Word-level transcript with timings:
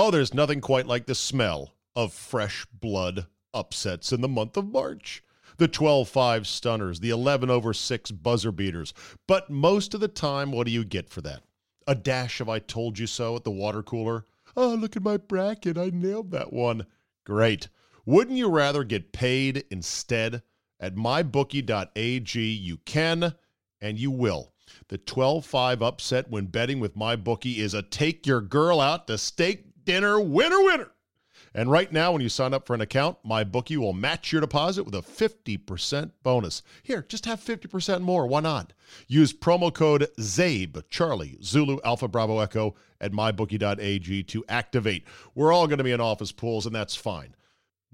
Oh, 0.00 0.12
there's 0.12 0.32
nothing 0.32 0.60
quite 0.60 0.86
like 0.86 1.06
the 1.06 1.14
smell 1.16 1.74
of 1.96 2.12
fresh 2.12 2.64
blood 2.72 3.26
upsets 3.52 4.12
in 4.12 4.20
the 4.20 4.28
month 4.28 4.56
of 4.56 4.70
March. 4.70 5.24
The 5.56 5.66
12 5.66 6.08
5 6.08 6.46
stunners, 6.46 7.00
the 7.00 7.10
11 7.10 7.50
over 7.50 7.74
6 7.74 8.10
buzzer 8.12 8.52
beaters. 8.52 8.94
But 9.26 9.50
most 9.50 9.94
of 9.94 10.00
the 10.00 10.06
time, 10.06 10.52
what 10.52 10.68
do 10.68 10.72
you 10.72 10.84
get 10.84 11.10
for 11.10 11.20
that? 11.22 11.42
A 11.88 11.96
dash 11.96 12.40
of 12.40 12.48
I 12.48 12.60
told 12.60 13.00
you 13.00 13.08
so 13.08 13.34
at 13.34 13.42
the 13.42 13.50
water 13.50 13.82
cooler? 13.82 14.24
Oh, 14.56 14.68
look 14.68 14.94
at 14.94 15.02
my 15.02 15.16
bracket. 15.16 15.76
I 15.76 15.90
nailed 15.92 16.30
that 16.30 16.52
one. 16.52 16.86
Great. 17.26 17.68
Wouldn't 18.06 18.38
you 18.38 18.48
rather 18.48 18.84
get 18.84 19.10
paid 19.10 19.64
instead? 19.68 20.44
At 20.78 20.94
mybookie.ag, 20.94 22.40
you 22.40 22.76
can 22.84 23.34
and 23.80 23.98
you 23.98 24.12
will. 24.12 24.52
The 24.88 24.98
12 24.98 25.44
5 25.44 25.82
upset 25.82 26.30
when 26.30 26.46
betting 26.46 26.78
with 26.78 26.94
MyBookie 26.94 27.56
is 27.56 27.74
a 27.74 27.82
take 27.82 28.26
your 28.26 28.40
girl 28.40 28.80
out 28.80 29.06
to 29.08 29.18
steak 29.18 29.67
dinner 29.88 30.20
winner 30.20 30.62
winner. 30.62 30.90
And 31.54 31.70
right 31.70 31.90
now, 31.90 32.12
when 32.12 32.20
you 32.20 32.28
sign 32.28 32.52
up 32.52 32.66
for 32.66 32.74
an 32.74 32.82
account, 32.82 33.16
my 33.24 33.42
bookie 33.42 33.78
will 33.78 33.94
match 33.94 34.30
your 34.30 34.42
deposit 34.42 34.84
with 34.84 34.94
a 34.94 34.98
50% 34.98 36.10
bonus. 36.22 36.62
Here, 36.82 37.06
just 37.08 37.24
have 37.24 37.40
50% 37.40 38.02
more. 38.02 38.26
Why 38.26 38.40
not? 38.40 38.74
Use 39.06 39.32
promo 39.32 39.72
code 39.72 40.06
ZABE, 40.20 40.84
Charlie, 40.90 41.38
Zulu, 41.42 41.78
Alpha, 41.86 42.06
Bravo, 42.06 42.38
Echo 42.40 42.74
at 43.00 43.12
mybookie.ag 43.12 44.24
to 44.24 44.44
activate. 44.50 45.04
We're 45.34 45.54
all 45.54 45.66
going 45.66 45.78
to 45.78 45.84
be 45.84 45.92
in 45.92 46.02
office 46.02 46.32
pools, 46.32 46.66
and 46.66 46.74
that's 46.74 46.94
fine. 46.94 47.34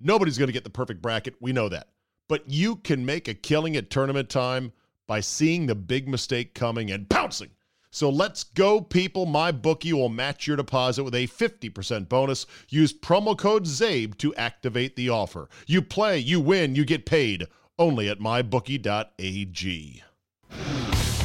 Nobody's 0.00 0.36
going 0.36 0.48
to 0.48 0.52
get 0.52 0.64
the 0.64 0.70
perfect 0.70 1.00
bracket. 1.00 1.36
We 1.40 1.52
know 1.52 1.68
that. 1.68 1.90
But 2.28 2.50
you 2.50 2.74
can 2.74 3.06
make 3.06 3.28
a 3.28 3.34
killing 3.34 3.76
at 3.76 3.88
tournament 3.88 4.30
time 4.30 4.72
by 5.06 5.20
seeing 5.20 5.66
the 5.66 5.76
big 5.76 6.08
mistake 6.08 6.54
coming 6.54 6.90
and 6.90 7.08
pouncing 7.08 7.50
so 7.94 8.10
let's 8.10 8.42
go, 8.42 8.80
people. 8.80 9.24
My 9.24 9.52
bookie 9.52 9.92
will 9.92 10.08
match 10.08 10.48
your 10.48 10.56
deposit 10.56 11.04
with 11.04 11.14
a 11.14 11.28
50% 11.28 12.08
bonus. 12.08 12.44
Use 12.68 12.92
promo 12.92 13.38
code 13.38 13.66
ZABE 13.66 14.18
to 14.18 14.34
activate 14.34 14.96
the 14.96 15.10
offer. 15.10 15.48
You 15.68 15.80
play, 15.80 16.18
you 16.18 16.40
win, 16.40 16.74
you 16.74 16.84
get 16.84 17.06
paid 17.06 17.46
only 17.78 18.08
at 18.08 18.18
mybookie.ag. 18.18 20.02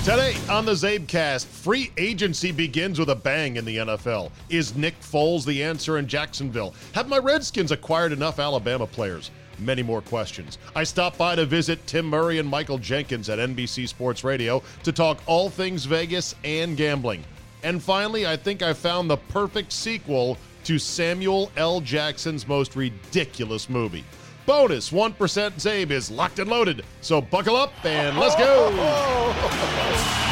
Today 0.03 0.35
on 0.47 0.65
the 0.65 0.73
Zabecast, 0.73 1.45
free 1.45 1.91
agency 1.97 2.51
begins 2.51 2.99
with 2.99 3.09
a 3.09 3.15
bang 3.15 3.55
in 3.55 3.65
the 3.65 3.77
NFL. 3.77 4.31
Is 4.49 4.75
Nick 4.75 4.99
Foles 5.01 5.45
the 5.45 5.63
answer 5.63 5.97
in 5.97 6.07
Jacksonville? 6.07 6.75
Have 6.93 7.09
my 7.09 7.17
Redskins 7.17 7.71
acquired 7.71 8.11
enough 8.11 8.37
Alabama 8.37 8.85
players? 8.85 9.31
Many 9.59 9.83
more 9.83 10.01
questions. 10.01 10.57
I 10.75 10.83
stopped 10.83 11.17
by 11.17 11.35
to 11.35 11.45
visit 11.45 11.85
Tim 11.87 12.05
Murray 12.05 12.39
and 12.39 12.47
Michael 12.47 12.77
Jenkins 12.77 13.29
at 13.29 13.39
NBC 13.39 13.87
Sports 13.87 14.23
Radio 14.23 14.63
to 14.83 14.91
talk 14.91 15.19
all 15.25 15.49
things 15.49 15.85
Vegas 15.85 16.35
and 16.43 16.75
gambling. 16.77 17.23
And 17.63 17.81
finally, 17.81 18.25
I 18.25 18.37
think 18.37 18.61
I 18.61 18.73
found 18.73 19.09
the 19.09 19.17
perfect 19.17 19.71
sequel 19.71 20.37
to 20.63 20.79
Samuel 20.79 21.51
L. 21.57 21.81
Jackson's 21.81 22.47
most 22.47 22.75
ridiculous 22.75 23.69
movie. 23.69 24.03
Bonus 24.45 24.89
1% 24.91 25.13
Zabe 25.15 25.91
is 25.91 26.09
locked 26.09 26.39
and 26.39 26.49
loaded. 26.49 26.83
So 27.01 27.21
buckle 27.21 27.55
up 27.55 27.73
and 27.85 28.17
let's 28.17 28.35
go. 28.35 30.25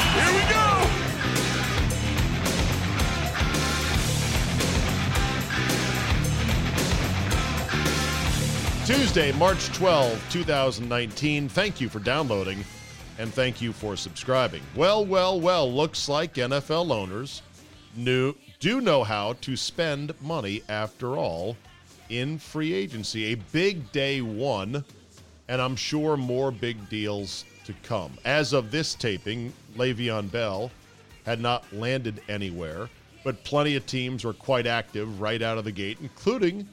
Tuesday, 8.97 9.31
March 9.33 9.67
12, 9.73 10.31
2019. 10.31 11.49
Thank 11.49 11.79
you 11.79 11.87
for 11.87 11.99
downloading 11.99 12.65
and 13.19 13.31
thank 13.31 13.61
you 13.61 13.71
for 13.71 13.95
subscribing. 13.95 14.63
Well, 14.75 15.05
well, 15.05 15.39
well, 15.39 15.71
looks 15.71 16.09
like 16.09 16.33
NFL 16.33 16.91
owners 16.91 17.43
knew, 17.95 18.33
do 18.59 18.81
know 18.81 19.03
how 19.03 19.33
to 19.41 19.55
spend 19.55 20.19
money 20.19 20.63
after 20.67 21.15
all 21.15 21.55
in 22.09 22.39
free 22.39 22.73
agency. 22.73 23.25
A 23.25 23.35
big 23.35 23.91
day 23.91 24.21
one, 24.21 24.83
and 25.47 25.61
I'm 25.61 25.75
sure 25.75 26.17
more 26.17 26.51
big 26.51 26.89
deals 26.89 27.45
to 27.65 27.73
come. 27.83 28.13
As 28.25 28.51
of 28.51 28.71
this 28.71 28.95
taping, 28.95 29.53
Le'Veon 29.75 30.31
Bell 30.31 30.71
had 31.23 31.39
not 31.39 31.71
landed 31.71 32.19
anywhere, 32.29 32.89
but 33.23 33.43
plenty 33.43 33.75
of 33.75 33.85
teams 33.85 34.25
were 34.25 34.33
quite 34.33 34.65
active 34.65 35.21
right 35.21 35.43
out 35.43 35.59
of 35.59 35.65
the 35.65 35.71
gate, 35.71 35.99
including 36.01 36.67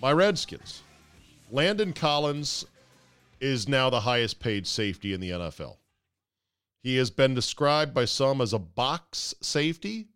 my 0.00 0.10
Redskins. 0.10 0.84
Landon 1.52 1.92
Collins 1.92 2.64
is 3.40 3.68
now 3.68 3.90
the 3.90 4.00
highest 4.00 4.38
paid 4.38 4.66
safety 4.66 5.12
in 5.12 5.20
the 5.20 5.30
NFL. 5.30 5.76
He 6.82 6.96
has 6.96 7.10
been 7.10 7.34
described 7.34 7.92
by 7.92 8.04
some 8.04 8.40
as 8.40 8.52
a 8.52 8.58
box 8.58 9.34
safety, 9.40 10.08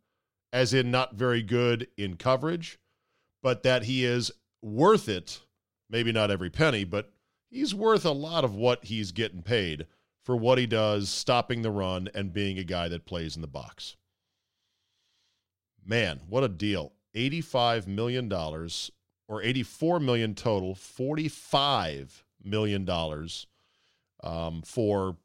as 0.53 0.73
in 0.73 0.91
not 0.91 1.15
very 1.15 1.43
good 1.43 1.89
in 1.97 2.17
coverage, 2.17 2.79
but 3.43 3.63
that 3.65 3.85
he 3.85 4.05
is 4.05 4.31
worth 4.63 5.09
it. 5.09 5.41
Maybe 5.91 6.13
not 6.13 6.31
every 6.31 6.51
penny, 6.51 6.85
but 6.85 7.13
he's 7.51 7.75
worth 7.75 8.05
a 8.05 8.13
lot 8.13 8.45
of 8.45 8.55
what 8.55 8.85
he's 8.85 9.13
getting 9.13 9.43
paid 9.43 9.87
for 10.25 10.37
what 10.37 10.57
he 10.59 10.67
does, 10.67 11.09
stopping 11.09 11.63
the 11.63 11.71
run 11.71 12.09
and 12.15 12.33
being 12.33 12.59
a 12.59 12.65
guy 12.65 12.89
that 12.89 13.05
plays 13.05 13.37
in 13.37 13.43
the 13.43 13.49
box. 13.49 13.97
Man, 15.85 16.21
what 16.29 16.45
a 16.45 16.49
deal. 16.49 16.93
$85 17.15 17.87
million 17.87 18.29
or 19.29 19.43
84 19.43 20.01
million 20.01 20.35
total, 20.35 20.75
45 20.75 22.25
million 22.43 22.85
dollars 22.85 23.47
um, 24.23 24.63
for 24.63 25.17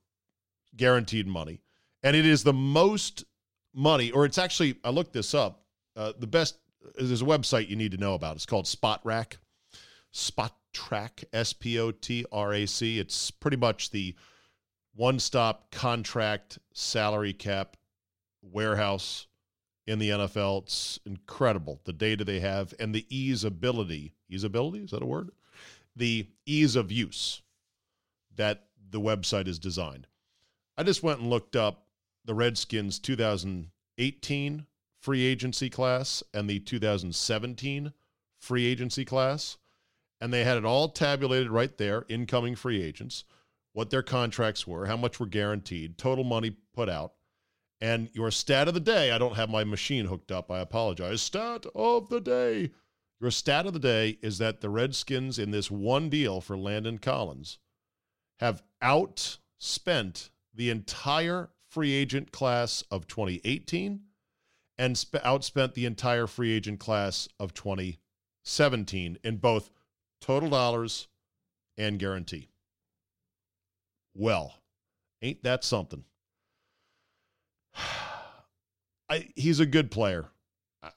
guaranteed 0.76 1.28
money, 1.28 1.62
and 2.04 2.16
it 2.16 2.26
is 2.26 2.44
the 2.44 2.54
most 2.54 3.26
money, 3.74 4.12
or 4.12 4.26
it's 4.26 4.38
actually 4.38 4.76
I 4.84 4.90
looked 4.90 5.14
this 5.14 5.34
up. 5.34 5.64
Uh, 5.96 6.14
the 6.18 6.28
best 6.28 6.58
there's 6.96 7.22
a 7.22 7.26
website 7.26 7.70
you 7.70 7.76
need 7.76 7.92
to 7.92 7.98
know 7.98 8.14
about. 8.14 8.36
It's 8.36 8.46
called 8.46 8.66
Spotrac. 8.66 9.38
Spotrac, 10.14 11.24
S 11.34 11.54
P 11.54 11.80
O 11.80 11.92
T 11.92 12.26
R 12.32 12.54
A 12.54 12.66
C. 12.66 13.00
It's 13.00 13.32
pretty 13.32 13.58
much 13.58 13.92
the 13.92 14.16
one-stop 14.96 15.72
contract 15.72 16.60
salary 16.74 17.34
cap 17.34 17.78
warehouse 18.42 19.28
in 19.90 19.98
the 19.98 20.10
NFL. 20.10 20.64
It's 20.64 21.00
incredible 21.04 21.82
the 21.84 21.94
data 21.94 22.24
they 22.24 22.40
have 22.40 22.76
and 22.80 22.94
the 22.94 23.08
ease 23.10 23.44
ability. 23.44 24.14
Easeability, 24.32 24.86
is 24.86 24.92
that 24.92 25.02
a 25.02 25.08
word? 25.08 25.32
The 25.96 26.28
ease 26.46 26.76
of 26.76 26.92
use 26.92 27.42
that 28.36 28.68
the 28.92 29.02
website 29.02 29.48
is 29.48 29.58
designed. 29.58 30.06
I 30.78 30.84
just 30.84 31.02
went 31.02 31.22
and 31.22 31.30
looked 31.30 31.56
up 31.56 31.88
the 32.24 32.36
Redskins 32.36 33.00
2018 33.00 34.66
free 35.02 35.26
agency 35.26 35.70
class 35.72 36.22
and 36.36 36.48
the 36.48 36.60
2017 36.60 37.92
free 38.38 38.66
agency 38.68 39.04
class, 39.04 39.58
and 40.22 40.32
they 40.32 40.44
had 40.44 40.58
it 40.58 40.66
all 40.66 40.90
tabulated 40.90 41.50
right 41.50 41.76
there 41.80 42.06
incoming 42.08 42.56
free 42.56 42.84
agents, 42.84 43.24
what 43.74 43.90
their 43.90 44.04
contracts 44.04 44.68
were, 44.68 44.86
how 44.86 44.98
much 44.98 45.20
were 45.20 45.26
guaranteed, 45.26 45.98
total 45.98 46.24
money 46.24 46.56
put 46.76 46.90
out. 46.90 47.14
And 47.82 48.10
your 48.14 48.30
stat 48.32 48.68
of 48.68 48.74
the 48.74 48.80
day, 48.80 49.12
I 49.12 49.18
don't 49.18 49.36
have 49.36 49.50
my 49.50 49.64
machine 49.64 50.06
hooked 50.06 50.32
up. 50.32 50.52
I 50.52 50.60
apologize. 50.60 51.22
Stat 51.22 51.66
of 51.74 52.10
the 52.10 52.20
day. 52.20 52.72
Your 53.22 53.32
stat 53.32 53.66
of 53.66 53.74
the 53.74 53.80
day 53.80 54.18
is 54.22 54.38
that 54.38 54.62
the 54.62 54.70
Redskins, 54.70 55.40
in 55.40 55.52
this 55.52 55.72
one 55.72 56.10
deal 56.10 56.42
for 56.42 56.58
Landon 56.58 56.98
Collins, 56.98 57.58
have 58.40 58.64
outspent 58.82 60.30
the 60.54 60.70
entire 60.70 61.50
free 61.70 61.94
agent 61.94 62.32
class 62.32 62.84
of 62.90 63.08
2018 63.08 64.02
and 64.78 64.98
sp- 64.98 65.24
outspent 65.24 65.74
the 65.74 65.86
entire 65.86 66.28
free 66.28 66.54
agent 66.54 66.80
class 66.80 67.28
of 67.40 67.54
2017 67.54 69.18
in 69.24 69.38
both 69.38 69.70
total 70.22 70.50
dollars 70.50 71.08
and 71.78 72.00
guarantee. 72.00 72.50
Well, 74.14 74.56
ain't 75.22 75.44
that 75.44 75.64
something? 75.64 76.06
I, 79.10 79.28
he's 79.36 79.60
a 79.60 79.66
good 79.66 79.92
player. 79.92 80.28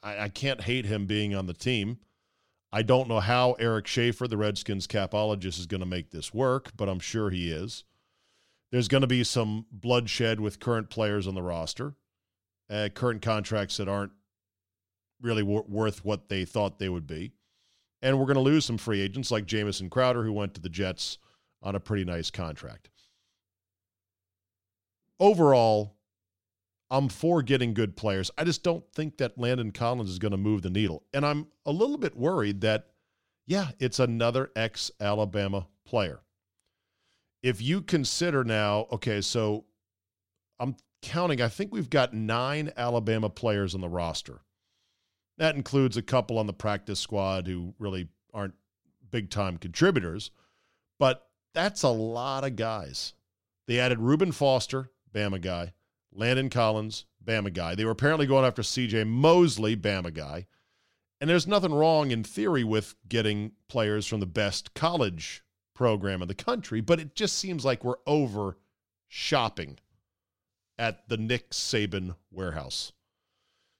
I, 0.02 0.24
I 0.24 0.28
can't 0.28 0.60
hate 0.60 0.86
him 0.86 1.06
being 1.06 1.34
on 1.34 1.46
the 1.46 1.54
team. 1.54 1.98
I 2.72 2.82
don't 2.82 3.08
know 3.08 3.20
how 3.20 3.52
Eric 3.52 3.86
Schaffer, 3.86 4.26
the 4.26 4.38
Redskins 4.38 4.86
capologist, 4.86 5.58
is 5.58 5.66
going 5.66 5.80
to 5.80 5.86
make 5.86 6.10
this 6.10 6.32
work, 6.32 6.70
but 6.76 6.88
I'm 6.88 7.00
sure 7.00 7.30
he 7.30 7.50
is. 7.50 7.84
There's 8.70 8.88
going 8.88 9.02
to 9.02 9.06
be 9.06 9.24
some 9.24 9.66
bloodshed 9.70 10.40
with 10.40 10.58
current 10.58 10.88
players 10.88 11.26
on 11.26 11.34
the 11.34 11.42
roster, 11.42 11.94
uh, 12.70 12.88
current 12.94 13.20
contracts 13.20 13.76
that 13.76 13.88
aren't 13.88 14.12
really 15.20 15.42
worth 15.42 16.04
what 16.04 16.30
they 16.30 16.46
thought 16.46 16.78
they 16.78 16.88
would 16.88 17.06
be. 17.06 17.32
And 18.00 18.18
we're 18.18 18.26
going 18.26 18.34
to 18.34 18.40
lose 18.40 18.64
some 18.64 18.78
free 18.78 19.00
agents 19.00 19.30
like 19.30 19.46
Jamison 19.46 19.90
Crowder, 19.90 20.24
who 20.24 20.32
went 20.32 20.54
to 20.54 20.60
the 20.60 20.70
Jets 20.70 21.18
on 21.62 21.76
a 21.76 21.80
pretty 21.80 22.04
nice 22.04 22.30
contract. 22.30 22.88
Overall, 25.20 25.94
I'm 26.92 27.08
for 27.08 27.40
getting 27.40 27.72
good 27.72 27.96
players. 27.96 28.30
I 28.36 28.44
just 28.44 28.62
don't 28.62 28.84
think 28.92 29.16
that 29.16 29.38
Landon 29.38 29.72
Collins 29.72 30.10
is 30.10 30.18
going 30.18 30.32
to 30.32 30.36
move 30.36 30.60
the 30.60 30.68
needle. 30.68 31.04
And 31.14 31.24
I'm 31.24 31.46
a 31.64 31.72
little 31.72 31.96
bit 31.96 32.14
worried 32.14 32.60
that, 32.60 32.88
yeah, 33.46 33.68
it's 33.78 33.98
another 33.98 34.50
ex 34.54 34.90
Alabama 35.00 35.68
player. 35.86 36.20
If 37.42 37.62
you 37.62 37.80
consider 37.80 38.44
now, 38.44 38.88
okay, 38.92 39.22
so 39.22 39.64
I'm 40.60 40.76
counting, 41.00 41.40
I 41.40 41.48
think 41.48 41.72
we've 41.72 41.88
got 41.88 42.12
nine 42.12 42.70
Alabama 42.76 43.30
players 43.30 43.74
on 43.74 43.80
the 43.80 43.88
roster. 43.88 44.42
That 45.38 45.56
includes 45.56 45.96
a 45.96 46.02
couple 46.02 46.38
on 46.38 46.46
the 46.46 46.52
practice 46.52 47.00
squad 47.00 47.46
who 47.46 47.74
really 47.78 48.08
aren't 48.34 48.54
big 49.10 49.30
time 49.30 49.56
contributors, 49.56 50.30
but 50.98 51.26
that's 51.54 51.84
a 51.84 51.88
lot 51.88 52.44
of 52.44 52.54
guys. 52.54 53.14
They 53.66 53.80
added 53.80 53.98
Reuben 53.98 54.32
Foster, 54.32 54.90
Bama 55.14 55.40
guy, 55.40 55.72
Landon 56.12 56.50
Collins, 56.50 57.04
Bama 57.24 57.52
guy. 57.52 57.74
They 57.74 57.84
were 57.84 57.90
apparently 57.90 58.26
going 58.26 58.44
after 58.44 58.62
CJ 58.62 59.06
Mosley, 59.06 59.76
Bama 59.76 60.12
guy. 60.12 60.46
And 61.20 61.30
there's 61.30 61.46
nothing 61.46 61.72
wrong 61.72 62.10
in 62.10 62.24
theory 62.24 62.64
with 62.64 62.94
getting 63.08 63.52
players 63.68 64.06
from 64.06 64.20
the 64.20 64.26
best 64.26 64.74
college 64.74 65.44
program 65.74 66.20
in 66.20 66.28
the 66.28 66.34
country, 66.34 66.80
but 66.80 67.00
it 67.00 67.14
just 67.14 67.36
seems 67.38 67.64
like 67.64 67.84
we're 67.84 67.94
over 68.06 68.58
shopping 69.08 69.78
at 70.78 71.08
the 71.08 71.16
Nick 71.16 71.50
Saban 71.50 72.16
warehouse. 72.30 72.92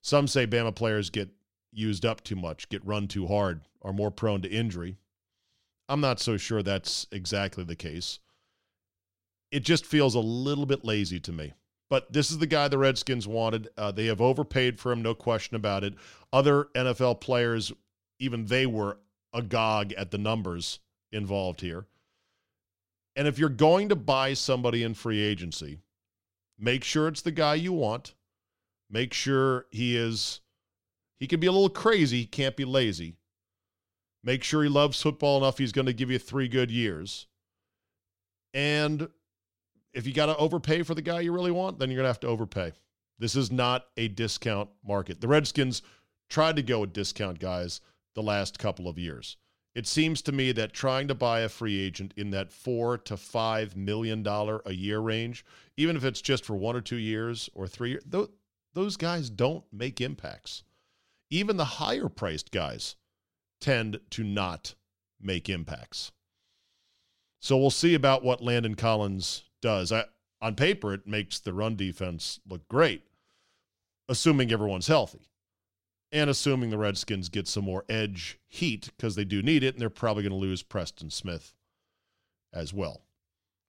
Some 0.01 0.29
say 0.29 0.47
Bama 0.47 0.75
players 0.75 1.11
get 1.11 1.31
used 1.73 2.05
up 2.05 2.23
too 2.23 2.37
much, 2.37 2.69
get 2.69 2.87
run 2.87 3.09
too 3.09 3.27
hard, 3.27 3.63
are 3.83 3.93
more 3.93 4.11
prone 4.11 4.43
to 4.43 4.49
injury. 4.49 4.99
I'm 5.89 6.01
not 6.01 6.21
so 6.21 6.37
sure 6.37 6.63
that's 6.63 7.07
exactly 7.11 7.65
the 7.65 7.77
case. 7.77 8.21
It 9.51 9.65
just 9.65 9.85
feels 9.85 10.15
a 10.15 10.21
little 10.21 10.67
bit 10.67 10.85
lazy 10.85 11.21
to 11.21 11.33
me. 11.33 11.53
But 11.93 12.11
this 12.11 12.31
is 12.31 12.39
the 12.39 12.47
guy 12.47 12.69
the 12.69 12.79
Redskins 12.79 13.29
wanted. 13.29 13.69
Uh, 13.77 13.93
they 13.93 14.07
have 14.07 14.23
overpaid 14.23 14.81
for 14.81 14.93
him, 14.93 15.03
no 15.03 15.15
question 15.15 15.57
about 15.57 15.85
it. 15.85 15.93
Other 16.33 16.69
NFL 16.75 17.21
players, 17.21 17.71
even 18.19 18.47
they 18.47 18.65
were 18.65 18.97
agog 19.35 19.93
at 19.93 20.11
the 20.11 20.17
numbers 20.17 20.79
involved 21.13 21.61
here. 21.61 21.85
And 23.15 23.29
if 23.29 23.39
you're 23.39 23.51
going 23.51 23.91
to 23.91 23.95
buy 23.95 24.33
somebody 24.33 24.83
in 24.83 24.95
free 24.95 25.21
agency, 25.21 25.81
make 26.59 26.83
sure 26.83 27.09
it's 27.09 27.21
the 27.21 27.31
guy 27.31 27.57
you 27.57 27.75
want. 27.75 28.15
Make 28.89 29.13
sure 29.13 29.67
he 29.71 29.95
is, 29.95 30.41
he 31.21 31.27
can 31.27 31.41
be 31.41 31.47
a 31.47 31.53
little 31.53 31.69
crazy, 31.69 32.21
he 32.21 32.27
can't 32.27 32.57
be 32.57 32.65
lazy. 32.65 33.17
Make 34.25 34.45
sure 34.45 34.63
he 34.63 34.71
loves 34.71 35.03
football 35.03 35.37
enough, 35.37 35.59
he's 35.59 35.73
going 35.73 35.85
to 35.85 35.93
give 35.93 36.11
you 36.11 36.19
three 36.19 36.49
good 36.49 36.71
years. 36.71 37.27
And 38.55 39.11
if 39.93 40.07
you 40.07 40.13
got 40.13 40.27
to 40.27 40.37
overpay 40.37 40.83
for 40.83 40.95
the 40.95 41.03
guy 41.03 41.21
you 41.21 41.33
really 41.33 41.51
want, 41.51 41.79
then 41.79 41.91
you're 41.91 41.97
going 41.97 42.05
to 42.05 42.11
have 42.11 42.21
to 42.21 42.27
overpay. 42.29 42.73
This 43.19 43.37
is 43.37 43.53
not 43.53 43.87
a 43.97 44.09
discount 44.09 44.71
market. 44.85 45.21
The 45.21 45.29
Redskins 45.29 45.83
tried 46.29 46.57
to 46.57 46.63
go 46.63 46.81
with 46.81 46.93
discount 46.93 47.39
guys 47.39 47.81
the 48.15 48.23
last 48.23 48.59
couple 48.59 48.89
of 48.89 48.99
years. 48.99 49.37
It 49.75 49.87
seems 49.87 50.21
to 50.23 50.33
me 50.33 50.53
that 50.53 50.73
trying 50.73 51.09
to 51.09 51.15
buy 51.15 51.41
a 51.41 51.49
free 51.49 51.81
agent 51.81 52.13
in 52.17 52.31
that 52.31 52.53
four 52.53 52.99
to 52.99 53.17
five 53.17 53.77
million 53.77 54.23
dollar 54.23 54.61
a 54.67 54.73
year 54.73 54.99
range, 54.99 55.45
even 55.77 55.97
if 55.97 56.05
it's 56.05 56.21
just 56.21 56.45
for 56.45 56.57
one 56.57 56.77
or 56.77 56.83
two 56.83 56.97
years 56.97 57.49
or 57.55 57.67
three 57.67 57.91
years, 57.91 58.03
those, 58.05 58.29
those 58.75 58.97
guys 58.97 59.31
don't 59.31 59.65
make 59.73 60.01
impacts. 60.01 60.63
Even 61.31 61.57
the 61.57 61.65
higher 61.65 62.09
priced 62.09 62.51
guys 62.51 62.97
tend 63.61 63.99
to 64.11 64.23
not 64.23 64.75
make 65.21 65.49
impacts. 65.49 66.13
So 67.41 67.57
we'll 67.57 67.71
see 67.71 67.95
about 67.95 68.23
what 68.23 68.43
Landon 68.43 68.75
Collins 68.75 69.45
does. 69.63 69.93
I, 69.93 70.05
on 70.43 70.55
paper, 70.55 70.93
it 70.93 71.07
makes 71.07 71.39
the 71.39 71.55
run 71.55 71.77
defense 71.77 72.41
look 72.47 72.69
great, 72.69 73.05
assuming 74.09 74.53
everyone's 74.53 74.89
healthy 74.89 75.31
and 76.13 76.29
assuming 76.29 76.69
the 76.69 76.79
Redskins 76.79 77.31
get 77.31 77.49
some 77.49 77.65
more 77.65 77.85
edge 77.89 78.39
heat 78.47 78.91
because 78.97 79.17
they 79.17 79.25
do 79.25 79.43
need 79.43 79.65
it, 79.65 79.75
and 79.75 79.81
they're 79.81 79.89
probably 79.89 80.23
going 80.23 80.33
to 80.33 80.37
lose 80.37 80.63
Preston 80.63 81.09
Smith 81.11 81.55
as 82.53 82.73
well. 82.75 83.03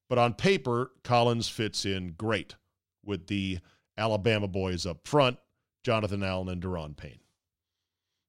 But 0.10 0.18
on 0.18 0.34
paper, 0.34 0.92
Collins 1.04 1.48
fits 1.48 1.86
in 1.86 2.14
great 2.18 2.56
with 3.04 3.28
the 3.28 3.60
Alabama 3.98 4.50
boys 4.50 4.86
up 4.86 5.08
front, 5.08 5.38
Jonathan 5.84 6.22
Allen 6.22 6.50
and 6.50 6.62
Daron 6.62 6.98
Payne. 6.98 7.20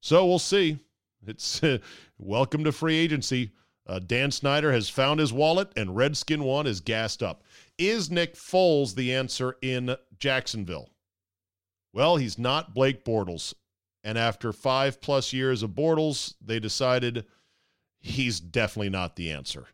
So 0.00 0.24
we'll 0.24 0.38
see. 0.38 0.78
It's 1.26 1.62
uh, 1.62 1.78
welcome 2.18 2.62
to 2.64 2.72
free 2.72 2.96
agency. 2.96 3.50
Uh, 3.86 3.98
Dan 3.98 4.30
Snyder 4.30 4.72
has 4.72 4.88
found 4.88 5.20
his 5.20 5.32
wallet, 5.32 5.70
and 5.76 5.96
Redskin 5.96 6.42
One 6.42 6.66
is 6.66 6.80
gassed 6.80 7.22
up. 7.22 7.42
Is 7.76 8.10
Nick 8.10 8.34
Foles 8.34 8.94
the 8.94 9.12
answer 9.12 9.56
in 9.60 9.96
Jacksonville? 10.18 10.90
Well, 11.92 12.16
he's 12.16 12.38
not 12.38 12.74
Blake 12.74 13.04
Bortles. 13.04 13.54
And 14.02 14.18
after 14.18 14.52
five 14.52 15.00
plus 15.00 15.32
years 15.32 15.62
of 15.62 15.70
Bortles, 15.70 16.34
they 16.40 16.60
decided 16.60 17.24
he's 18.00 18.40
definitely 18.40 18.90
not 18.90 19.16
the 19.16 19.30
answer. 19.30 19.66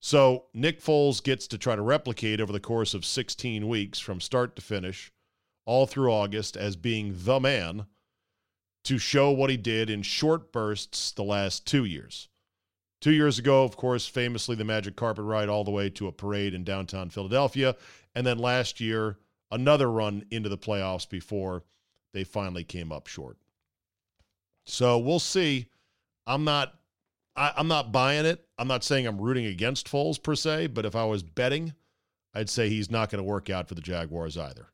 So 0.00 0.46
Nick 0.54 0.80
Foles 0.80 1.22
gets 1.22 1.46
to 1.48 1.58
try 1.58 1.76
to 1.76 1.82
replicate 1.82 2.40
over 2.40 2.52
the 2.52 2.60
course 2.60 2.94
of 2.94 3.04
16 3.04 3.68
weeks 3.68 3.98
from 3.98 4.20
start 4.20 4.56
to 4.56 4.62
finish, 4.62 5.12
all 5.66 5.86
through 5.86 6.10
August, 6.10 6.56
as 6.56 6.76
being 6.76 7.12
the 7.14 7.38
man 7.38 7.86
to 8.84 8.96
show 8.96 9.30
what 9.30 9.50
he 9.50 9.58
did 9.58 9.90
in 9.90 10.00
short 10.02 10.52
bursts 10.52 11.12
the 11.12 11.22
last 11.22 11.66
two 11.66 11.84
years. 11.84 12.28
Two 13.00 13.12
years 13.12 13.38
ago, 13.38 13.64
of 13.64 13.76
course, 13.76 14.06
famously 14.06 14.56
the 14.56 14.64
magic 14.64 14.94
carpet 14.94 15.24
ride 15.24 15.48
all 15.48 15.64
the 15.64 15.70
way 15.70 15.88
to 15.90 16.06
a 16.06 16.12
parade 16.12 16.52
in 16.52 16.64
downtown 16.64 17.08
Philadelphia. 17.08 17.74
And 18.14 18.26
then 18.26 18.38
last 18.38 18.80
year, 18.80 19.18
another 19.50 19.90
run 19.90 20.24
into 20.30 20.48
the 20.48 20.58
playoffs 20.58 21.08
before 21.08 21.64
they 22.12 22.24
finally 22.24 22.64
came 22.64 22.92
up 22.92 23.06
short. 23.06 23.38
So 24.66 24.98
we'll 24.98 25.18
see. 25.18 25.66
I'm 26.26 26.44
not 26.44 26.74
I, 27.36 27.52
am 27.56 27.68
not 27.68 27.92
buying 27.92 28.26
it. 28.26 28.44
I'm 28.58 28.68
not 28.68 28.84
saying 28.84 29.06
I'm 29.06 29.20
rooting 29.20 29.46
against 29.46 29.90
Foles 29.90 30.22
per 30.22 30.34
se, 30.34 30.68
but 30.68 30.84
if 30.84 30.94
I 30.94 31.04
was 31.04 31.22
betting, 31.22 31.72
I'd 32.34 32.50
say 32.50 32.68
he's 32.68 32.90
not 32.90 33.10
going 33.10 33.22
to 33.22 33.28
work 33.28 33.48
out 33.48 33.68
for 33.68 33.74
the 33.74 33.80
Jaguars 33.80 34.36
either. 34.36 34.68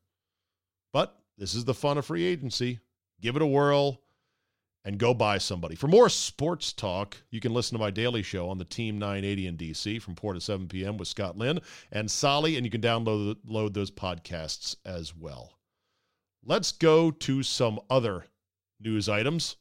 But 0.92 1.16
this 1.38 1.54
is 1.54 1.64
the 1.64 1.74
fun 1.74 1.98
of 1.98 2.06
free 2.06 2.24
agency. 2.24 2.80
Give 3.20 3.36
it 3.36 3.42
a 3.42 3.46
whirl 3.46 4.00
and 4.86 4.98
go 4.98 5.12
buy 5.12 5.36
somebody. 5.36 5.74
For 5.74 5.88
more 5.88 6.08
sports 6.08 6.72
talk, 6.72 7.16
you 7.30 7.40
can 7.40 7.52
listen 7.52 7.76
to 7.76 7.82
my 7.82 7.90
daily 7.90 8.22
show 8.22 8.48
on 8.48 8.56
the 8.56 8.64
Team 8.64 8.98
980 8.98 9.46
in 9.48 9.56
DC 9.56 10.00
from 10.00 10.14
4 10.14 10.34
to 10.34 10.40
7 10.40 10.68
p.m. 10.68 10.96
with 10.96 11.08
Scott 11.08 11.36
Lynn 11.36 11.60
and 11.90 12.08
Solly, 12.08 12.56
and 12.56 12.64
you 12.64 12.70
can 12.70 12.80
download 12.80 13.36
load 13.44 13.74
those 13.74 13.90
podcasts 13.90 14.76
as 14.84 15.14
well. 15.14 15.52
Let's 16.44 16.70
go 16.70 17.10
to 17.10 17.42
some 17.42 17.80
other 17.90 18.26
news 18.80 19.08
items. 19.08 19.56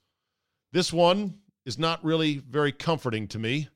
This 0.72 0.94
one 0.94 1.40
is 1.66 1.80
not 1.80 2.06
really 2.06 2.38
very 2.38 2.72
comforting 2.72 3.28
to 3.30 3.40
me. 3.40 3.70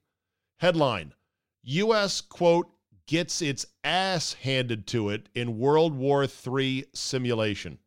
Headline 0.59 1.15
U.S. 1.63 2.21
quote 2.21 2.69
gets 3.07 3.41
its 3.41 3.65
ass 3.83 4.33
handed 4.33 4.85
to 4.85 5.09
it 5.09 5.29
in 5.33 5.57
World 5.57 5.95
War 5.95 6.25
III 6.25 6.85
simulation. 6.93 7.79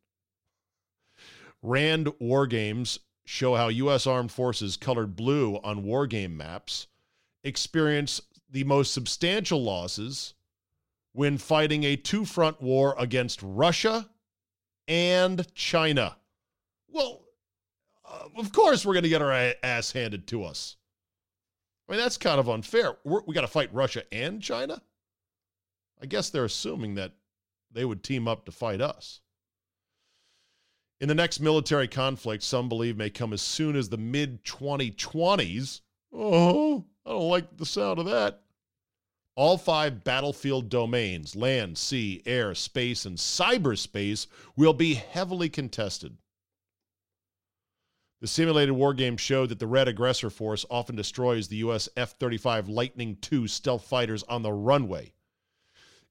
Rand 1.63 2.09
War 2.19 2.49
Games 2.49 2.99
show 3.25 3.55
how 3.55 3.69
U.S. 3.69 4.07
armed 4.07 4.33
forces 4.33 4.77
colored 4.77 5.17
blue 5.17 5.57
on 5.63 5.85
war 5.85 6.07
game 6.07 6.37
maps 6.37 6.87
experience 7.45 8.21
the 8.51 8.65
most 8.65 8.93
substantial 8.93 9.63
losses 9.63 10.35
when 11.13 11.39
fighting 11.39 11.85
a 11.85 11.97
two 11.97 12.25
front 12.25 12.61
war 12.61 12.95
against 12.99 13.41
Russia 13.43 14.09
and 14.89 15.53
China. 15.55 16.17
Well, 16.89 17.23
uh, 18.05 18.29
of 18.37 18.53
course, 18.53 18.85
we're 18.85 18.95
going 18.95 19.05
to 19.05 19.09
get 19.09 19.23
our 19.23 19.55
ass 19.63 19.93
handed 19.93 20.27
to 20.29 20.45
us. 20.45 20.77
I 21.89 21.93
mean, 21.93 22.01
that's 22.01 22.19
kind 22.19 22.41
of 22.41 22.49
unfair. 22.49 22.97
We're, 23.05 23.23
we 23.27 23.35
got 23.35 23.43
to 23.43 23.49
fight 23.49 23.73
Russia 23.73 24.03
and 24.13 24.43
China? 24.43 24.81
I 26.01 26.07
guess 26.07 26.31
they're 26.31 26.45
assuming 26.45 26.97
that 26.97 27.13
they 27.71 27.85
would 27.85 28.03
team 28.03 28.29
up 28.29 28.45
to 28.47 28.53
fight 28.53 28.81
us. 28.81 29.21
In 31.03 31.09
the 31.09 31.17
next 31.17 31.41
military 31.41 31.89
conflict, 31.89 32.45
some 32.45 32.69
believe 32.69 32.97
may 32.97 33.11
come 33.11 33.33
as 33.33 33.43
soon 33.43 33.75
as 33.75 33.89
the 33.89 33.97
mid 33.97 34.45
2020s. 34.45 35.81
Oh, 36.13 36.85
I 37.05 37.11
don't 37.11 37.29
like 37.29 37.57
the 37.57 37.67
sound 37.67 37.99
of 37.99 38.05
that. 38.05 38.43
All 39.35 39.59
five 39.59 40.05
battlefield 40.05 40.69
domains 40.69 41.35
land, 41.35 41.77
sea, 41.77 42.23
air, 42.25 42.55
space, 42.55 43.05
and 43.05 43.19
cyberspace 43.19 44.29
will 44.55 44.75
be 44.75 44.95
heavily 44.95 45.49
contested. 45.49 46.19
The 48.21 48.29
simulated 48.29 48.77
war 48.77 48.95
game 48.95 49.17
showed 49.17 49.49
that 49.49 49.59
the 49.59 49.67
Red 49.67 49.89
Aggressor 49.89 50.31
Force 50.31 50.65
often 50.71 50.95
destroys 50.95 51.49
the 51.49 51.57
U.S. 51.57 51.89
F 51.97 52.13
35 52.13 52.69
Lightning 52.69 53.19
II 53.33 53.49
stealth 53.49 53.85
fighters 53.87 54.23
on 54.29 54.43
the 54.43 54.53
runway. 54.53 55.15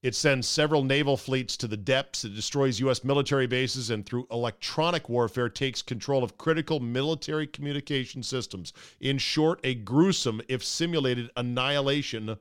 It 0.03 0.15
sends 0.15 0.47
several 0.47 0.83
naval 0.83 1.15
fleets 1.15 1.55
to 1.57 1.67
the 1.67 1.77
depths. 1.77 2.25
It 2.25 2.33
destroys 2.33 2.79
U.S. 2.79 3.03
military 3.03 3.45
bases 3.45 3.91
and, 3.91 4.03
through 4.03 4.27
electronic 4.31 5.09
warfare, 5.09 5.47
takes 5.47 5.83
control 5.83 6.23
of 6.23 6.39
critical 6.39 6.79
military 6.79 7.45
communication 7.45 8.23
systems. 8.23 8.73
In 8.99 9.19
short, 9.19 9.59
a 9.63 9.75
gruesome, 9.75 10.41
if 10.47 10.63
simulated, 10.63 11.29
annihilation 11.37 12.37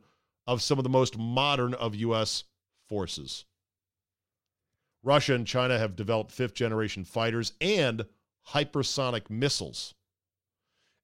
of 0.46 0.62
some 0.62 0.78
of 0.78 0.84
the 0.84 0.90
most 0.90 1.18
modern 1.18 1.74
of 1.74 1.94
U.S. 1.96 2.44
forces. 2.88 3.44
Russia 5.02 5.34
and 5.34 5.46
China 5.46 5.78
have 5.78 5.96
developed 5.96 6.32
fifth 6.32 6.54
generation 6.54 7.04
fighters 7.04 7.52
and 7.60 8.06
hypersonic 8.48 9.28
missiles. 9.28 9.94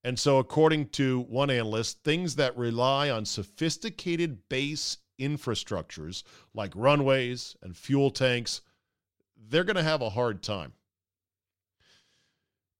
And 0.02 0.18
so, 0.18 0.38
according 0.38 0.88
to 0.90 1.20
one 1.20 1.50
analyst, 1.50 2.02
things 2.02 2.36
that 2.36 2.56
rely 2.56 3.10
on 3.10 3.26
sophisticated 3.26 4.48
base 4.48 4.98
infrastructures 5.18 6.22
like 6.54 6.72
runways 6.74 7.56
and 7.62 7.76
fuel 7.76 8.10
tanks, 8.10 8.60
they're 9.48 9.64
going 9.64 9.76
to 9.76 9.82
have 9.82 10.02
a 10.02 10.10
hard 10.10 10.42
time. 10.42 10.72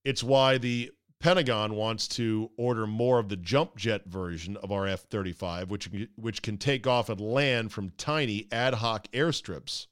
It's 0.05 0.23
why 0.23 0.59
the 0.59 0.93
Pentagon 1.19 1.75
wants 1.75 2.07
to 2.09 2.50
order 2.57 2.87
more 2.87 3.19
of 3.19 3.28
the 3.28 3.37
jump 3.37 3.76
jet 3.76 4.05
version 4.07 4.57
of 4.59 4.71
our 4.71 4.87
F 4.87 5.00
35, 5.02 5.71
which, 5.71 5.88
which 6.16 6.43
can 6.43 6.59
take 6.59 6.87
off 6.87 7.09
and 7.09 7.21
land 7.21 7.73
from 7.73 7.90
tiny 7.97 8.47
ad 8.52 8.75
hoc 8.75 9.11
airstrips. 9.12 9.87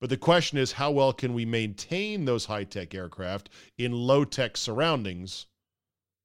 But 0.00 0.10
the 0.10 0.16
question 0.16 0.58
is 0.58 0.72
how 0.72 0.90
well 0.90 1.12
can 1.12 1.34
we 1.34 1.44
maintain 1.44 2.24
those 2.24 2.46
high 2.46 2.64
tech 2.64 2.94
aircraft 2.94 3.50
in 3.78 3.92
low 3.92 4.24
tech 4.24 4.56
surroundings? 4.56 5.46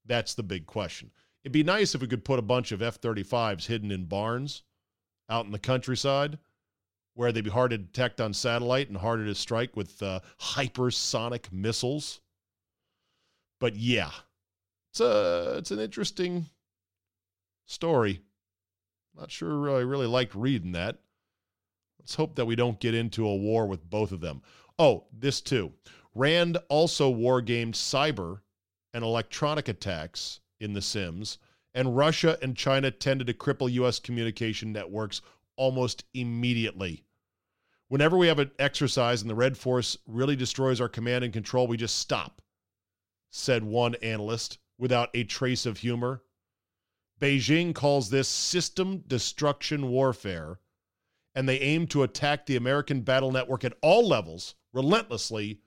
That's 0.06 0.34
the 0.34 0.44
big 0.44 0.65
question. 0.65 1.12
It'd 1.44 1.53
be 1.53 1.63
nice 1.63 1.96
if 1.96 2.01
we 2.01 2.08
could 2.08 2.25
put 2.25 2.39
a 2.39 2.44
bunch 2.44 2.72
of 2.72 2.82
F 2.82 3.00
35s 3.00 3.65
hidden 3.65 3.91
in 3.91 4.06
barns 4.06 4.63
out 5.29 5.45
in 5.45 5.51
the 5.51 5.59
countryside 5.59 6.39
where 7.13 7.31
they'd 7.31 7.43
be 7.43 7.50
hard 7.50 7.71
to 7.71 7.77
detect 7.77 8.21
on 8.21 8.33
satellite 8.33 8.88
and 8.88 8.98
harder 8.98 9.25
to 9.25 9.36
strike 9.36 9.75
with 9.75 10.01
uh, 10.01 10.19
hypersonic 10.39 11.51
missiles. 11.51 12.21
But 13.59 13.75
yeah, 13.75 14.12
it's 14.91 15.01
a 15.01 15.55
it's 15.57 15.71
an 15.71 15.79
interesting 15.79 16.45
story. 17.65 18.21
Not 19.17 19.31
sure 19.31 19.69
I 19.75 19.81
really 19.81 20.07
liked 20.07 20.33
reading 20.33 20.71
that. 20.74 20.98
Let's 22.00 22.15
hope 22.15 22.36
that 22.36 22.45
we 22.45 22.55
don't 22.55 22.79
get 22.79 22.95
into 22.95 23.27
a 23.27 23.36
war 23.36 23.67
with 23.67 23.89
both 23.89 24.12
of 24.12 24.21
them. 24.21 24.41
Oh, 24.77 25.03
this 25.12 25.41
too. 25.41 25.74
Rand 26.15 26.57
also 26.69 27.13
wargamed 27.13 27.74
cyber 27.74 28.39
and 28.93 29.03
electronic 29.03 29.67
attacks 29.67 30.39
in 30.59 30.74
The 30.74 30.81
Sims, 30.81 31.38
and 31.73 31.95
Russia 31.95 32.38
and 32.41 32.55
China 32.55 32.91
tended 32.91 33.27
to 33.27 33.33
cripple 33.33 33.71
U.S. 33.73 33.99
communication 33.99 34.71
networks 34.71 35.21
almost 35.55 36.05
immediately. 36.13 37.03
Whenever 37.89 38.17
we 38.17 38.27
have 38.27 38.39
an 38.39 38.51
exercise 38.59 39.21
and 39.21 39.29
the 39.29 39.35
Red 39.35 39.57
Force 39.57 39.97
really 40.05 40.35
destroys 40.35 40.79
our 40.79 40.88
command 40.88 41.23
and 41.23 41.33
control, 41.33 41.67
we 41.67 41.77
just 41.77 41.97
stop, 41.97 42.41
said 43.31 43.63
one 43.63 43.95
analyst 43.95 44.59
without 44.77 45.09
a 45.13 45.23
trace 45.23 45.65
of 45.65 45.79
humor. 45.79 46.23
Beijing 47.19 47.75
calls 47.75 48.09
this 48.09 48.29
system 48.29 49.03
destruction 49.07 49.89
warfare, 49.89 50.59
and 51.35 51.49
they 51.49 51.59
aim 51.59 51.88
to 51.88 52.03
attack 52.03 52.45
the 52.45 52.55
American 52.55 53.01
battle 53.01 53.31
network 53.31 53.63
at 53.63 53.77
all 53.81 54.07
levels, 54.07 54.55
relentlessly, 54.71 55.59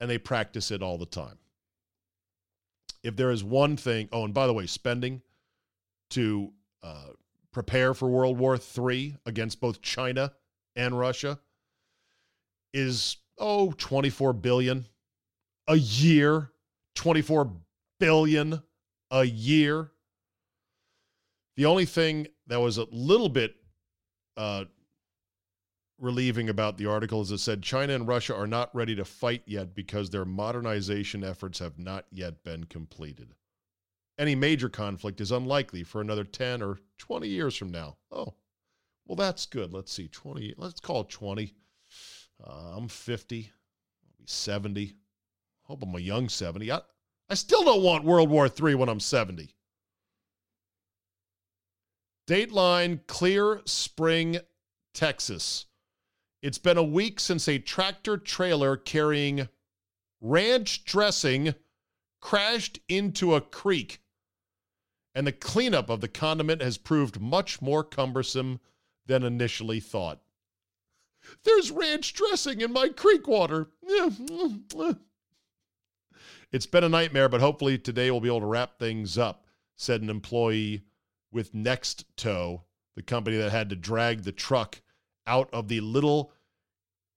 and 0.00 0.08
they 0.08 0.18
practice 0.18 0.70
it 0.70 0.82
all 0.82 0.96
the 0.96 1.04
time. 1.04 1.38
If 3.02 3.16
there 3.16 3.30
is 3.30 3.42
one 3.42 3.76
thing, 3.76 4.08
oh, 4.12 4.24
and 4.24 4.34
by 4.34 4.46
the 4.46 4.52
way, 4.52 4.66
spending 4.66 5.22
to 6.10 6.52
uh, 6.82 7.10
prepare 7.52 7.94
for 7.94 8.08
World 8.08 8.38
War 8.38 8.56
III 8.56 9.16
against 9.26 9.60
both 9.60 9.80
China 9.80 10.32
and 10.76 10.98
Russia 10.98 11.40
is, 12.72 13.16
oh, 13.38 13.72
24 13.72 14.32
billion 14.34 14.86
a 15.66 15.76
year, 15.76 16.50
24 16.94 17.52
billion 17.98 18.62
a 19.10 19.24
year. 19.24 19.90
The 21.56 21.66
only 21.66 21.84
thing 21.84 22.28
that 22.46 22.60
was 22.60 22.78
a 22.78 22.86
little 22.90 23.28
bit 23.28 23.54
uh, 24.36 24.64
relieving 26.00 26.48
about 26.48 26.78
the 26.78 26.86
article 26.86 27.20
is 27.20 27.30
it 27.30 27.38
said 27.38 27.62
China 27.62 27.94
and 27.94 28.08
Russia 28.08 28.34
are 28.34 28.46
not 28.46 28.74
ready 28.74 28.96
to 28.96 29.04
fight 29.04 29.42
yet 29.46 29.74
because 29.74 30.10
their 30.10 30.24
modernization 30.24 31.22
efforts 31.22 31.58
have 31.58 31.78
not 31.78 32.06
yet 32.10 32.42
been 32.42 32.64
completed. 32.64 33.34
Any 34.18 34.34
major 34.34 34.68
conflict 34.68 35.20
is 35.20 35.30
unlikely 35.30 35.82
for 35.82 36.00
another 36.00 36.24
10 36.24 36.62
or 36.62 36.78
20 36.98 37.28
years 37.28 37.56
from 37.56 37.70
now. 37.70 37.96
Oh, 38.10 38.34
well, 39.06 39.16
that's 39.16 39.46
good. 39.46 39.72
Let's 39.72 39.92
see, 39.92 40.08
20, 40.08 40.54
let's 40.56 40.80
call 40.80 41.02
it 41.02 41.08
20. 41.10 41.54
Uh, 42.42 42.76
I'm 42.76 42.88
50, 42.88 43.50
I'll 44.04 44.14
be 44.18 44.24
70. 44.26 44.94
Hope 45.62 45.82
I'm 45.82 45.94
a 45.94 46.00
young 46.00 46.28
70. 46.28 46.70
I, 46.72 46.80
I 47.28 47.34
still 47.34 47.64
don't 47.64 47.82
want 47.82 48.04
World 48.04 48.30
War 48.30 48.46
III 48.46 48.74
when 48.74 48.88
I'm 48.88 49.00
70. 49.00 49.54
Dateline 52.26 53.00
Clear 53.06 53.60
Spring, 53.64 54.38
Texas. 54.94 55.66
It's 56.42 56.58
been 56.58 56.78
a 56.78 56.82
week 56.82 57.20
since 57.20 57.46
a 57.48 57.58
tractor 57.58 58.16
trailer 58.16 58.76
carrying 58.76 59.48
ranch 60.20 60.84
dressing 60.84 61.54
crashed 62.20 62.80
into 62.88 63.34
a 63.34 63.40
creek, 63.40 64.00
and 65.14 65.26
the 65.26 65.32
cleanup 65.32 65.90
of 65.90 66.00
the 66.00 66.08
condiment 66.08 66.62
has 66.62 66.78
proved 66.78 67.20
much 67.20 67.60
more 67.60 67.84
cumbersome 67.84 68.60
than 69.06 69.22
initially 69.22 69.80
thought. 69.80 70.20
There's 71.44 71.70
ranch 71.70 72.14
dressing 72.14 72.60
in 72.62 72.72
my 72.72 72.88
creek 72.88 73.26
water. 73.28 73.70
It's 76.52 76.66
been 76.66 76.82
a 76.82 76.88
nightmare, 76.88 77.28
but 77.28 77.40
hopefully 77.40 77.78
today 77.78 78.10
we'll 78.10 78.20
be 78.20 78.28
able 78.28 78.40
to 78.40 78.46
wrap 78.46 78.76
things 78.76 79.16
up, 79.16 79.46
said 79.76 80.02
an 80.02 80.10
employee 80.10 80.82
with 81.30 81.54
Next 81.54 82.04
Tow, 82.16 82.64
the 82.96 83.02
company 83.02 83.36
that 83.36 83.52
had 83.52 83.70
to 83.70 83.76
drag 83.76 84.24
the 84.24 84.32
truck 84.32 84.80
out 85.30 85.48
of 85.52 85.68
the 85.68 85.80
little 85.80 86.32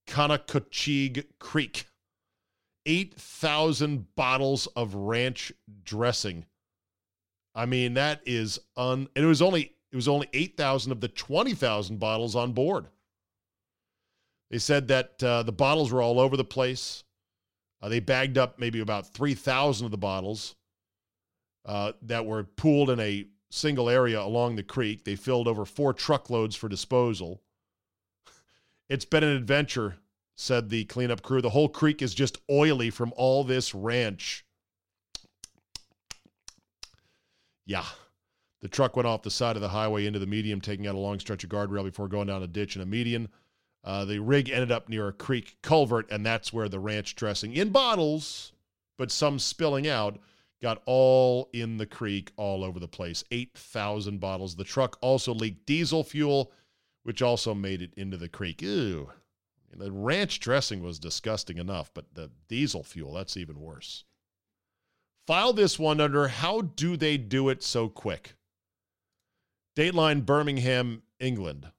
Conococheague 0.06 1.26
Creek. 1.38 1.86
8,000 2.86 4.14
bottles 4.14 4.66
of 4.76 4.94
ranch 4.94 5.52
dressing. 5.82 6.44
I 7.54 7.66
mean, 7.66 7.94
that 7.94 8.20
is 8.26 8.60
un 8.76 9.08
it 9.14 9.22
was 9.22 9.40
only 9.40 9.72
it 9.90 9.96
was 9.96 10.08
only 10.08 10.28
8,000 10.32 10.92
of 10.92 11.00
the 11.00 11.08
20,000 11.08 11.98
bottles 11.98 12.34
on 12.36 12.52
board. 12.52 12.88
They 14.50 14.58
said 14.58 14.88
that 14.88 15.22
uh, 15.22 15.42
the 15.44 15.52
bottles 15.52 15.92
were 15.92 16.02
all 16.02 16.20
over 16.20 16.36
the 16.36 16.44
place. 16.44 17.04
Uh, 17.80 17.88
they 17.88 18.00
bagged 18.00 18.38
up 18.38 18.58
maybe 18.58 18.80
about 18.80 19.06
3,000 19.14 19.84
of 19.84 19.90
the 19.90 19.96
bottles 19.98 20.56
uh, 21.64 21.92
that 22.02 22.26
were 22.26 22.44
pooled 22.44 22.90
in 22.90 23.00
a 23.00 23.26
single 23.50 23.88
area 23.88 24.20
along 24.20 24.56
the 24.56 24.62
creek. 24.62 25.04
They 25.04 25.16
filled 25.16 25.48
over 25.48 25.64
four 25.64 25.92
truckloads 25.92 26.56
for 26.56 26.68
disposal. 26.68 27.40
It's 28.88 29.04
been 29.04 29.24
an 29.24 29.36
adventure, 29.36 29.96
said 30.36 30.68
the 30.68 30.84
cleanup 30.84 31.22
crew. 31.22 31.40
The 31.40 31.50
whole 31.50 31.68
creek 31.68 32.02
is 32.02 32.14
just 32.14 32.38
oily 32.50 32.90
from 32.90 33.12
all 33.16 33.44
this 33.44 33.74
ranch. 33.74 34.44
Yeah. 37.66 37.84
The 38.60 38.68
truck 38.68 38.96
went 38.96 39.06
off 39.06 39.22
the 39.22 39.30
side 39.30 39.56
of 39.56 39.62
the 39.62 39.68
highway 39.68 40.06
into 40.06 40.18
the 40.18 40.26
medium, 40.26 40.60
taking 40.60 40.86
out 40.86 40.94
a 40.94 40.98
long 40.98 41.18
stretch 41.18 41.44
of 41.44 41.50
guardrail 41.50 41.84
before 41.84 42.08
going 42.08 42.28
down 42.28 42.42
a 42.42 42.46
ditch 42.46 42.76
and 42.76 42.82
a 42.82 42.86
median. 42.86 43.28
Uh, 43.84 44.04
the 44.06 44.18
rig 44.18 44.48
ended 44.48 44.72
up 44.72 44.88
near 44.88 45.08
a 45.08 45.12
creek 45.12 45.58
culvert, 45.62 46.10
and 46.10 46.24
that's 46.24 46.52
where 46.52 46.68
the 46.68 46.78
ranch 46.78 47.14
dressing 47.14 47.52
in 47.52 47.68
bottles, 47.68 48.52
but 48.96 49.10
some 49.10 49.38
spilling 49.38 49.86
out, 49.86 50.18
got 50.62 50.82
all 50.86 51.50
in 51.52 51.76
the 51.76 51.84
creek 51.84 52.32
all 52.36 52.64
over 52.64 52.80
the 52.80 52.88
place. 52.88 53.22
8,000 53.30 54.18
bottles. 54.18 54.56
The 54.56 54.64
truck 54.64 54.96
also 55.02 55.34
leaked 55.34 55.66
diesel 55.66 56.02
fuel, 56.02 56.50
which 57.04 57.22
also 57.22 57.54
made 57.54 57.80
it 57.80 57.94
into 57.96 58.16
the 58.16 58.28
creek. 58.28 58.60
Ew. 58.60 59.12
The 59.72 59.92
ranch 59.92 60.40
dressing 60.40 60.82
was 60.82 60.98
disgusting 60.98 61.58
enough, 61.58 61.90
but 61.94 62.14
the 62.14 62.30
diesel 62.48 62.82
fuel, 62.82 63.14
that's 63.14 63.36
even 63.36 63.60
worse. 63.60 64.04
File 65.26 65.52
this 65.52 65.78
one 65.78 66.00
under 66.00 66.28
How 66.28 66.60
Do 66.60 66.96
They 66.96 67.16
Do 67.16 67.48
It 67.48 67.62
So 67.62 67.88
Quick? 67.88 68.34
Dateline 69.76 70.24
Birmingham, 70.24 71.02
England. 71.18 71.70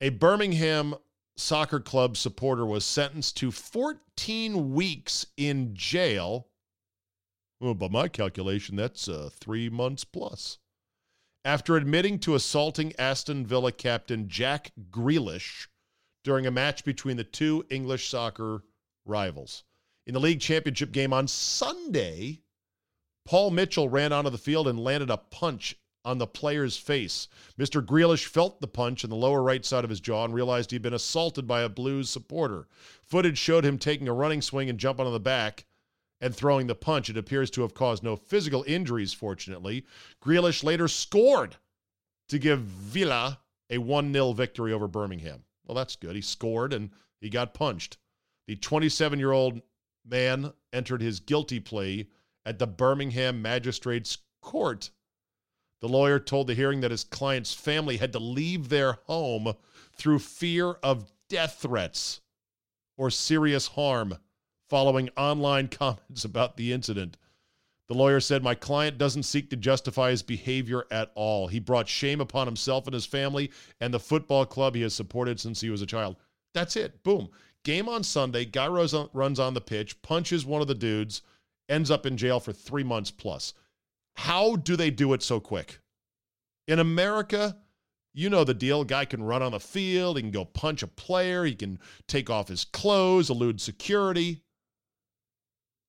A 0.00 0.08
Birmingham 0.08 0.96
soccer 1.36 1.80
club 1.80 2.16
supporter 2.16 2.66
was 2.66 2.84
sentenced 2.84 3.36
to 3.38 3.50
14 3.50 4.72
weeks 4.72 5.26
in 5.36 5.74
jail. 5.74 6.48
Well, 7.60 7.74
by 7.74 7.88
my 7.88 8.08
calculation, 8.08 8.76
that's 8.76 9.08
uh, 9.08 9.30
three 9.32 9.68
months 9.68 10.04
plus. 10.04 10.58
After 11.46 11.76
admitting 11.76 12.18
to 12.18 12.34
assaulting 12.34 12.92
Aston 12.98 13.46
Villa 13.46 13.70
captain 13.70 14.28
Jack 14.28 14.72
Grealish 14.90 15.68
during 16.24 16.44
a 16.44 16.50
match 16.50 16.84
between 16.84 17.16
the 17.16 17.22
two 17.22 17.64
English 17.70 18.08
soccer 18.08 18.64
rivals. 19.04 19.62
In 20.08 20.14
the 20.14 20.18
league 20.18 20.40
championship 20.40 20.90
game 20.90 21.12
on 21.12 21.28
Sunday, 21.28 22.40
Paul 23.24 23.52
Mitchell 23.52 23.88
ran 23.88 24.12
onto 24.12 24.28
the 24.28 24.38
field 24.38 24.66
and 24.66 24.82
landed 24.82 25.08
a 25.08 25.18
punch 25.18 25.76
on 26.04 26.18
the 26.18 26.26
player's 26.26 26.76
face. 26.78 27.28
Mr. 27.56 27.80
Grealish 27.80 28.26
felt 28.26 28.60
the 28.60 28.66
punch 28.66 29.04
in 29.04 29.10
the 29.10 29.14
lower 29.14 29.40
right 29.40 29.64
side 29.64 29.84
of 29.84 29.90
his 29.90 30.00
jaw 30.00 30.24
and 30.24 30.34
realized 30.34 30.72
he'd 30.72 30.82
been 30.82 30.92
assaulted 30.92 31.46
by 31.46 31.60
a 31.60 31.68
Blues 31.68 32.10
supporter. 32.10 32.66
Footage 33.04 33.38
showed 33.38 33.64
him 33.64 33.78
taking 33.78 34.08
a 34.08 34.12
running 34.12 34.42
swing 34.42 34.68
and 34.68 34.80
jumping 34.80 35.06
on 35.06 35.12
the 35.12 35.20
back 35.20 35.64
and 36.20 36.34
throwing 36.34 36.66
the 36.66 36.74
punch. 36.74 37.10
It 37.10 37.16
appears 37.16 37.50
to 37.52 37.62
have 37.62 37.74
caused 37.74 38.02
no 38.02 38.16
physical 38.16 38.64
injuries, 38.66 39.12
fortunately. 39.12 39.84
Grealish 40.22 40.64
later 40.64 40.88
scored 40.88 41.56
to 42.28 42.38
give 42.38 42.60
Villa 42.60 43.40
a 43.70 43.78
1 43.78 44.12
0 44.12 44.32
victory 44.32 44.72
over 44.72 44.88
Birmingham. 44.88 45.44
Well, 45.64 45.74
that's 45.74 45.96
good. 45.96 46.16
He 46.16 46.22
scored 46.22 46.72
and 46.72 46.90
he 47.20 47.28
got 47.28 47.54
punched. 47.54 47.98
The 48.46 48.56
27 48.56 49.18
year 49.18 49.32
old 49.32 49.60
man 50.04 50.52
entered 50.72 51.02
his 51.02 51.20
guilty 51.20 51.60
plea 51.60 52.08
at 52.44 52.58
the 52.58 52.66
Birmingham 52.66 53.42
Magistrates 53.42 54.18
Court 54.40 54.90
the 55.80 55.88
lawyer 55.88 56.18
told 56.18 56.46
the 56.46 56.54
hearing 56.54 56.80
that 56.80 56.90
his 56.90 57.04
client's 57.04 57.52
family 57.52 57.98
had 57.98 58.12
to 58.12 58.18
leave 58.18 58.68
their 58.68 58.98
home 59.04 59.54
through 59.96 60.18
fear 60.20 60.72
of 60.82 61.12
death 61.28 61.58
threats 61.60 62.20
or 62.96 63.10
serious 63.10 63.68
harm 63.68 64.16
following 64.68 65.10
online 65.16 65.68
comments 65.70 66.24
about 66.24 66.56
the 66.56 66.72
incident. 66.72 67.16
The 67.88 67.94
lawyer 67.94 68.20
said, 68.20 68.42
My 68.42 68.54
client 68.54 68.98
doesn't 68.98 69.22
seek 69.22 69.50
to 69.50 69.56
justify 69.56 70.10
his 70.10 70.22
behavior 70.22 70.84
at 70.90 71.12
all. 71.14 71.46
He 71.46 71.60
brought 71.60 71.88
shame 71.88 72.20
upon 72.20 72.46
himself 72.46 72.86
and 72.86 72.94
his 72.94 73.06
family 73.06 73.50
and 73.80 73.94
the 73.94 74.00
football 74.00 74.44
club 74.44 74.74
he 74.74 74.82
has 74.82 74.94
supported 74.94 75.38
since 75.38 75.60
he 75.60 75.70
was 75.70 75.82
a 75.82 75.86
child. 75.86 76.16
That's 76.52 76.76
it. 76.76 77.02
Boom. 77.04 77.28
Game 77.64 77.88
on 77.88 78.02
Sunday. 78.02 78.44
Guy 78.44 78.66
runs 78.66 78.94
on 79.40 79.54
the 79.54 79.60
pitch, 79.60 80.00
punches 80.02 80.44
one 80.44 80.62
of 80.62 80.68
the 80.68 80.74
dudes, 80.74 81.22
ends 81.68 81.90
up 81.90 82.06
in 82.06 82.16
jail 82.16 82.40
for 82.40 82.52
three 82.52 82.84
months 82.84 83.10
plus. 83.10 83.54
How 84.14 84.56
do 84.56 84.76
they 84.76 84.90
do 84.90 85.12
it 85.12 85.22
so 85.22 85.38
quick? 85.38 85.78
In 86.66 86.78
America, 86.78 87.56
you 88.14 88.30
know 88.30 88.44
the 88.44 88.54
deal. 88.54 88.82
Guy 88.82 89.04
can 89.04 89.22
run 89.22 89.42
on 89.42 89.52
the 89.52 89.60
field. 89.60 90.16
He 90.16 90.22
can 90.22 90.30
go 90.30 90.44
punch 90.44 90.82
a 90.82 90.86
player. 90.86 91.44
He 91.44 91.54
can 91.54 91.78
take 92.08 92.30
off 92.30 92.48
his 92.48 92.64
clothes, 92.64 93.30
elude 93.30 93.60
security. 93.60 94.42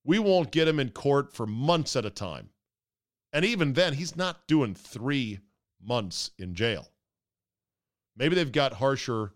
We 0.08 0.18
won't 0.18 0.52
get 0.52 0.66
him 0.66 0.80
in 0.80 0.88
court 0.88 1.34
for 1.34 1.46
months 1.46 1.94
at 1.94 2.06
a 2.06 2.10
time. 2.10 2.48
And 3.30 3.44
even 3.44 3.74
then, 3.74 3.92
he's 3.92 4.16
not 4.16 4.46
doing 4.46 4.74
three 4.74 5.40
months 5.84 6.30
in 6.38 6.54
jail. 6.54 6.88
Maybe 8.16 8.34
they've 8.34 8.50
got 8.50 8.72
harsher 8.72 9.34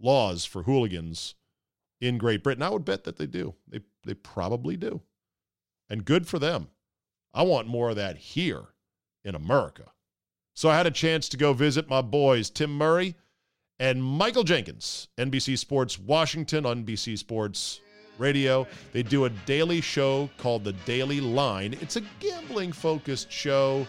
laws 0.00 0.46
for 0.46 0.62
hooligans 0.62 1.34
in 2.00 2.16
Great 2.16 2.42
Britain. 2.42 2.62
I 2.62 2.70
would 2.70 2.86
bet 2.86 3.04
that 3.04 3.18
they 3.18 3.26
do. 3.26 3.56
They, 3.68 3.80
they 4.06 4.14
probably 4.14 4.78
do. 4.78 5.02
And 5.90 6.06
good 6.06 6.26
for 6.26 6.38
them. 6.38 6.68
I 7.34 7.42
want 7.42 7.68
more 7.68 7.90
of 7.90 7.96
that 7.96 8.16
here 8.16 8.68
in 9.22 9.34
America. 9.34 9.92
So 10.54 10.70
I 10.70 10.78
had 10.78 10.86
a 10.86 10.90
chance 10.90 11.28
to 11.28 11.36
go 11.36 11.52
visit 11.52 11.90
my 11.90 12.00
boys, 12.00 12.48
Tim 12.48 12.74
Murray 12.74 13.16
and 13.78 14.02
Michael 14.02 14.44
Jenkins, 14.44 15.08
NBC 15.18 15.58
Sports 15.58 15.98
Washington, 15.98 16.64
NBC 16.64 17.18
Sports 17.18 17.82
Radio. 18.18 18.66
They 18.92 19.02
do 19.02 19.24
a 19.24 19.30
daily 19.30 19.80
show 19.80 20.30
called 20.38 20.64
The 20.64 20.72
Daily 20.72 21.20
Line. 21.20 21.76
It's 21.80 21.96
a 21.96 22.02
gambling 22.20 22.72
focused 22.72 23.30
show, 23.30 23.86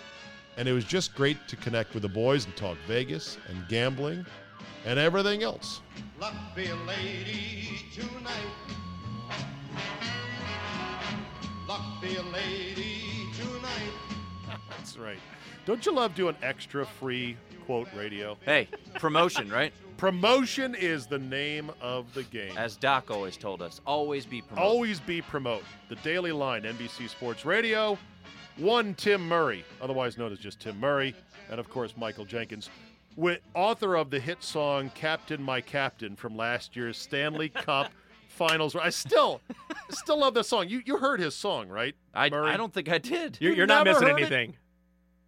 and 0.57 0.67
it 0.67 0.73
was 0.73 0.85
just 0.85 1.15
great 1.15 1.37
to 1.47 1.55
connect 1.55 1.93
with 1.93 2.03
the 2.03 2.09
boys 2.09 2.45
and 2.45 2.55
talk 2.55 2.77
Vegas 2.87 3.37
and 3.47 3.67
gambling 3.67 4.25
and 4.85 4.99
everything 4.99 5.43
else. 5.43 5.81
Luck 6.19 6.33
be 6.55 6.67
a 6.67 6.75
lady 6.75 7.69
tonight. 7.93 8.31
Luck 11.67 12.01
be 12.01 12.15
a 12.15 12.23
lady 12.23 13.27
tonight. 13.37 13.91
That's 14.69 14.97
right. 14.97 15.19
Don't 15.65 15.85
you 15.85 15.91
love 15.91 16.15
doing 16.15 16.35
extra 16.41 16.85
free 16.85 17.35
quote 17.65 17.89
radio? 17.93 18.37
Hey, 18.45 18.69
promotion, 18.95 19.49
right? 19.49 19.73
Promotion 19.97 20.75
is 20.75 21.07
the 21.07 21.17
name 21.17 21.71
of 21.81 22.13
the 22.13 22.21
game. 22.23 22.55
As 22.55 22.77
Doc 22.77 23.09
always 23.09 23.35
told 23.35 23.63
us, 23.63 23.81
always 23.87 24.27
be 24.27 24.43
promote. 24.43 24.63
Always 24.63 24.99
be 24.99 25.23
promote. 25.23 25.63
The 25.89 25.95
Daily 25.97 26.31
Line, 26.31 26.63
NBC 26.63 27.09
Sports 27.09 27.45
Radio. 27.45 27.97
One 28.57 28.93
Tim 28.93 29.27
Murray, 29.27 29.65
otherwise 29.81 30.15
known 30.15 30.31
as 30.31 30.37
just 30.37 30.59
Tim 30.59 30.79
Murray, 30.79 31.15
and 31.49 31.59
of 31.59 31.67
course 31.69 31.95
Michael 31.97 32.25
Jenkins, 32.25 32.69
with 33.15 33.39
author 33.55 33.95
of 33.95 34.11
the 34.11 34.19
hit 34.19 34.43
song 34.43 34.91
"Captain 34.93 35.41
My 35.41 35.61
Captain" 35.61 36.15
from 36.15 36.37
last 36.37 36.75
year's 36.75 36.97
Stanley 36.97 37.49
Cup 37.53 37.91
Finals. 38.27 38.75
I 38.75 38.89
still, 38.89 39.41
still 39.89 40.19
love 40.19 40.35
this 40.35 40.47
song. 40.47 40.69
You 40.69 40.83
you 40.85 40.97
heard 40.97 41.19
his 41.19 41.35
song, 41.35 41.69
right? 41.69 41.95
I, 42.13 42.29
Murray? 42.29 42.51
I 42.51 42.57
don't 42.57 42.73
think 42.73 42.89
I 42.89 42.99
did. 42.99 43.37
You're, 43.41 43.53
you're 43.53 43.67
not 43.67 43.85
missing 43.85 44.09
anything. 44.09 44.49
It? 44.51 44.55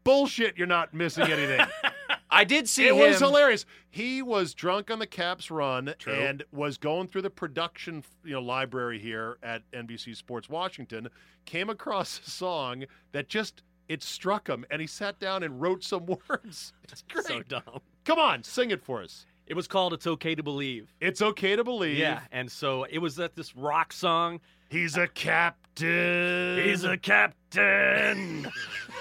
Bullshit! 0.04 0.58
You're 0.58 0.68
not 0.68 0.94
missing 0.94 1.26
anything. 1.26 1.66
I 2.32 2.44
did 2.44 2.70
see 2.70 2.88
it 2.88 2.94
him. 2.94 3.00
was 3.00 3.20
hilarious. 3.20 3.66
He 3.90 4.22
was 4.22 4.54
drunk 4.54 4.92
on 4.92 5.00
the 5.00 5.08
Caps 5.08 5.50
run 5.50 5.94
True. 5.98 6.14
and 6.14 6.44
was 6.52 6.78
going 6.78 7.08
through 7.08 7.24
the 7.24 7.30
production 7.30 8.04
you 8.24 8.34
know 8.34 8.42
library 8.42 9.00
here 9.00 9.38
at 9.42 9.64
NBC 9.72 10.16
Sports 10.16 10.48
Washington. 10.50 11.10
Came 11.46 11.70
across 11.70 12.22
a 12.26 12.30
song 12.30 12.86
that 13.12 13.28
just 13.30 13.64
it 13.88 14.04
struck 14.04 14.48
him, 14.48 14.66
and 14.70 14.80
he 14.82 14.88
sat 14.88 15.20
down 15.20 15.42
and 15.42 15.60
wrote 15.60 15.84
some 15.84 16.06
words. 16.30 16.74
It's 16.84 17.04
great. 17.10 17.26
So 17.26 17.42
dumb. 17.42 17.80
Come 18.06 18.20
on, 18.20 18.44
sing 18.44 18.70
it 18.72 18.84
for 18.84 19.02
us. 19.02 19.26
It 19.48 19.56
was 19.56 19.68
called 19.68 19.94
"It's 19.94 20.06
Okay 20.06 20.36
to 20.36 20.44
Believe." 20.44 20.94
It's 21.02 21.24
okay 21.24 21.56
to 21.56 21.64
believe. 21.64 21.98
Yeah, 21.98 22.22
and 22.32 22.52
so 22.52 22.84
it 22.84 23.00
was 23.00 23.16
that 23.16 23.36
this 23.36 23.56
rock 23.56 23.92
song. 23.92 24.40
He's 24.70 24.98
a 24.98 25.08
captain. 25.08 26.64
He's 26.64 26.84
a 26.84 26.96
captain. 26.96 28.48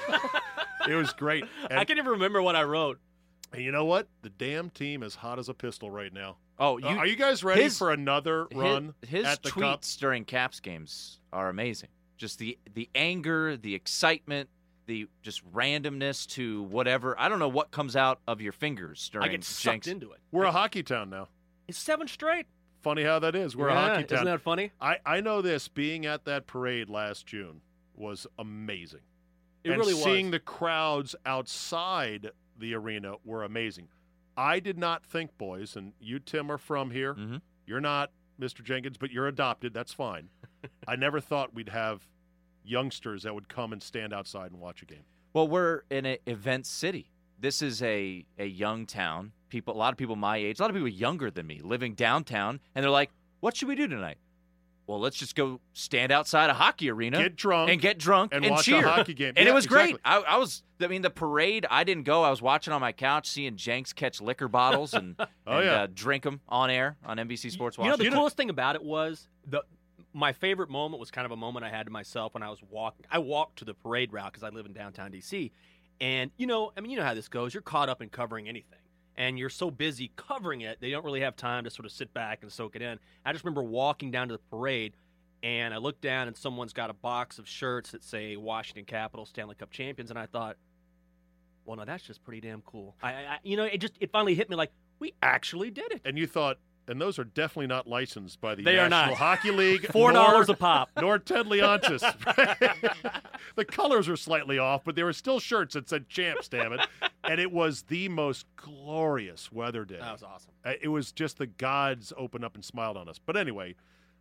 it 0.88 0.94
was 0.94 1.12
great. 1.12 1.44
And 1.68 1.78
I 1.78 1.84
can't 1.84 1.98
even 1.98 2.12
remember 2.12 2.40
what 2.40 2.56
I 2.56 2.62
wrote. 2.62 2.98
And 3.52 3.62
you 3.62 3.72
know 3.72 3.84
what? 3.84 4.08
The 4.22 4.30
damn 4.30 4.70
team 4.70 5.02
is 5.02 5.14
hot 5.14 5.38
as 5.38 5.48
a 5.48 5.54
pistol 5.54 5.90
right 5.90 6.12
now. 6.12 6.36
Oh, 6.58 6.78
you, 6.78 6.86
uh, 6.86 6.96
are 6.96 7.06
you 7.06 7.16
guys 7.16 7.44
ready 7.44 7.62
his, 7.62 7.78
for 7.78 7.92
another 7.92 8.46
run? 8.52 8.94
His, 9.00 9.26
his 9.26 9.38
tweets 9.38 9.94
Cup? 9.94 10.00
during 10.00 10.24
Caps 10.24 10.60
games 10.60 11.20
are 11.32 11.48
amazing. 11.48 11.88
Just 12.16 12.38
the 12.38 12.58
the 12.74 12.90
anger, 12.94 13.56
the 13.56 13.74
excitement, 13.74 14.48
the 14.86 15.06
just 15.22 15.48
randomness 15.52 16.26
to 16.30 16.64
whatever. 16.64 17.18
I 17.18 17.28
don't 17.28 17.38
know 17.38 17.48
what 17.48 17.70
comes 17.70 17.94
out 17.94 18.20
of 18.26 18.40
your 18.40 18.52
fingers 18.52 19.08
during. 19.12 19.28
I 19.28 19.30
get 19.30 19.44
sucked 19.44 19.62
Jenks. 19.62 19.86
into 19.86 20.10
it. 20.10 20.18
We're 20.32 20.44
a 20.44 20.52
hockey 20.52 20.82
town 20.82 21.10
now. 21.10 21.28
It's 21.68 21.78
seven 21.78 22.08
straight. 22.08 22.46
Funny 22.82 23.04
how 23.04 23.20
that 23.20 23.36
is. 23.36 23.56
We're 23.56 23.68
yeah, 23.68 23.86
a 23.86 23.88
hockey 23.88 24.04
town. 24.04 24.18
Isn't 24.18 24.26
that 24.26 24.40
funny? 24.40 24.72
I 24.80 24.96
I 25.06 25.20
know 25.20 25.42
this. 25.42 25.68
Being 25.68 26.06
at 26.06 26.24
that 26.24 26.48
parade 26.48 26.90
last 26.90 27.24
June 27.26 27.60
was 27.94 28.26
amazing. 28.38 29.00
It 29.62 29.70
and 29.70 29.78
really 29.78 29.94
seeing 29.94 30.30
the 30.30 30.40
crowds 30.40 31.14
outside 31.26 32.30
the 32.58 32.74
arena 32.74 33.14
were 33.24 33.44
amazing. 33.44 33.88
I 34.36 34.60
did 34.60 34.78
not 34.78 35.04
think, 35.04 35.36
boys, 35.36 35.76
and 35.76 35.92
you, 36.00 36.18
Tim, 36.18 36.50
are 36.50 36.58
from 36.58 36.90
here. 36.90 37.14
Mm-hmm. 37.14 37.36
You're 37.66 37.80
not 37.80 38.12
Mr. 38.40 38.62
Jenkins, 38.62 38.96
but 38.96 39.10
you're 39.10 39.26
adopted. 39.26 39.74
That's 39.74 39.92
fine. 39.92 40.28
I 40.88 40.96
never 40.96 41.20
thought 41.20 41.54
we'd 41.54 41.70
have 41.70 42.06
youngsters 42.64 43.24
that 43.24 43.34
would 43.34 43.48
come 43.48 43.72
and 43.72 43.82
stand 43.82 44.12
outside 44.12 44.52
and 44.52 44.60
watch 44.60 44.82
a 44.82 44.86
game. 44.86 45.04
Well, 45.32 45.48
we're 45.48 45.82
in 45.90 46.06
an 46.06 46.18
event 46.26 46.66
city. 46.66 47.10
This 47.38 47.62
is 47.62 47.82
a, 47.82 48.24
a 48.38 48.46
young 48.46 48.86
town. 48.86 49.32
People, 49.48 49.74
a 49.74 49.78
lot 49.78 49.92
of 49.92 49.98
people 49.98 50.16
my 50.16 50.36
age, 50.36 50.58
a 50.58 50.62
lot 50.62 50.70
of 50.70 50.74
people 50.74 50.88
younger 50.88 51.30
than 51.30 51.46
me, 51.46 51.60
living 51.62 51.94
downtown, 51.94 52.60
and 52.74 52.82
they're 52.82 52.90
like, 52.90 53.10
"What 53.40 53.56
should 53.56 53.68
we 53.68 53.76
do 53.76 53.86
tonight?" 53.86 54.18
Well, 54.88 54.98
let's 54.98 55.18
just 55.18 55.36
go 55.36 55.60
stand 55.74 56.10
outside 56.10 56.48
a 56.48 56.54
hockey 56.54 56.90
arena, 56.90 57.18
get 57.18 57.36
drunk, 57.36 57.70
and 57.70 57.78
get 57.78 57.98
drunk 57.98 58.32
and, 58.34 58.42
and 58.42 58.52
watch 58.52 58.64
cheer. 58.64 58.84
a 58.84 58.88
hockey 58.88 59.12
game. 59.12 59.34
And 59.36 59.44
yeah, 59.44 59.52
it 59.52 59.54
was 59.54 59.66
exactly. 59.66 59.92
great. 59.92 60.00
I, 60.02 60.16
I, 60.20 60.36
was, 60.38 60.62
I 60.80 60.86
mean, 60.86 61.02
the 61.02 61.10
parade. 61.10 61.66
I 61.70 61.84
didn't 61.84 62.04
go. 62.04 62.22
I 62.22 62.30
was 62.30 62.40
watching 62.40 62.72
on 62.72 62.80
my 62.80 62.92
couch, 62.92 63.28
seeing 63.28 63.56
Jenks 63.56 63.92
catch 63.92 64.22
liquor 64.22 64.48
bottles 64.48 64.94
and, 64.94 65.14
oh, 65.20 65.26
and 65.46 65.64
yeah. 65.64 65.82
uh, 65.82 65.88
drink 65.92 66.24
them 66.24 66.40
on 66.48 66.70
air 66.70 66.96
on 67.04 67.18
NBC 67.18 67.50
Sports. 67.50 67.76
You 67.76 67.84
know, 67.84 67.96
the 67.96 68.10
coolest 68.10 68.38
thing 68.38 68.50
about 68.50 68.74
it 68.74 68.82
was 68.82 69.28
the. 69.46 69.62
My 70.14 70.32
favorite 70.32 70.70
moment 70.70 70.98
was 70.98 71.10
kind 71.10 71.26
of 71.26 71.32
a 71.32 71.36
moment 71.36 71.66
I 71.66 71.68
had 71.68 71.84
to 71.84 71.92
myself 71.92 72.32
when 72.32 72.42
I 72.42 72.48
was 72.48 72.60
walking. 72.70 73.04
I 73.10 73.18
walked 73.18 73.58
to 73.58 73.66
the 73.66 73.74
parade 73.74 74.10
route 74.12 74.32
because 74.32 74.42
I 74.42 74.48
live 74.48 74.64
in 74.64 74.72
downtown 74.72 75.12
DC, 75.12 75.52
and 76.00 76.30
you 76.38 76.46
know, 76.46 76.72
I 76.76 76.80
mean, 76.80 76.90
you 76.90 76.96
know 76.96 77.04
how 77.04 77.14
this 77.14 77.28
goes. 77.28 77.52
You're 77.52 77.62
caught 77.62 77.90
up 77.90 78.00
in 78.00 78.08
covering 78.08 78.48
anything 78.48 78.77
and 79.18 79.36
you're 79.36 79.50
so 79.50 79.70
busy 79.70 80.12
covering 80.16 80.60
it, 80.62 80.78
they 80.80 80.90
don't 80.90 81.04
really 81.04 81.20
have 81.20 81.36
time 81.36 81.64
to 81.64 81.70
sort 81.70 81.84
of 81.84 81.92
sit 81.92 82.14
back 82.14 82.38
and 82.42 82.50
soak 82.50 82.76
it 82.76 82.82
in. 82.82 82.98
I 83.26 83.32
just 83.32 83.44
remember 83.44 83.64
walking 83.64 84.12
down 84.12 84.28
to 84.28 84.34
the 84.34 84.40
parade, 84.48 84.94
and 85.42 85.74
I 85.74 85.78
looked 85.78 86.00
down 86.00 86.28
and 86.28 86.36
someone's 86.36 86.72
got 86.72 86.88
a 86.88 86.94
box 86.94 87.38
of 87.40 87.48
shirts 87.48 87.90
that 87.90 88.04
say 88.04 88.36
Washington 88.36 88.84
Capitals 88.84 89.28
Stanley 89.28 89.56
Cup 89.56 89.70
champions, 89.72 90.10
and 90.10 90.18
I 90.18 90.26
thought, 90.26 90.56
well, 91.64 91.76
no, 91.76 91.84
that's 91.84 92.04
just 92.04 92.22
pretty 92.22 92.40
damn 92.40 92.62
cool. 92.62 92.94
I, 93.02 93.10
I 93.10 93.38
you 93.42 93.56
know, 93.56 93.64
it 93.64 93.78
just 93.78 93.94
it 94.00 94.10
finally 94.12 94.36
hit 94.36 94.48
me 94.48 94.56
like 94.56 94.70
we 95.00 95.12
actually 95.20 95.70
did 95.70 95.90
it. 95.92 96.00
And 96.04 96.16
you 96.16 96.28
thought, 96.28 96.58
and 96.88 97.00
those 97.00 97.18
are 97.18 97.24
definitely 97.24 97.66
not 97.66 97.86
licensed 97.86 98.40
by 98.40 98.54
the 98.54 98.62
they 98.62 98.76
National 98.76 99.00
are 99.00 99.08
not. 99.08 99.14
Hockey 99.16 99.50
League. 99.50 99.86
Four 99.92 100.12
dollars 100.12 100.48
a 100.48 100.54
pop. 100.54 100.90
Nor 101.00 101.18
Ted 101.18 101.46
Leonsis. 101.46 102.00
the 103.56 103.64
colors 103.64 104.08
were 104.08 104.16
slightly 104.16 104.58
off, 104.58 104.84
but 104.84 104.96
there 104.96 105.04
were 105.04 105.12
still 105.12 105.38
shirts 105.38 105.74
that 105.74 105.88
said 105.88 106.08
champs, 106.08 106.48
damn 106.48 106.72
it. 106.72 106.80
And 107.24 107.40
it 107.40 107.52
was 107.52 107.82
the 107.82 108.08
most 108.08 108.46
glorious 108.56 109.52
weather 109.52 109.84
day. 109.84 109.98
That 110.00 110.12
was 110.12 110.22
awesome. 110.22 110.52
Uh, 110.64 110.72
it 110.80 110.88
was 110.88 111.12
just 111.12 111.38
the 111.38 111.46
gods 111.46 112.12
opened 112.16 112.44
up 112.44 112.54
and 112.54 112.64
smiled 112.64 112.96
on 112.96 113.08
us. 113.08 113.20
But 113.24 113.36
anyway, 113.36 113.74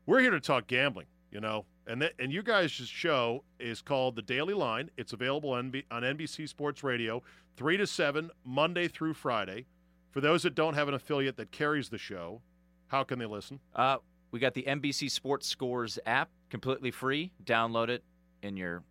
we're 0.05 0.19
here 0.19 0.31
to 0.31 0.39
talk 0.39 0.67
gambling, 0.67 1.07
you 1.31 1.39
know. 1.39 1.65
And 1.87 2.01
that, 2.01 2.13
and 2.19 2.33
you 2.33 2.43
guys' 2.43 2.71
show 2.71 3.43
is 3.59 3.81
called 3.81 4.15
The 4.17 4.21
Daily 4.21 4.53
Line. 4.53 4.89
It's 4.97 5.13
available 5.13 5.51
on, 5.51 5.73
on 5.89 6.03
NBC 6.03 6.49
Sports 6.49 6.83
Radio, 6.83 7.23
3 7.55 7.77
to 7.77 7.87
7, 7.87 8.29
Monday 8.43 8.89
through 8.89 9.13
Friday. 9.13 9.65
For 10.11 10.19
those 10.21 10.43
that 10.43 10.55
don't 10.55 10.73
have 10.73 10.87
an 10.87 10.93
affiliate 10.93 11.37
that 11.37 11.51
carries 11.51 11.89
the 11.89 11.97
show, 11.97 12.41
how 12.87 13.03
can 13.03 13.19
they 13.19 13.25
listen? 13.25 13.59
Uh, 13.75 13.97
we 14.31 14.39
got 14.39 14.53
the 14.53 14.63
NBC 14.63 15.09
Sports 15.09 15.47
Scores 15.47 15.99
app, 16.05 16.29
completely 16.49 16.91
free. 16.91 17.31
Download 17.43 17.89
it 17.89 18.03
in 18.41 18.57
your 18.57 18.83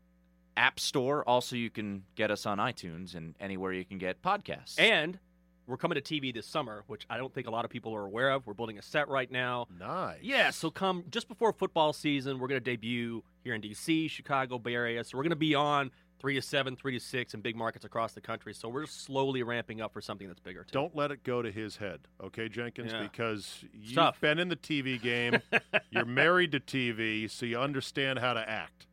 app 0.57 0.81
store. 0.81 1.29
Also, 1.29 1.57
you 1.57 1.71
can 1.71 2.05
get 2.15 2.31
us 2.31 2.47
on 2.47 2.59
iTunes 2.59 3.15
and 3.15 3.35
anywhere 3.41 3.73
you 3.73 3.85
can 3.85 3.99
get 3.99 4.23
podcasts. 4.23 4.79
And 4.79 5.19
we're 5.67 5.77
coming 5.77 6.01
to 6.01 6.03
TV 6.03 6.33
this 6.33 6.47
summer, 6.47 6.85
which 6.87 7.07
I 7.11 7.17
don't 7.17 7.35
think 7.35 7.47
a 7.47 7.51
lot 7.51 7.65
of 7.65 7.71
people 7.71 7.95
are 7.95 8.05
aware 8.05 8.31
of. 8.31 8.47
We're 8.47 8.55
building 8.55 8.79
a 8.79 8.83
set 8.83 9.09
right 9.09 9.31
now. 9.31 9.67
Nice. 9.79 10.19
Yeah, 10.23 10.51
so 10.51 10.71
come 10.71 11.05
just 11.11 11.29
before 11.29 11.53
football 11.53 11.93
season, 11.93 12.39
we're 12.39 12.49
going 12.49 12.61
to 12.61 12.65
debut 12.65 13.23
here 13.43 13.55
in 13.55 13.61
DC, 13.61 14.09
Chicago, 14.11 14.59
Bay 14.59 14.75
Area. 14.75 15.03
So 15.05 15.17
we're 15.19 15.25
going 15.25 15.31
to 15.31 15.37
be 15.37 15.55
on 15.55 15.91
three 16.19 16.35
to 16.35 16.43
seven, 16.43 16.77
three 16.77 16.99
to 16.99 17.05
six 17.05 17.35
in 17.35 17.41
big 17.41 17.57
markets 17.57 17.85
across 17.85 18.13
the 18.13 18.21
country. 18.21 18.55
So 18.55 18.69
we're 18.69 18.87
slowly 18.87 19.43
ramping 19.43 19.81
up 19.81 19.93
for 19.93 20.01
something 20.01 20.27
that's 20.27 20.41
bigger. 20.41 20.65
Too. 20.65 20.73
Don't 20.73 20.95
let 20.97 21.11
it 21.11 21.23
go 21.23 21.43
to 21.43 21.51
his 21.51 21.77
head, 21.77 22.01
okay, 22.23 22.49
Jenkins? 22.49 22.93
Yeah. 22.93 23.03
Because 23.03 23.65
you've 23.73 23.95
tough. 23.95 24.21
been 24.21 24.39
in 24.39 24.49
the 24.49 24.57
TV 24.57 25.01
game. 25.01 25.41
You're 25.91 26.05
married 26.05 26.53
to 26.53 26.61
TV, 26.61 27.31
so 27.31 27.47
you 27.47 27.59
understand 27.59 28.19
how 28.19 28.33
to 28.33 28.49
act. 28.49 28.87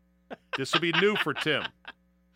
This 0.57 0.73
will 0.73 0.81
be 0.81 0.91
new 0.93 1.15
for 1.17 1.33
Tim. 1.33 1.63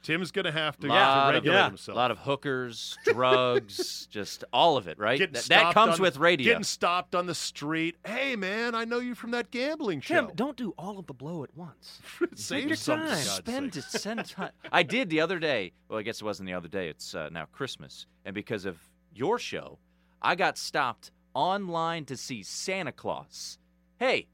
Tim's 0.03 0.31
going 0.31 0.45
to 0.45 0.51
have 0.51 0.77
to, 0.79 0.87
Lot 0.87 0.95
to 1.23 1.27
of- 1.29 1.33
regulate 1.43 1.55
yeah. 1.87 1.93
A 1.93 1.95
lot 1.95 2.11
of 2.11 2.19
hookers, 2.19 2.97
drugs, 3.03 4.07
just 4.11 4.43
all 4.53 4.77
of 4.77 4.87
it, 4.87 4.97
right? 4.99 5.17
Th- 5.17 5.47
that 5.47 5.73
comes 5.73 5.95
on- 5.95 6.01
with 6.01 6.17
radio. 6.17 6.51
Getting 6.51 6.63
stopped 6.63 7.13
on 7.15 7.25
the 7.25 7.35
street. 7.35 7.95
Hey, 8.05 8.35
man, 8.35 8.73
I 8.75 8.85
know 8.85 8.99
you 8.99 9.15
from 9.15 9.31
that 9.31 9.51
gambling 9.51 9.99
Tim, 10.01 10.27
show. 10.27 10.31
don't 10.33 10.55
do 10.55 10.73
all 10.77 10.97
of 10.99 11.07
the 11.07 11.13
blow 11.13 11.43
at 11.43 11.53
once. 11.57 11.99
Save 12.35 12.67
your 12.67 12.75
some, 12.77 12.99
time. 12.99 13.17
Spend 13.17 13.73
sake. 13.73 13.83
it, 13.83 13.99
send 13.99 14.25
time. 14.29 14.51
I 14.71 14.83
did 14.83 15.09
the 15.09 15.19
other 15.19 15.39
day. 15.39 15.73
Well, 15.89 15.99
I 15.99 16.03
guess 16.03 16.21
it 16.21 16.25
wasn't 16.25 16.47
the 16.47 16.53
other 16.53 16.69
day. 16.69 16.87
It's 16.87 17.13
uh, 17.13 17.29
now 17.29 17.45
Christmas, 17.51 18.05
and 18.23 18.33
because 18.33 18.65
of 18.65 18.77
your 19.13 19.37
show, 19.39 19.77
I 20.21 20.35
got 20.35 20.57
stopped 20.57 21.11
online 21.33 22.05
to 22.05 22.15
see 22.15 22.43
Santa 22.43 22.91
Claus. 22.91 23.57
Hey, 23.99 24.27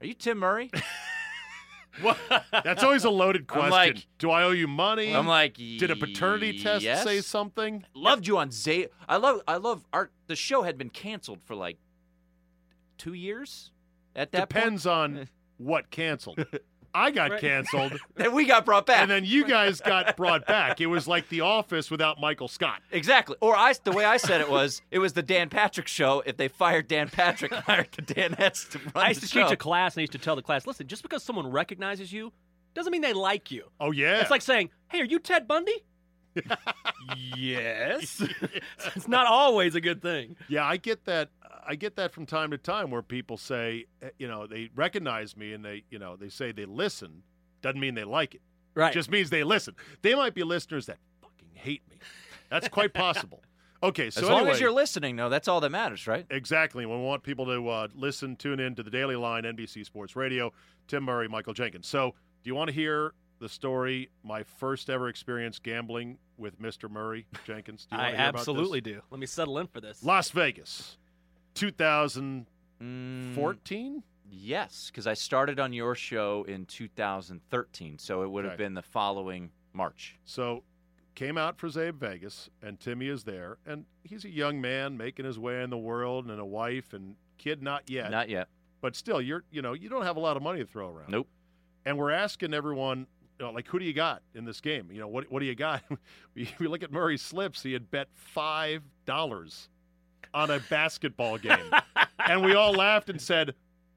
are 0.00 0.06
you 0.06 0.14
Tim 0.14 0.38
Murray? 0.38 0.70
That's 2.50 2.82
always 2.82 3.04
a 3.04 3.10
loaded 3.10 3.42
I'm 3.42 3.46
question. 3.46 3.70
like- 3.70 4.06
Do 4.18 4.30
I 4.30 4.42
owe 4.44 4.50
you 4.50 4.66
money? 4.66 5.14
I'm 5.14 5.26
like, 5.26 5.54
Did 5.54 5.90
a 5.90 5.96
paternity 5.96 6.62
test 6.62 6.84
yes? 6.84 7.04
say 7.04 7.20
something? 7.20 7.84
Loved 7.94 8.26
you 8.26 8.38
on 8.38 8.50
Zay. 8.50 8.88
I 9.08 9.16
love. 9.16 9.42
I 9.46 9.56
love 9.56 9.84
art. 9.92 10.12
The 10.26 10.36
show 10.36 10.62
had 10.62 10.76
been 10.78 10.90
canceled 10.90 11.42
for 11.42 11.54
like 11.54 11.78
two 12.98 13.12
years. 13.14 13.70
At 14.16 14.32
that 14.32 14.48
point. 14.50 14.62
Depends 14.64 14.86
on 14.86 15.28
what 15.58 15.90
canceled. 15.90 16.44
I 16.94 17.10
got 17.10 17.32
Right. 17.32 17.40
canceled, 17.40 17.90
point, 17.90 18.02
then 18.14 18.32
we 18.32 18.44
got 18.44 18.64
brought 18.64 18.86
back. 18.86 19.02
and 19.02 19.10
then 19.10 19.24
you 19.24 19.44
guys 19.44 19.80
got 19.80 20.16
brought 20.16 20.46
back. 20.46 20.80
It 20.80 20.86
was 20.86 21.08
like 21.08 21.28
The 21.28 21.40
Office 21.40 21.90
without 21.90 22.20
Michael 22.20 22.46
Scott. 22.48 22.80
Exactly. 22.92 23.36
Or 23.40 23.56
I, 23.56 23.74
the 23.82 23.90
way 23.92 24.04
I 24.04 24.16
said 24.16 24.40
it 24.40 24.48
was, 24.48 24.80
it 24.92 25.00
was 25.00 25.12
the 25.14 25.22
Dan 25.22 25.48
Patrick 25.48 25.88
show. 25.88 26.22
If 26.24 26.36
they 26.36 26.48
fired 26.48 26.86
Dan 26.86 27.08
Patrick, 27.08 27.52
and 27.52 27.62
hired 27.64 27.88
the 27.92 28.02
Danettes 28.02 28.70
to 28.70 28.78
run 28.78 28.92
I 29.04 29.08
used 29.08 29.22
the 29.22 29.26
to 29.26 29.32
show. 29.32 29.42
teach 29.44 29.52
a 29.52 29.56
class, 29.56 29.94
and 29.94 30.00
I 30.00 30.02
used 30.02 30.12
to 30.12 30.18
tell 30.18 30.36
the 30.36 30.42
class, 30.42 30.66
listen, 30.66 30.86
just 30.86 31.02
because 31.02 31.22
someone 31.24 31.50
recognizes 31.50 32.12
you 32.12 32.32
doesn't 32.74 32.90
mean 32.92 33.02
they 33.02 33.12
like 33.12 33.50
you. 33.50 33.64
Oh 33.80 33.90
yeah, 33.90 34.20
It's 34.20 34.30
like 34.30 34.42
saying, 34.42 34.70
hey, 34.88 35.00
are 35.00 35.04
you 35.04 35.18
Ted 35.18 35.46
Bundy? 35.48 35.82
yes. 37.36 38.22
it's 38.96 39.08
not 39.08 39.26
always 39.26 39.74
a 39.74 39.80
good 39.80 40.02
thing. 40.02 40.36
yeah. 40.48 40.64
I 40.64 40.76
get 40.76 41.04
that. 41.06 41.30
I 41.66 41.74
get 41.74 41.96
that 41.96 42.12
from 42.12 42.26
time 42.26 42.50
to 42.50 42.58
time 42.58 42.90
where 42.90 43.02
people 43.02 43.36
say, 43.36 43.86
eh, 44.02 44.10
you 44.18 44.28
know, 44.28 44.46
they 44.46 44.70
recognize 44.74 45.36
me 45.36 45.52
and 45.52 45.64
they, 45.64 45.84
you 45.90 45.98
know, 45.98 46.16
they 46.16 46.28
say 46.28 46.52
they 46.52 46.66
listen. 46.66 47.22
Doesn't 47.62 47.80
mean 47.80 47.94
they 47.94 48.04
like 48.04 48.34
it. 48.34 48.42
Right. 48.74 48.92
Just 48.92 49.10
means 49.10 49.30
they 49.30 49.44
listen. 49.44 49.74
They 50.02 50.14
might 50.14 50.34
be 50.34 50.42
listeners 50.42 50.86
that 50.86 50.98
fucking 51.22 51.50
hate 51.54 51.82
me. 51.90 51.96
That's 52.50 52.68
quite 52.68 52.92
possible. 52.92 53.42
Okay, 53.82 54.08
so 54.08 54.22
as 54.22 54.28
long 54.30 54.38
anyway, 54.38 54.52
as 54.52 54.60
you're 54.60 54.72
listening, 54.72 55.16
though, 55.16 55.28
that's 55.28 55.46
all 55.46 55.60
that 55.60 55.68
matters, 55.68 56.06
right? 56.06 56.24
Exactly. 56.30 56.86
We 56.86 56.96
want 56.96 57.22
people 57.22 57.44
to 57.44 57.68
uh, 57.68 57.88
listen, 57.94 58.34
tune 58.34 58.58
in 58.58 58.74
to 58.76 58.82
the 58.82 58.88
Daily 58.88 59.14
Line, 59.14 59.42
NBC 59.42 59.84
Sports 59.84 60.16
Radio. 60.16 60.54
Tim 60.88 61.02
Murray, 61.02 61.28
Michael 61.28 61.52
Jenkins. 61.52 61.86
So, 61.86 62.14
do 62.42 62.48
you 62.48 62.54
want 62.54 62.68
to 62.68 62.74
hear 62.74 63.12
the 63.40 63.48
story? 63.48 64.08
My 64.22 64.42
first 64.42 64.88
ever 64.88 65.08
experience 65.10 65.58
gambling 65.58 66.16
with 66.38 66.58
Mr. 66.62 66.90
Murray 66.90 67.26
Jenkins. 67.44 67.86
Do 67.90 67.96
you 67.96 68.02
I 68.02 68.04
want 68.04 68.16
to 68.16 68.22
about 68.22 68.32
this? 68.32 68.40
absolutely 68.40 68.80
do. 68.80 69.02
Let 69.10 69.20
me 69.20 69.26
settle 69.26 69.58
in 69.58 69.66
for 69.66 69.82
this. 69.82 70.02
Las 70.02 70.30
Vegas, 70.30 70.96
2014. 71.54 72.46
Mm, 72.82 74.02
yes, 74.30 74.88
because 74.90 75.06
I 75.06 75.14
started 75.14 75.58
on 75.60 75.72
your 75.72 75.94
show 75.94 76.44
in 76.48 76.66
2013, 76.66 77.98
so 77.98 78.22
it 78.22 78.30
would 78.30 78.44
have 78.44 78.58
been 78.58 78.74
the 78.74 78.82
following 78.82 79.50
March. 79.72 80.18
So, 80.24 80.62
came 81.14 81.38
out 81.38 81.56
for 81.58 81.68
Zabe 81.68 81.94
Vegas, 81.94 82.50
and 82.62 82.78
Timmy 82.80 83.08
is 83.08 83.24
there, 83.24 83.58
and 83.66 83.84
he's 84.02 84.24
a 84.24 84.30
young 84.30 84.60
man 84.60 84.96
making 84.96 85.24
his 85.24 85.38
way 85.38 85.62
in 85.62 85.70
the 85.70 85.78
world, 85.78 86.26
and 86.28 86.40
a 86.40 86.44
wife 86.44 86.92
and 86.92 87.14
kid 87.38 87.62
not 87.62 87.88
yet, 87.88 88.10
Not 88.10 88.28
yet. 88.28 88.48
but 88.80 88.96
still, 88.96 89.20
you're 89.20 89.44
you 89.50 89.62
know 89.62 89.72
you 89.72 89.88
don't 89.88 90.02
have 90.04 90.16
a 90.16 90.20
lot 90.20 90.36
of 90.36 90.42
money 90.42 90.58
to 90.60 90.66
throw 90.66 90.88
around. 90.88 91.10
Nope. 91.10 91.28
and 91.84 91.96
we're 91.98 92.10
asking 92.10 92.52
everyone, 92.54 93.06
you 93.38 93.46
know, 93.46 93.52
like, 93.52 93.66
who 93.68 93.78
do 93.78 93.84
you 93.84 93.92
got 93.92 94.22
in 94.34 94.44
this 94.44 94.60
game? 94.60 94.88
You 94.90 95.00
know, 95.00 95.08
what 95.08 95.30
what 95.30 95.40
do 95.40 95.46
you 95.46 95.54
got? 95.54 95.82
we, 96.34 96.48
we 96.58 96.66
look 96.66 96.82
at 96.82 96.90
Murray's 96.92 97.22
slips. 97.22 97.62
He 97.62 97.72
had 97.72 97.90
bet 97.90 98.08
five 98.14 98.82
dollars 99.06 99.68
on 100.34 100.50
a 100.50 100.60
basketball 100.68 101.38
game, 101.38 101.70
and 102.26 102.44
we 102.44 102.54
all 102.54 102.72
laughed 102.72 103.08
and 103.08 103.20
said, 103.20 103.54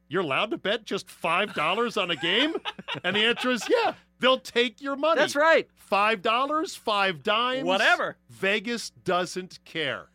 "You're 0.08 0.21
allowed 0.21 0.52
to 0.52 0.58
bet 0.58 0.86
just 0.86 1.10
five 1.10 1.54
dollars 1.54 1.97
on 1.97 2.12
a 2.12 2.15
game?" 2.15 2.56
And 3.04 3.15
the 3.15 3.26
answer 3.26 3.52
is, 3.52 3.67
"Yeah, 3.69 3.95
they'll 4.19 4.39
take 4.39 4.80
your 4.80 4.95
money. 4.95 5.19
That's 5.19 5.36
right. 5.36 5.67
Five 5.76 6.21
dollars, 6.21 6.76
five 6.76 7.23
dimes, 7.23 7.65
Whatever. 7.65 8.17
Vegas 8.30 8.91
doesn't 8.91 9.60
care." 9.65 10.10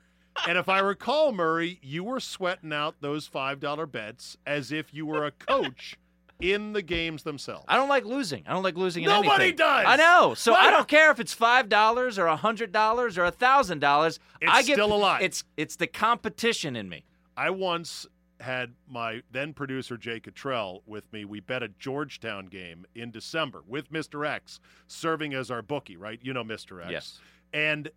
And 0.49 0.57
if 0.57 0.69
I 0.69 0.79
recall, 0.79 1.33
Murray, 1.33 1.79
you 1.83 2.05
were 2.05 2.21
sweating 2.21 2.73
out 2.73 2.97
those 3.01 3.27
five 3.27 3.61
dollar 3.61 3.87
bets 3.87 4.37
as 4.47 4.73
if 4.73 4.95
you 4.95 5.05
were 5.05 5.27
a 5.27 5.31
coach 5.31 5.97
in 6.43 6.73
the 6.73 6.83
games 6.83 7.23
themselves. 7.23 7.65
I 7.69 7.77
don't 7.77 7.89
like 7.89 8.05
losing. 8.05 8.45
I 8.47 8.53
don't 8.53 8.63
like 8.65 8.77
losing 8.77 9.05
in 9.05 9.09
Nobody 9.09 9.45
anything. 9.45 9.57
does. 9.57 9.85
I 9.87 9.97
know. 9.97 10.35
So 10.35 10.55
I 10.55 10.71
don't 10.71 10.89
care 10.89 11.11
if 11.11 11.21
it's 11.21 11.33
five 11.33 11.69
dollars 11.69 12.19
or 12.19 12.27
a 12.27 12.37
hundred 12.37 12.73
dollars 12.73 13.17
or 13.17 13.25
a 13.25 13.31
thousand 13.31 13.79
dollars. 13.79 14.19
I 14.47 14.63
get 14.63 14.75
still 14.75 14.93
a 14.93 14.97
lie. 14.97 15.21
It's 15.23 15.45
it's 15.57 15.77
the 15.77 15.87
competition 15.87 16.77
in 16.77 16.89
me. 16.89 17.05
I 17.37 17.51
once 17.51 18.07
had 18.41 18.73
my 18.89 19.23
then 19.31 19.55
producer 19.55 19.97
Jay 19.97 20.19
Cottrell 20.19 20.83
with 20.85 21.11
me. 21.13 21.25
We 21.25 21.39
bet 21.39 21.63
a 21.63 21.69
Georgetown 21.69 22.47
game 22.47 22.85
in 22.95 23.13
December 23.13 23.63
with 23.67 23.93
Mr. 23.93 24.27
X 24.27 24.59
serving 24.89 25.33
as 25.33 25.49
our 25.51 25.63
bookie, 25.63 25.97
right? 25.97 26.19
You 26.23 26.33
know 26.33 26.43
Mr. 26.43 26.83
X. 26.83 26.91
Yes. 26.91 27.21
And 27.55 27.89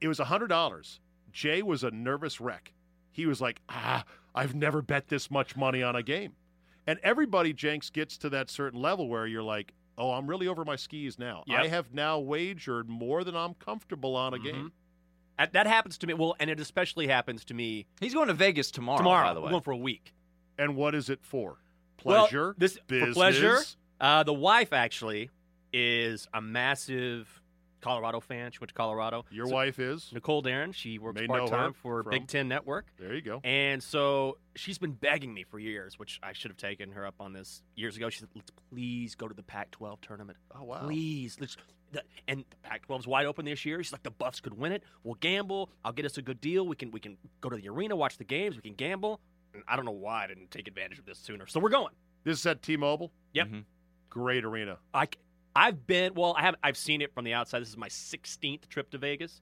it 0.00 0.08
was 0.08 0.20
a 0.20 0.26
$100. 0.26 0.98
Jay 1.32 1.62
was 1.62 1.82
a 1.82 1.90
nervous 1.90 2.40
wreck. 2.40 2.72
He 3.10 3.24
was 3.26 3.40
like, 3.40 3.60
ah, 3.68 4.04
I've 4.34 4.54
never 4.54 4.82
bet 4.82 5.08
this 5.08 5.30
much 5.30 5.56
money 5.56 5.82
on 5.82 5.96
a 5.96 6.02
game. 6.02 6.34
And 6.88 6.98
everybody, 7.02 7.52
Jenks, 7.52 7.90
gets 7.90 8.16
to 8.18 8.30
that 8.30 8.48
certain 8.50 8.80
level 8.80 9.08
where 9.08 9.26
you're 9.26 9.42
like, 9.42 9.74
oh, 9.98 10.10
I'm 10.12 10.26
really 10.26 10.48
over 10.48 10.64
my 10.64 10.76
skis 10.76 11.18
now. 11.18 11.44
Yep. 11.46 11.60
I 11.60 11.68
have 11.68 11.92
now 11.92 12.18
wagered 12.18 12.88
more 12.88 13.24
than 13.24 13.36
I'm 13.36 13.52
comfortable 13.54 14.16
on 14.16 14.32
a 14.32 14.38
game. 14.38 14.72
That, 15.38 15.52
that 15.52 15.66
happens 15.66 15.98
to 15.98 16.06
me. 16.06 16.14
Well, 16.14 16.34
and 16.40 16.48
it 16.48 16.58
especially 16.58 17.06
happens 17.06 17.44
to 17.44 17.54
me 17.54 17.84
He's 18.00 18.14
going 18.14 18.28
to 18.28 18.34
Vegas 18.34 18.70
tomorrow. 18.70 18.98
tomorrow. 18.98 19.28
by 19.28 19.34
the 19.34 19.40
We're 19.40 19.46
way. 19.46 19.50
going 19.50 19.62
for 19.62 19.70
a 19.72 19.76
week. 19.76 20.14
And 20.58 20.76
what 20.76 20.94
is 20.94 21.10
it 21.10 21.20
for? 21.22 21.58
Well, 22.04 22.22
Pleasure? 22.26 22.54
this 22.56 22.78
business? 22.86 23.08
for 23.10 23.14
pleasure. 23.14 23.58
Uh, 24.00 24.22
the 24.22 24.32
wife 24.32 24.72
actually 24.72 25.28
is 25.72 26.26
a 26.32 26.40
massive 26.40 27.37
Colorado 27.80 28.20
fan. 28.20 28.50
She 28.52 28.58
went 28.58 28.68
to 28.68 28.74
Colorado. 28.74 29.24
Your 29.30 29.46
So- 29.46 29.54
wife 29.54 29.78
is? 29.78 30.12
Nicole 30.12 30.42
Darren. 30.42 30.74
She 30.74 30.98
works 30.98 31.20
May 31.20 31.26
know 31.26 31.46
part 31.46 31.50
time 31.50 31.72
for 31.74 32.02
from- 32.02 32.10
Big 32.10 32.26
Ten 32.26 32.48
Network. 32.48 32.86
There 32.98 33.14
you 33.14 33.22
go. 33.22 33.40
And 33.44 33.82
so 33.82 34.38
she's 34.56 34.78
been 34.78 34.92
begging 34.92 35.32
me 35.32 35.44
for 35.44 35.58
years, 35.58 35.98
which 35.98 36.18
I 36.22 36.32
should 36.32 36.50
have 36.50 36.58
taken 36.58 36.92
her 36.92 37.06
up 37.06 37.14
on 37.20 37.32
this 37.32 37.62
years 37.74 37.96
ago. 37.96 38.08
She 38.10 38.20
said, 38.20 38.28
"Let's 38.34 38.50
please 38.70 39.14
go 39.14 39.28
to 39.28 39.34
the 39.34 39.42
Pac-12 39.42 40.00
tournament. 40.00 40.38
Oh, 40.54 40.64
wow. 40.64 40.80
Please, 40.86 41.38
let's." 41.40 41.56
The, 41.90 42.02
and 42.26 42.44
the 42.50 42.56
Pac-12's 42.58 43.06
wide 43.06 43.24
open 43.24 43.46
this 43.46 43.64
year. 43.64 43.82
She's 43.82 43.92
like, 43.92 44.02
"The 44.02 44.10
Buffs 44.10 44.40
could 44.40 44.52
win 44.54 44.72
it. 44.72 44.82
We'll 45.04 45.14
gamble. 45.14 45.70
I'll 45.84 45.92
get 45.92 46.04
us 46.04 46.18
a 46.18 46.22
good 46.22 46.40
deal. 46.40 46.66
We 46.66 46.76
can 46.76 46.90
we 46.90 47.00
can 47.00 47.16
go 47.40 47.48
to 47.48 47.56
the 47.56 47.68
arena, 47.68 47.96
watch 47.96 48.18
the 48.18 48.24
games. 48.24 48.56
We 48.56 48.62
can 48.62 48.74
gamble." 48.74 49.20
And 49.54 49.62
I 49.66 49.76
don't 49.76 49.86
know 49.86 49.92
why 49.92 50.24
I 50.24 50.26
didn't 50.26 50.50
take 50.50 50.68
advantage 50.68 50.98
of 50.98 51.06
this 51.06 51.18
sooner. 51.18 51.46
So 51.46 51.58
we're 51.60 51.70
going. 51.70 51.94
This 52.24 52.40
is 52.40 52.46
at 52.46 52.60
T-Mobile. 52.60 53.10
Yep. 53.32 53.48
Mhm. 53.48 53.64
Great 54.10 54.44
arena. 54.44 54.78
I 54.92 55.06
c- 55.06 55.12
I've 55.56 55.86
been 55.86 56.14
well. 56.14 56.34
I 56.36 56.42
haven't. 56.42 56.60
I've 56.62 56.76
seen 56.76 57.02
it 57.02 57.12
from 57.12 57.24
the 57.24 57.34
outside. 57.34 57.60
This 57.60 57.68
is 57.68 57.76
my 57.76 57.88
16th 57.88 58.68
trip 58.68 58.90
to 58.90 58.98
Vegas, 58.98 59.40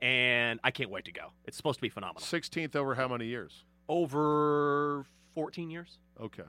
and 0.00 0.58
I 0.64 0.70
can't 0.70 0.90
wait 0.90 1.04
to 1.06 1.12
go. 1.12 1.32
It's 1.44 1.56
supposed 1.56 1.78
to 1.78 1.82
be 1.82 1.88
phenomenal. 1.88 2.22
16th 2.22 2.74
over 2.76 2.94
how 2.94 3.08
many 3.08 3.26
years? 3.26 3.64
Over 3.88 5.04
14 5.34 5.70
years. 5.70 5.98
Okay. 6.20 6.42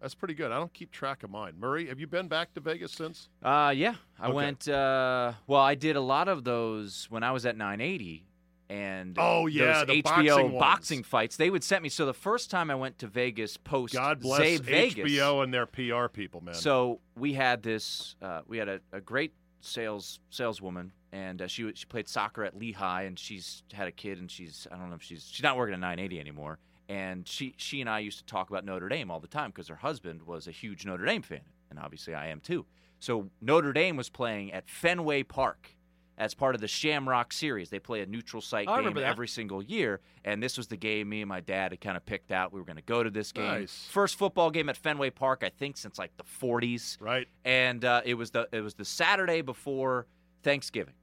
That's 0.00 0.14
pretty 0.14 0.34
good. 0.34 0.52
I 0.52 0.58
don't 0.58 0.72
keep 0.74 0.90
track 0.90 1.22
of 1.22 1.30
mine. 1.30 1.54
Murray, 1.58 1.86
have 1.88 1.98
you 1.98 2.06
been 2.06 2.28
back 2.28 2.52
to 2.54 2.60
Vegas 2.60 2.92
since? 2.92 3.28
Uh, 3.42 3.72
yeah, 3.74 3.94
I 4.20 4.26
Okay. 4.26 4.34
went. 4.34 4.68
Uh, 4.68 5.32
well, 5.46 5.62
I 5.62 5.74
did 5.74 5.96
a 5.96 6.00
lot 6.00 6.28
of 6.28 6.44
those 6.44 7.06
when 7.08 7.22
I 7.22 7.32
was 7.32 7.46
at 7.46 7.56
980, 7.56 8.26
and 8.68 9.16
Oh, 9.18 9.46
yeah, 9.46 9.84
those 9.84 9.86
the 9.86 10.02
HBO 10.02 10.02
boxing 10.36 10.58
boxing 10.58 11.02
fights. 11.02 11.36
They 11.36 11.50
would 11.50 11.62
send 11.64 11.82
me. 11.82 11.88
So 11.88 12.06
the 12.06 12.12
first 12.14 12.50
time 12.50 12.70
I 12.70 12.74
went 12.74 12.98
to 13.00 13.06
Vegas 13.06 13.56
post 13.56 13.94
God 13.94 14.20
bless 14.20 14.40
Zabe 14.40 14.60
Vegas, 14.60 15.10
HBO 15.10 15.42
and 15.44 15.52
their 15.54 15.66
PR 15.66 16.08
people, 16.08 16.40
man. 16.40 16.54
So 16.54 17.00
we 17.16 17.34
had 17.34 17.62
this. 17.62 18.16
Uh, 18.20 18.40
we 18.46 18.58
had 18.58 18.68
a, 18.68 18.80
a 18.92 19.00
great 19.00 19.32
sales 19.60 20.20
saleswoman, 20.30 20.92
and 21.12 21.42
uh, 21.42 21.46
she 21.46 21.70
she 21.74 21.86
played 21.86 22.08
soccer 22.08 22.44
at 22.44 22.56
Lehigh, 22.56 23.02
and 23.02 23.18
she's 23.18 23.62
had 23.72 23.88
a 23.88 23.92
kid, 23.92 24.18
and 24.18 24.30
she's 24.30 24.66
I 24.70 24.76
don't 24.76 24.88
know 24.90 24.96
if 24.96 25.02
she's 25.02 25.28
she's 25.30 25.42
not 25.42 25.56
working 25.56 25.74
at 25.74 25.80
980 25.80 26.20
anymore. 26.20 26.58
And 26.88 27.26
she 27.26 27.54
she 27.56 27.80
and 27.80 27.90
I 27.90 27.98
used 28.00 28.18
to 28.18 28.24
talk 28.26 28.48
about 28.50 28.64
Notre 28.64 28.88
Dame 28.88 29.10
all 29.10 29.18
the 29.20 29.26
time 29.26 29.50
because 29.50 29.68
her 29.68 29.76
husband 29.76 30.22
was 30.22 30.46
a 30.46 30.52
huge 30.52 30.86
Notre 30.86 31.04
Dame 31.04 31.22
fan, 31.22 31.40
and 31.70 31.78
obviously 31.78 32.14
I 32.14 32.28
am 32.28 32.40
too. 32.40 32.64
So 32.98 33.28
Notre 33.40 33.72
Dame 33.72 33.96
was 33.96 34.08
playing 34.08 34.52
at 34.52 34.68
Fenway 34.68 35.22
Park 35.24 35.75
as 36.18 36.34
part 36.34 36.54
of 36.54 36.60
the 36.60 36.68
Shamrock 36.68 37.32
series. 37.32 37.68
They 37.70 37.78
play 37.78 38.00
a 38.00 38.06
neutral 38.06 38.40
site 38.40 38.68
Oh, 38.68 38.72
I 38.72 38.82
game 38.82 38.96
every 38.98 39.28
single 39.28 39.62
year, 39.62 40.00
and 40.24 40.42
this 40.42 40.56
was 40.56 40.66
the 40.66 40.76
game 40.76 41.08
me 41.08 41.22
and 41.22 41.28
my 41.28 41.40
dad 41.40 41.72
had 41.72 41.80
kind 41.80 41.96
of 41.96 42.06
picked 42.06 42.32
out. 42.32 42.52
We 42.52 42.60
were 42.60 42.66
going 42.66 42.76
to 42.76 42.82
go 42.82 43.02
to 43.02 43.10
this 43.10 43.32
game. 43.32 43.44
Nice. 43.44 43.86
First 43.90 44.16
football 44.16 44.50
game 44.50 44.68
at 44.68 44.76
Fenway 44.76 45.10
Park, 45.10 45.42
I 45.44 45.50
think, 45.50 45.76
since 45.76 45.98
like 45.98 46.16
the 46.16 46.24
40s 46.24 46.96
right? 47.00 47.28
and 47.44 47.84
uh, 47.84 48.00
it 48.04 48.14
was 48.14 48.30
the 48.30 48.48
it 48.52 48.60
was 48.60 48.74
the 48.74 48.84
Saturday 48.84 49.42
before 49.42 50.06
Thanksgiving, 50.42 50.94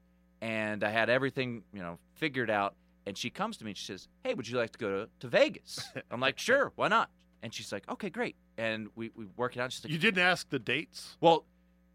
and 0.42 0.84
I 0.84 0.90
had 0.90 1.10
everything 1.10 1.64
you 1.74 1.82
know 1.82 2.00
figured 2.16 2.50
out. 2.50 2.76
And 3.06 3.18
she 3.18 3.30
comes 3.30 3.58
to 3.58 3.66
me 3.66 3.72
and 3.72 3.78
she 3.78 3.86
says, 3.86 4.08
"Hey, 4.24 4.34
would 4.34 4.48
you 4.48 4.58
like 4.58 4.72
to 4.72 4.80
go 4.80 4.90
to, 4.90 5.10
to 5.20 5.28
Vegas?" 5.28 5.80
I'm 6.12 6.22
like, 6.22 6.40
"Sure, 6.40 6.72
why 6.76 6.88
not?" 6.88 7.10
And 7.42 7.54
she's 7.54 7.72
like, 7.72 7.84
"Okay, 7.92 8.10
great." 8.10 8.38
And 8.58 8.88
we 8.96 9.12
we 9.14 9.26
work 9.36 9.58
it 9.58 9.60
out. 9.60 9.74
She's 9.74 9.84
like, 9.84 9.92
You 9.92 10.00
didn't 10.00 10.24
ask 10.24 10.50
the 10.50 10.60
dates? 10.60 11.18
well, 11.20 11.44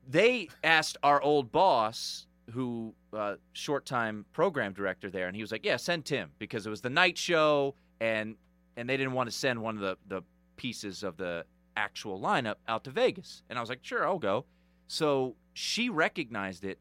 they 0.07 0.49
asked 0.63 0.99
our 1.03 1.21
old 1.23 1.51
boss, 1.51 2.27
who 2.53 2.95
uh, 3.13 3.37
short 3.53 3.87
time 3.87 4.25
program 4.33 4.73
director 4.73 5.11
there, 5.11 5.27
and 5.29 5.35
he 5.37 5.43
was 5.43 5.51
like, 5.53 5.65
"Yeah, 5.65 5.77
send 5.77 6.05
Tim 6.05 6.31
because 6.39 6.67
it 6.67 6.71
was 6.71 6.81
the 6.81 6.91
night 6.91 7.17
show, 7.19 7.75
and 8.01 8.37
and 8.77 8.89
they 8.89 8.97
didn't 8.97 9.13
want 9.15 9.29
to 9.31 9.35
send 9.37 9.61
one 9.63 9.77
of 9.77 9.81
the 9.83 9.97
the 10.09 10.23
pieces 10.57 11.03
of 11.03 11.17
the 11.17 11.45
actual 11.77 12.21
lineup 12.21 12.57
out 12.69 12.85
to 12.85 12.91
Vegas." 12.91 13.43
And 13.49 13.59
I 13.59 13.63
was 13.63 13.69
like, 13.71 13.81
"Sure, 13.83 14.07
I'll 14.07 14.19
go." 14.19 14.45
So 14.89 15.37
she 15.55 15.89
recognized 15.91 16.65
it 16.65 16.79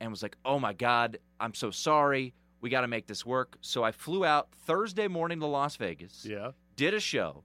and 0.00 0.10
was 0.10 0.22
like, 0.22 0.36
"Oh 0.44 0.58
my 0.58 0.72
God, 0.72 1.18
I'm 1.40 1.54
so 1.54 1.70
sorry. 1.70 2.34
We 2.60 2.70
got 2.70 2.80
to 2.80 2.88
make 2.88 3.06
this 3.06 3.24
work." 3.26 3.56
So 3.60 3.82
I 3.84 3.92
flew 3.92 4.24
out 4.24 4.48
Thursday 4.66 5.06
morning 5.08 5.40
to 5.40 5.46
Las 5.46 5.76
Vegas 5.76 6.24
Yeah. 6.24 6.52
did 6.76 6.94
a 6.94 7.00
show, 7.00 7.44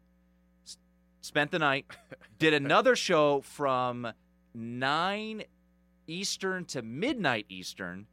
s- 0.65 0.77
spent 1.21 1.51
the 1.51 1.59
night, 1.59 1.85
did 2.39 2.53
another 2.53 2.95
show 2.95 3.41
from 3.41 4.07
9 4.53 5.43
Eastern 6.07 6.65
to 6.65 6.81
midnight 6.81 7.45
Eastern, 7.49 8.07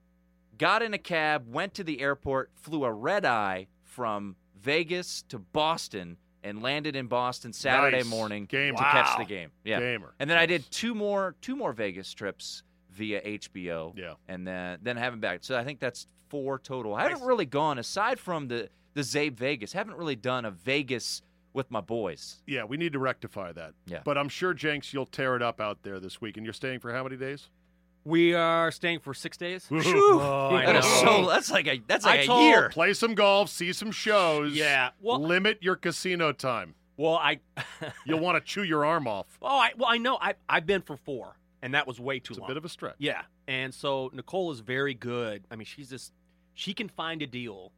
got 0.61 0.83
in 0.83 0.95
a 0.95 0.99
cab, 0.99 1.53
went 1.53 1.75
to 1.75 1.83
the 1.85 2.01
airport, 2.01 2.51
flew 2.55 2.85
a 2.85 2.93
red 2.93 3.25
eye 3.25 3.67
from 3.83 4.37
Vegas 4.61 5.23
to 5.31 5.39
Boston, 5.39 6.17
and 6.45 6.63
landed 6.63 6.95
in 6.97 7.07
Boston 7.07 7.53
Saturday 7.53 7.99
Nice. 7.99 8.07
morning 8.07 8.45
Gamer. 8.47 8.77
to 8.79 8.83
catch 8.85 9.19
the 9.19 9.25
game. 9.25 9.51
Yeah. 9.65 9.81
Gamer. 9.81 10.15
And 10.21 10.29
then 10.31 10.37
I 10.39 10.47
did 10.47 10.71
two 10.71 10.95
more 10.95 11.35
two 11.41 11.57
more 11.57 11.73
Vegas 11.73 12.13
trips 12.15 12.63
via 12.91 13.21
HBO. 13.23 13.93
Yeah. 13.97 14.15
And 14.29 14.47
then 14.47 14.79
then 14.83 14.97
I 14.97 15.01
haven't 15.01 15.21
back. 15.21 15.41
So 15.43 15.59
I 15.59 15.65
think 15.65 15.81
that's 15.81 16.07
four 16.29 16.59
total. 16.59 16.95
I 16.95 17.03
Nice. 17.03 17.13
haven't 17.13 17.27
really 17.27 17.47
gone 17.47 17.79
aside 17.79 18.19
from 18.21 18.49
the 18.49 18.69
the 18.95 19.03
Zabe 19.03 19.35
Vegas. 19.35 19.73
Haven't 19.73 19.97
really 19.97 20.17
done 20.17 20.45
a 20.45 20.51
Vegas 20.51 21.23
with 21.53 21.71
my 21.71 21.81
boys. 21.81 22.43
Yeah, 22.47 22.65
we 22.65 22.77
need 22.77 22.93
to 22.93 22.99
rectify 22.99 23.53
that. 23.53 23.75
Yeah. 23.87 24.01
But 24.05 24.17
I'm 24.17 24.29
sure, 24.29 24.55
Jenks, 24.55 24.93
you'll 24.95 25.07
tear 25.07 25.37
it 25.37 25.43
up 25.43 25.61
out 25.61 25.83
there 25.83 25.99
this 26.01 26.21
week. 26.21 26.37
And 26.37 26.47
you're 26.47 26.53
staying 26.53 26.81
for 26.81 26.93
how 26.93 27.03
many 27.03 27.17
days? 27.17 27.49
We 28.05 28.35
are 28.35 28.71
staying 28.71 29.01
for 29.01 29.13
six 29.13 29.37
days. 29.37 29.67
Oh, 29.71 30.51
That 30.57 30.77
is 30.77 30.85
so 30.87 31.27
that's 31.27 31.51
like 31.51 31.67
a 31.67 31.83
that's 31.87 32.05
like 32.05 32.21
a 32.21 32.27
told- 32.27 32.43
year. 32.45 32.69
Play 32.71 32.95
some 32.95 33.15
golf, 33.15 33.51
see 33.51 33.73
some 33.73 33.91
shows. 33.93 34.55
Yeah. 34.55 34.91
Well, 35.01 35.21
Limit 35.21 35.59
your 35.61 35.77
casino 35.77 36.33
time. 36.33 36.75
well, 36.97 37.15
I. 37.17 37.41
You'll 38.07 38.21
want 38.21 38.37
to 38.37 38.41
chew 38.41 38.63
your 38.63 38.85
arm 38.85 39.07
off. 39.07 39.27
oh, 39.43 39.47
I 39.49 39.73
well, 39.77 39.89
I 39.91 39.99
know. 39.99 40.17
I 40.21 40.35
I've 40.49 40.67
been 40.67 40.81
for 40.83 40.97
four, 40.97 41.37
and 41.63 41.75
that 41.75 41.87
was 41.87 42.01
way 42.01 42.19
too 42.21 42.33
It's 42.33 42.39
a 42.39 42.41
long. 42.41 42.49
bit 42.49 42.57
of 42.57 42.65
a 42.65 42.69
stretch. 42.71 42.97
Yeah, 42.99 43.23
and 43.47 43.73
so 43.75 44.11
Nicole 44.15 44.51
is 44.51 44.61
very 44.61 44.95
good. 44.95 45.45
I 45.51 45.57
mean, 45.57 45.67
she's 45.67 45.91
just 45.91 46.13
she 46.55 46.73
can 46.73 46.89
find 46.89 47.21
a 47.23 47.27
deal 47.27 47.71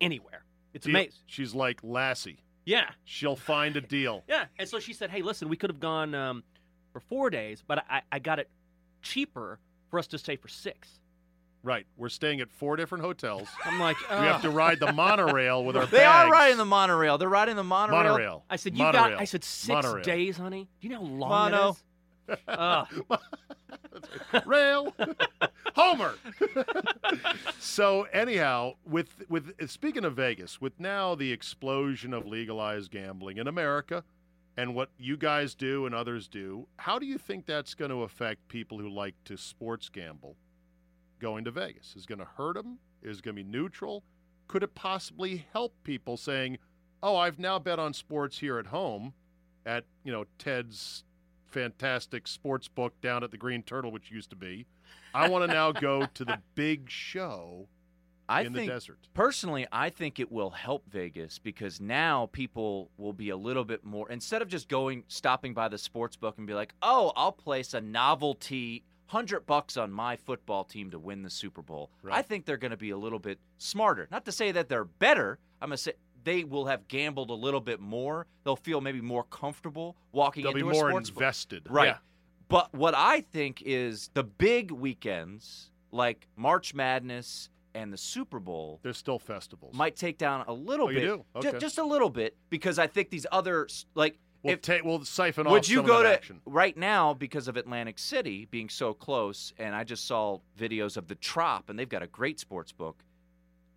anywhere. 0.00 0.44
It's 0.74 0.86
Deal- 0.86 0.94
amazing. 0.96 1.20
She's 1.26 1.54
like 1.54 1.80
Lassie. 1.82 2.38
Yeah, 2.64 2.90
She'll 3.04 3.36
find 3.36 3.76
a 3.76 3.80
deal. 3.80 4.24
yeah. 4.28 4.46
And 4.58 4.68
so 4.68 4.80
she 4.80 4.92
said, 4.92 5.10
"Hey, 5.10 5.22
listen, 5.22 5.48
we 5.48 5.56
could 5.56 5.70
have 5.70 5.78
gone 5.78 6.16
um, 6.16 6.42
for 6.92 6.98
four 6.98 7.30
days, 7.30 7.62
but 7.66 7.84
I, 7.88 8.02
I 8.10 8.18
got 8.18 8.40
it 8.40 8.48
cheaper 9.06 9.58
for 9.90 9.98
us 9.98 10.06
to 10.08 10.18
stay 10.18 10.36
for 10.36 10.48
six. 10.48 11.00
Right. 11.62 11.86
We're 11.96 12.08
staying 12.10 12.40
at 12.40 12.50
four 12.50 12.76
different 12.76 13.02
hotels. 13.02 13.48
I'm 13.64 13.80
like, 13.80 13.96
We 14.08 14.16
have 14.16 14.42
to 14.42 14.50
ride 14.50 14.78
the 14.78 14.92
monorail 14.92 15.64
with 15.64 15.76
our 15.76 15.86
They 15.86 16.04
are 16.04 16.24
bags. 16.24 16.32
riding 16.32 16.56
the 16.58 16.64
monorail. 16.64 17.18
They're 17.18 17.28
riding 17.28 17.56
the 17.56 17.64
monorail. 17.64 18.02
monorail. 18.04 18.44
I 18.48 18.56
said, 18.56 18.76
you 18.76 18.84
monorail. 18.84 19.10
got. 19.10 19.20
I 19.20 19.24
said 19.24 19.42
six 19.42 19.68
Monorail. 19.68 20.04
days, 20.04 20.36
honey. 20.36 20.68
Do 20.80 20.86
you 20.88 20.94
know 20.94 21.00
how 21.04 21.12
long 21.12 21.50
Mono. 21.50 21.76
that 22.26 22.38
is? 22.38 22.44
Ugh. 22.48 23.18
rail 24.46 24.94
homer 25.74 26.14
so 27.58 28.02
anyhow 28.12 28.74
with 28.84 29.22
with 29.28 29.52
speaking 29.70 30.04
of 30.04 30.14
vegas 30.16 30.60
with 30.60 30.78
now 30.78 31.14
the 31.14 31.32
explosion 31.32 32.12
of 32.12 32.26
legalized 32.26 32.90
gambling 32.90 33.38
in 33.38 33.46
america 33.46 34.04
and 34.56 34.74
what 34.74 34.90
you 34.98 35.16
guys 35.16 35.54
do 35.54 35.86
and 35.86 35.94
others 35.94 36.28
do 36.28 36.66
how 36.78 36.98
do 36.98 37.06
you 37.06 37.18
think 37.18 37.46
that's 37.46 37.74
going 37.74 37.90
to 37.90 38.02
affect 38.02 38.48
people 38.48 38.78
who 38.78 38.88
like 38.88 39.14
to 39.24 39.36
sports 39.36 39.88
gamble? 39.88 40.36
Going 41.18 41.44
to 41.44 41.50
vegas 41.50 41.94
is 41.96 42.06
going 42.06 42.18
to 42.18 42.24
hurt 42.24 42.54
them 42.54 42.78
is 43.02 43.18
it 43.18 43.24
going 43.24 43.36
to 43.36 43.42
be 43.42 43.48
neutral? 43.48 44.02
Could 44.48 44.62
it 44.62 44.74
possibly 44.74 45.46
help 45.52 45.74
people 45.84 46.16
saying 46.16 46.58
oh 47.02 47.16
i've 47.16 47.38
now 47.38 47.58
bet 47.58 47.78
on 47.78 47.92
sports 47.92 48.38
here 48.38 48.58
at 48.58 48.66
home 48.66 49.12
at 49.66 49.84
you 50.04 50.12
know 50.12 50.24
ted's 50.38 51.04
fantastic 51.56 52.26
sports 52.26 52.68
book 52.68 52.92
down 53.00 53.24
at 53.24 53.30
the 53.30 53.38
Green 53.38 53.62
Turtle, 53.62 53.90
which 53.90 54.10
used 54.10 54.28
to 54.28 54.36
be. 54.36 54.66
I 55.14 55.28
want 55.28 55.48
to 55.48 55.54
now 55.54 55.72
go 55.72 56.06
to 56.12 56.24
the 56.24 56.38
big 56.54 56.90
show 56.90 57.66
I 58.28 58.42
in 58.42 58.52
think 58.52 58.68
the 58.68 58.74
desert. 58.74 58.98
personally, 59.14 59.66
I 59.70 59.90
think 59.90 60.18
it 60.18 60.30
will 60.30 60.50
help 60.50 60.90
Vegas 60.90 61.38
because 61.38 61.80
now 61.80 62.28
people 62.32 62.90
will 62.96 63.12
be 63.12 63.30
a 63.30 63.36
little 63.36 63.64
bit 63.64 63.84
more 63.84 64.10
instead 64.10 64.42
of 64.42 64.48
just 64.48 64.68
going 64.68 65.04
stopping 65.08 65.54
by 65.54 65.68
the 65.68 65.78
sports 65.78 66.16
book 66.16 66.38
and 66.38 66.46
be 66.46 66.54
like, 66.54 66.74
"Oh, 66.82 67.12
I'll 67.16 67.32
place 67.32 67.74
a 67.74 67.80
novelty 67.80 68.84
100 69.10 69.46
bucks 69.46 69.76
on 69.76 69.92
my 69.92 70.16
football 70.16 70.64
team 70.64 70.90
to 70.90 70.98
win 70.98 71.22
the 71.22 71.30
Super 71.30 71.62
Bowl." 71.62 71.90
Right. 72.02 72.18
I 72.18 72.22
think 72.22 72.44
they're 72.44 72.56
going 72.56 72.72
to 72.72 72.76
be 72.76 72.90
a 72.90 72.98
little 72.98 73.18
bit 73.20 73.38
smarter. 73.58 74.08
Not 74.10 74.24
to 74.24 74.32
say 74.32 74.52
that 74.52 74.68
they're 74.68 74.84
better. 74.84 75.38
I'm 75.60 75.68
going 75.68 75.76
to 75.76 75.82
say 75.82 75.92
they 76.24 76.42
will 76.42 76.66
have 76.66 76.88
gambled 76.88 77.30
a 77.30 77.34
little 77.34 77.60
bit 77.60 77.78
more. 77.80 78.26
They'll 78.42 78.56
feel 78.56 78.80
maybe 78.80 79.00
more 79.00 79.22
comfortable 79.24 79.96
walking 80.12 80.42
They'll 80.42 80.52
be 80.52 80.60
into 80.60 80.72
more 80.72 80.88
a 80.88 80.90
sports 80.90 81.10
book. 81.10 81.22
invested. 81.22 81.62
Right. 81.70 81.86
Yeah. 81.86 81.98
But 82.48 82.74
what 82.74 82.94
I 82.96 83.20
think 83.20 83.62
is 83.64 84.10
the 84.14 84.24
big 84.24 84.70
weekends 84.72 85.70
like 85.92 86.26
March 86.36 86.74
Madness 86.74 87.48
and 87.76 87.92
the 87.92 87.96
Super 87.98 88.40
Bowl 88.40 88.80
There's 88.82 88.96
still 88.96 89.18
festivals. 89.18 89.74
might 89.74 89.94
take 89.96 90.18
down 90.18 90.44
a 90.48 90.52
little 90.52 90.86
Oh, 90.86 90.90
you 90.90 91.00
bit. 91.00 91.06
do? 91.06 91.24
Ju- 91.42 91.48
Okay. 91.50 91.58
just 91.58 91.78
a 91.78 91.84
little 91.84 92.10
bit 92.10 92.36
because 92.50 92.78
I 92.78 92.86
think 92.86 93.10
these 93.10 93.26
other 93.30 93.68
like 93.94 94.18
we'll, 94.42 94.54
if 94.54 94.62
ta- 94.62 94.78
we'll 94.82 95.04
siphon 95.04 95.46
off 95.46 95.52
would 95.52 95.68
you 95.68 95.82
go 95.82 96.02
to 96.02 96.08
action. 96.08 96.40
right 96.46 96.76
now 96.76 97.12
because 97.14 97.48
of 97.48 97.56
Atlantic 97.56 97.98
City 97.98 98.46
being 98.50 98.68
so 98.68 98.94
close 98.94 99.52
and 99.58 99.74
I 99.74 99.84
just 99.84 100.06
saw 100.06 100.38
videos 100.58 100.96
of 100.96 101.06
the 101.08 101.14
Trop 101.16 101.68
and 101.70 101.78
they've 101.78 101.88
got 101.88 102.02
a 102.02 102.06
great 102.06 102.40
sports 102.40 102.72
book. 102.72 103.02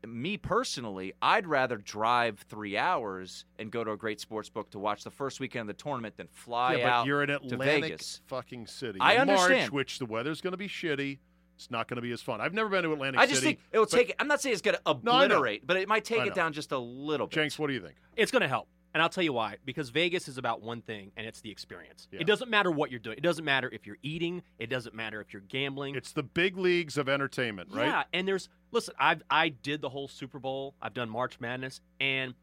Me 0.08 0.38
personally, 0.38 1.12
I'd 1.22 1.46
rather 1.46 1.76
drive 1.76 2.40
three 2.48 2.78
hours 2.78 3.44
and 3.58 3.70
go 3.70 3.84
to 3.84 3.92
a 3.92 3.98
great 3.98 4.22
sports 4.22 4.48
book 4.48 4.70
to 4.72 4.80
watch 4.80 5.04
the 5.04 5.12
first 5.12 5.42
weekend 5.42 5.70
of 5.70 5.76
the 5.76 5.84
tournament 5.84 6.16
than 6.16 6.28
fly 6.32 6.76
yeah, 6.76 6.84
but 6.86 6.90
out 6.94 7.06
you're 7.06 7.22
in 7.22 7.28
to 7.28 7.36
Atlantic 7.36 7.84
Vegas. 7.84 8.22
fucking 8.28 8.66
city. 8.68 8.98
I 9.02 9.16
in 9.22 9.28
March, 9.28 9.40
understand. 9.42 9.72
which 9.74 10.00
the 10.00 10.06
weather's 10.06 10.40
going 10.40 10.54
to 10.54 10.58
be 10.58 10.70
shitty. 10.70 11.20
It's 11.60 11.70
not 11.70 11.90
going 11.90 11.98
to 11.98 12.02
be 12.02 12.12
as 12.14 12.22
fun. 12.22 12.40
I've 12.40 12.54
never 12.54 12.70
been 12.70 12.84
to 12.84 12.94
Atlantic 12.94 13.20
City. 13.20 13.22
I 13.22 13.30
just 13.30 13.42
City. 13.42 13.56
think 13.56 13.60
it 13.74 13.80
will 13.80 13.86
but- 13.86 13.92
take. 13.92 14.16
I'm 14.18 14.30
not 14.30 14.42
saying 14.42 14.54
it's 14.54 14.62
going 14.62 14.78
to 14.78 14.82
No, 14.86 14.92
obliterate, 14.94 15.68
but 15.68 15.76
it 15.76 15.90
might 15.90 16.06
take 16.06 16.26
it 16.26 16.34
down 16.34 16.54
just 16.54 16.72
a 16.72 16.78
little 16.78 17.28
bit. 17.28 17.36
Jenks, 17.36 17.60
what 17.60 17.68
do 17.68 17.74
you 17.74 17.82
think? 17.82 17.96
It's 18.16 18.32
going 18.32 18.44
to 18.44 18.48
help. 18.48 18.70
And 18.94 19.04
I'll 19.04 19.10
tell 19.10 19.24
you 19.26 19.34
why. 19.34 19.58
Because 19.66 19.90
Vegas 19.90 20.30
is 20.30 20.38
about 20.38 20.62
one 20.62 20.82
thing, 20.82 21.12
and 21.18 21.28
it's 21.28 21.42
the 21.42 21.52
experience. 21.52 22.08
Yeah. 22.14 22.22
It 22.22 22.28
doesn't 22.28 22.50
matter 22.50 22.72
what 22.72 22.90
you're 22.92 23.00
doing. 23.02 23.18
It 23.18 23.24
doesn't 23.24 23.44
matter 23.44 23.70
if 23.74 23.86
you're 23.86 23.98
eating. 24.02 24.42
It 24.58 24.68
doesn't 24.70 24.96
matter 24.96 25.20
if 25.20 25.34
you're 25.34 25.44
gambling. 25.44 25.96
It's 25.96 26.14
the 26.14 26.24
big 26.24 26.58
leagues 26.58 26.98
of 26.98 27.10
entertainment, 27.10 27.70
right? 27.74 27.86
Yeah, 27.88 28.04
and 28.14 28.26
there's 28.28 28.48
listen. 28.72 28.96
I 28.98 29.18
I 29.30 29.50
did 29.50 29.82
the 29.82 29.90
whole 29.90 30.08
Super 30.08 30.40
Bowl. 30.40 30.74
I've 30.82 30.94
done 30.96 31.08
March 31.10 31.40
Madness, 31.42 31.82
and 32.00 32.34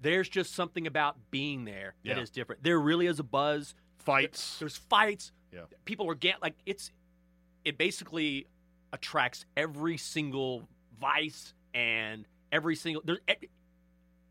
there's 0.00 0.28
just 0.28 0.54
something 0.54 0.86
about 0.86 1.16
being 1.32 1.64
there 1.66 1.96
that 2.04 2.18
is 2.18 2.30
Yeah. 2.32 2.40
different. 2.40 2.62
There 2.62 2.78
really 2.80 3.06
is 3.06 3.18
a 3.18 3.24
buzz. 3.24 3.74
Fights. 3.98 4.58
There's 4.60 4.76
fights. 4.78 5.32
Yeah. 5.52 5.62
People 5.84 6.08
are 6.08 6.14
get 6.14 6.40
like 6.40 6.54
it's. 6.64 6.92
It 7.62 7.76
basically 7.76 8.46
attracts 8.92 9.44
every 9.56 9.96
single 9.96 10.68
vice 11.00 11.54
and 11.74 12.24
every 12.52 12.74
single 12.76 13.02
there's 13.04 13.18
e, 13.28 13.46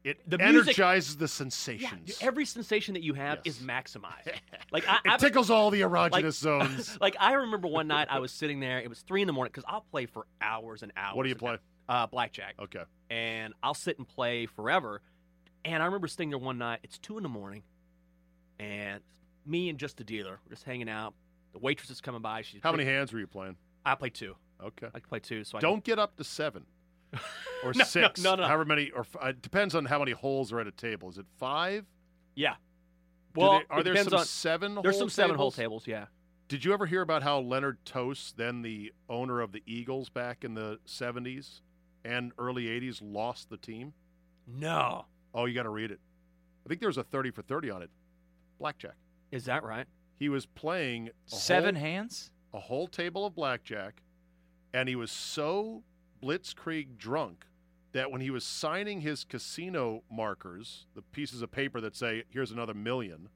It 0.04 0.30
the 0.30 0.38
music- 0.38 0.78
energizes 0.80 1.18
the 1.18 1.24
yeah, 1.24 1.28
sensations. 1.28 2.18
every 2.22 2.46
sensation 2.46 2.94
that 2.94 3.04
you 3.04 3.14
have 3.14 3.40
Yes. 3.46 3.58
is 3.58 3.64
maximized. 3.64 4.32
Like 4.72 4.88
I, 4.88 4.96
it 4.98 5.02
I've- 5.06 5.26
tickles 5.26 5.50
all 5.50 5.72
the 5.72 5.82
erogenous 5.82 6.12
like- 6.12 6.32
zones. 6.32 6.98
like 7.02 7.16
I 7.20 7.34
remember 7.34 7.68
one 7.68 7.88
night 7.88 8.08
I 8.12 8.20
was 8.20 8.32
sitting 8.32 8.60
there. 8.60 8.80
It 8.80 8.88
was 8.90 9.00
three 9.00 9.22
in 9.22 9.28
the 9.28 9.34
morning 9.34 9.52
because 9.52 9.66
I'll 9.68 9.86
play 9.92 10.06
for 10.06 10.26
hours 10.42 10.84
and 10.84 10.92
hours. 10.96 11.16
What 11.16 11.24
do 11.24 11.30
you 11.30 11.36
play? 11.36 11.58
Uh, 11.88 12.06
blackjack. 12.06 12.54
Okay. 12.60 12.84
and 13.10 13.54
I'll 13.64 13.74
sit 13.74 13.98
and 13.98 14.08
play 14.08 14.46
forever. 14.46 15.02
And 15.66 15.82
I 15.82 15.88
remember 15.88 16.08
sitting 16.08 16.30
there 16.30 16.38
one 16.38 16.58
night. 16.60 16.80
It's 16.84 16.98
two 17.00 17.18
in 17.18 17.24
the 17.24 17.30
morning, 17.30 17.64
and 18.60 19.02
me 19.46 19.70
and 19.70 19.80
just 19.80 19.98
the 19.98 20.04
dealer, 20.04 20.40
we're 20.46 20.52
just 20.54 20.64
hanging 20.66 20.88
out. 20.90 21.14
The 21.54 21.60
waitress 21.60 21.90
is 21.90 22.00
coming 22.00 22.22
by. 22.22 22.44
She's 22.44 22.62
How 22.62 22.72
many 22.72 22.86
hands 22.86 23.12
were 23.12 23.20
you 23.20 23.28
playing? 23.28 23.56
I 23.86 23.96
played 23.96 24.14
two. 24.14 24.36
Okay. 24.64 24.88
I 24.88 25.00
can 25.00 25.08
play 25.10 25.20
two. 25.20 25.44
So 25.44 25.58
I 25.58 25.62
Don't 25.62 25.84
get 25.84 26.00
up 26.00 26.16
to 26.18 26.24
seven 26.24 26.66
or 27.64 27.72
No, 27.74 27.80
no, 27.80 27.84
six. 27.86 28.22
no, 28.22 28.36
no. 28.36 28.46
However 28.46 28.66
many, 28.66 28.92
or 28.92 29.02
f- 29.02 29.16
uh, 29.22 29.28
it 29.28 29.42
depends 29.42 29.74
on 29.76 29.86
how 29.86 30.00
many 30.00 30.12
holes 30.12 30.52
are 30.52 30.60
at 30.60 30.68
a 30.68 30.72
table. 30.72 31.10
Is 31.10 31.18
it 31.18 31.26
five? 31.38 31.86
Yeah. 32.36 32.56
Do 33.34 33.42
Well, 33.42 33.60
they- 33.60 33.66
are 33.70 33.84
there 33.84 33.96
some 34.04 34.14
on. 34.16 34.26
seven? 34.26 34.76
There's 34.82 34.96
hole 34.96 35.00
some 35.02 35.10
seven 35.10 35.36
hole 35.36 35.52
tables? 35.52 35.84
tables. 35.84 35.88
Yeah. 35.88 36.06
Did 36.48 36.66
you 36.66 36.74
ever 36.74 36.86
hear 36.88 37.02
about 37.02 37.22
how 37.24 37.40
Leonard 37.40 37.78
Tose, 37.86 38.34
then 38.36 38.64
the 38.64 38.92
owner 39.08 39.40
of 39.40 39.52
the 39.52 39.62
Eagles 39.66 40.10
back 40.10 40.44
in 40.44 40.56
the 40.56 40.80
'70s 40.86 41.62
and 42.04 42.32
early 42.40 42.66
'80s, 42.66 43.00
lost 43.04 43.50
the 43.50 43.58
team? 43.58 43.94
No. 44.48 45.06
Oh, 45.34 45.46
you 45.46 45.54
got 45.54 45.64
to 45.64 45.70
read 45.70 45.92
it. 45.92 46.00
I 46.66 46.70
think 46.70 46.80
there 46.82 46.90
was 46.90 46.98
a 46.98 47.04
30 47.04 47.30
for 47.32 47.44
30 47.44 47.70
on 47.70 47.82
it. 47.84 47.92
Blackjack. 48.60 48.96
Is 49.32 49.46
that 49.46 49.64
right? 49.64 49.86
He 50.18 50.28
was 50.28 50.46
playing 50.48 51.10
a 51.10 51.36
Seven 51.36 51.76
whole, 51.76 51.84
hands. 51.84 52.32
a 52.54 52.60
whole 52.60 52.88
table 52.88 53.26
of 53.28 53.36
blackjack, 53.36 54.02
and 54.74 54.90
he 54.90 54.96
was 54.96 55.12
so 55.12 55.84
blitzkrieg 56.22 56.98
drunk 56.98 57.46
that 57.92 58.12
when 58.12 58.22
he 58.22 58.30
was 58.30 58.44
signing 58.44 59.02
his 59.02 59.24
casino 59.24 60.04
markers, 60.12 60.86
the 60.96 61.02
pieces 61.02 61.42
of 61.42 61.52
paper 61.52 61.82
that 61.82 61.96
say 61.96 62.24
"Here's 62.30 62.52
another 62.52 62.74
million, 62.74 63.30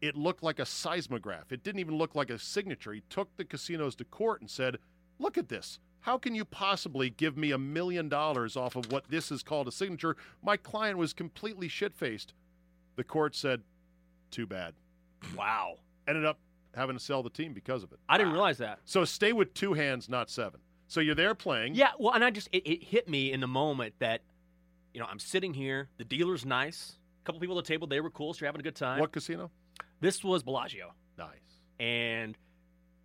it 0.00 0.16
looked 0.16 0.42
like 0.42 0.58
a 0.58 0.66
seismograph. 0.66 1.50
It 1.50 1.62
didn't 1.62 1.80
even 1.80 1.96
look 1.96 2.14
like 2.14 2.30
a 2.30 2.38
signature. 2.38 2.92
He 2.92 3.02
took 3.08 3.36
the 3.36 3.44
casinos 3.44 3.94
to 3.96 4.04
court 4.04 4.40
and 4.40 4.50
said, 4.50 4.78
"Look 5.18 5.38
at 5.38 5.48
this. 5.48 5.78
How 6.00 6.18
can 6.18 6.34
you 6.34 6.44
possibly 6.44 7.08
give 7.08 7.36
me 7.36 7.50
a 7.50 7.58
million 7.58 8.08
dollars 8.10 8.56
off 8.56 8.76
of 8.76 8.92
what 8.92 9.08
this 9.08 9.32
is 9.32 9.42
called 9.42 9.66
a 9.66 9.72
signature?" 9.72 10.16
My 10.42 10.56
client 10.56 10.98
was 10.98 11.12
completely 11.12 11.68
shit-faced. 11.68 12.34
The 12.96 13.04
court 13.04 13.34
said, 13.34 13.62
"Too 14.30 14.46
bad." 14.46 14.74
Wow. 15.34 15.78
Ended 16.06 16.26
up 16.26 16.38
having 16.76 16.96
to 16.96 17.02
sell 17.02 17.22
the 17.22 17.30
team 17.30 17.52
because 17.52 17.82
of 17.82 17.92
it. 17.92 17.98
I 18.08 18.18
didn't 18.18 18.32
realize 18.32 18.58
that. 18.58 18.80
So 18.84 19.04
stay 19.04 19.32
with 19.32 19.54
two 19.54 19.72
hands, 19.74 20.08
not 20.08 20.30
seven. 20.30 20.60
So 20.86 21.00
you're 21.00 21.14
there 21.14 21.34
playing. 21.34 21.74
Yeah, 21.74 21.90
well, 21.98 22.12
and 22.14 22.22
I 22.24 22.30
just 22.30 22.48
it, 22.52 22.66
it 22.68 22.82
hit 22.84 23.08
me 23.08 23.32
in 23.32 23.40
the 23.40 23.46
moment 23.46 23.94
that, 24.00 24.20
you 24.92 25.00
know, 25.00 25.06
I'm 25.10 25.18
sitting 25.18 25.54
here. 25.54 25.88
The 25.96 26.04
dealer's 26.04 26.44
nice. 26.44 26.96
A 27.22 27.24
couple 27.26 27.40
people 27.40 27.58
at 27.58 27.64
the 27.64 27.68
table, 27.68 27.86
they 27.86 28.00
were 28.00 28.10
cool. 28.10 28.34
So 28.34 28.40
you're 28.40 28.48
having 28.48 28.60
a 28.60 28.64
good 28.64 28.76
time. 28.76 29.00
What 29.00 29.12
casino? 29.12 29.50
This 30.00 30.22
was 30.22 30.42
Bellagio, 30.42 30.92
Nice. 31.16 31.28
and 31.80 32.36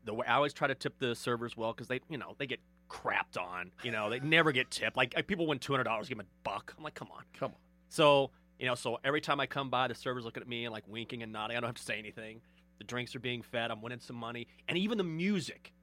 the 0.03 0.13
way 0.13 0.25
I 0.27 0.36
always 0.36 0.53
try 0.53 0.67
to 0.67 0.75
tip 0.75 0.99
the 0.99 1.15
servers 1.15 1.55
well 1.55 1.71
because 1.71 1.88
they, 1.88 2.01
you 2.10 2.17
know, 2.17 2.36
they 2.38 2.47
get 2.47 2.60
crapped 2.89 3.38
on. 3.39 3.71
You 3.84 3.91
know, 3.91 4.10
they 4.10 4.19
never 4.19 4.51
get 4.51 4.69
tipped. 4.71 4.97
Like 4.97 5.13
like, 5.15 5.27
people 5.27 5.47
win 5.47 5.60
two 5.60 5.71
hundred 5.71 5.86
dollars, 5.86 6.10
give 6.10 6.17
them 6.17 6.27
a 6.27 6.43
buck. 6.49 6.73
I'm 6.77 6.84
like, 6.84 6.95
come 6.95 7.10
on. 7.15 7.23
Come 7.39 7.51
on. 7.51 7.58
So 7.88 8.32
you 8.60 8.65
know, 8.65 8.75
so 8.75 8.99
every 9.05 9.21
time 9.21 9.39
I 9.39 9.45
come 9.45 9.69
by, 9.69 9.88
the 9.88 9.95
server's 9.95 10.25
looking 10.25 10.41
at 10.41 10.49
me 10.49 10.65
and 10.65 10.73
like 10.73 10.84
winking 10.88 11.23
and 11.23 11.32
nodding. 11.32 11.55
I 11.55 11.62
don't 11.62 11.69
have 11.69 11.75
to 11.75 11.84
say 11.84 11.97
anything. 11.97 12.41
The 12.80 12.84
drinks 12.86 13.15
are 13.15 13.20
being 13.20 13.42
fed. 13.44 13.70
I'm 13.72 13.82
winning 13.82 14.00
some 14.00 14.15
money, 14.15 14.48
and 14.68 14.78
even 14.78 14.98
the 14.98 15.04
music. 15.04 15.74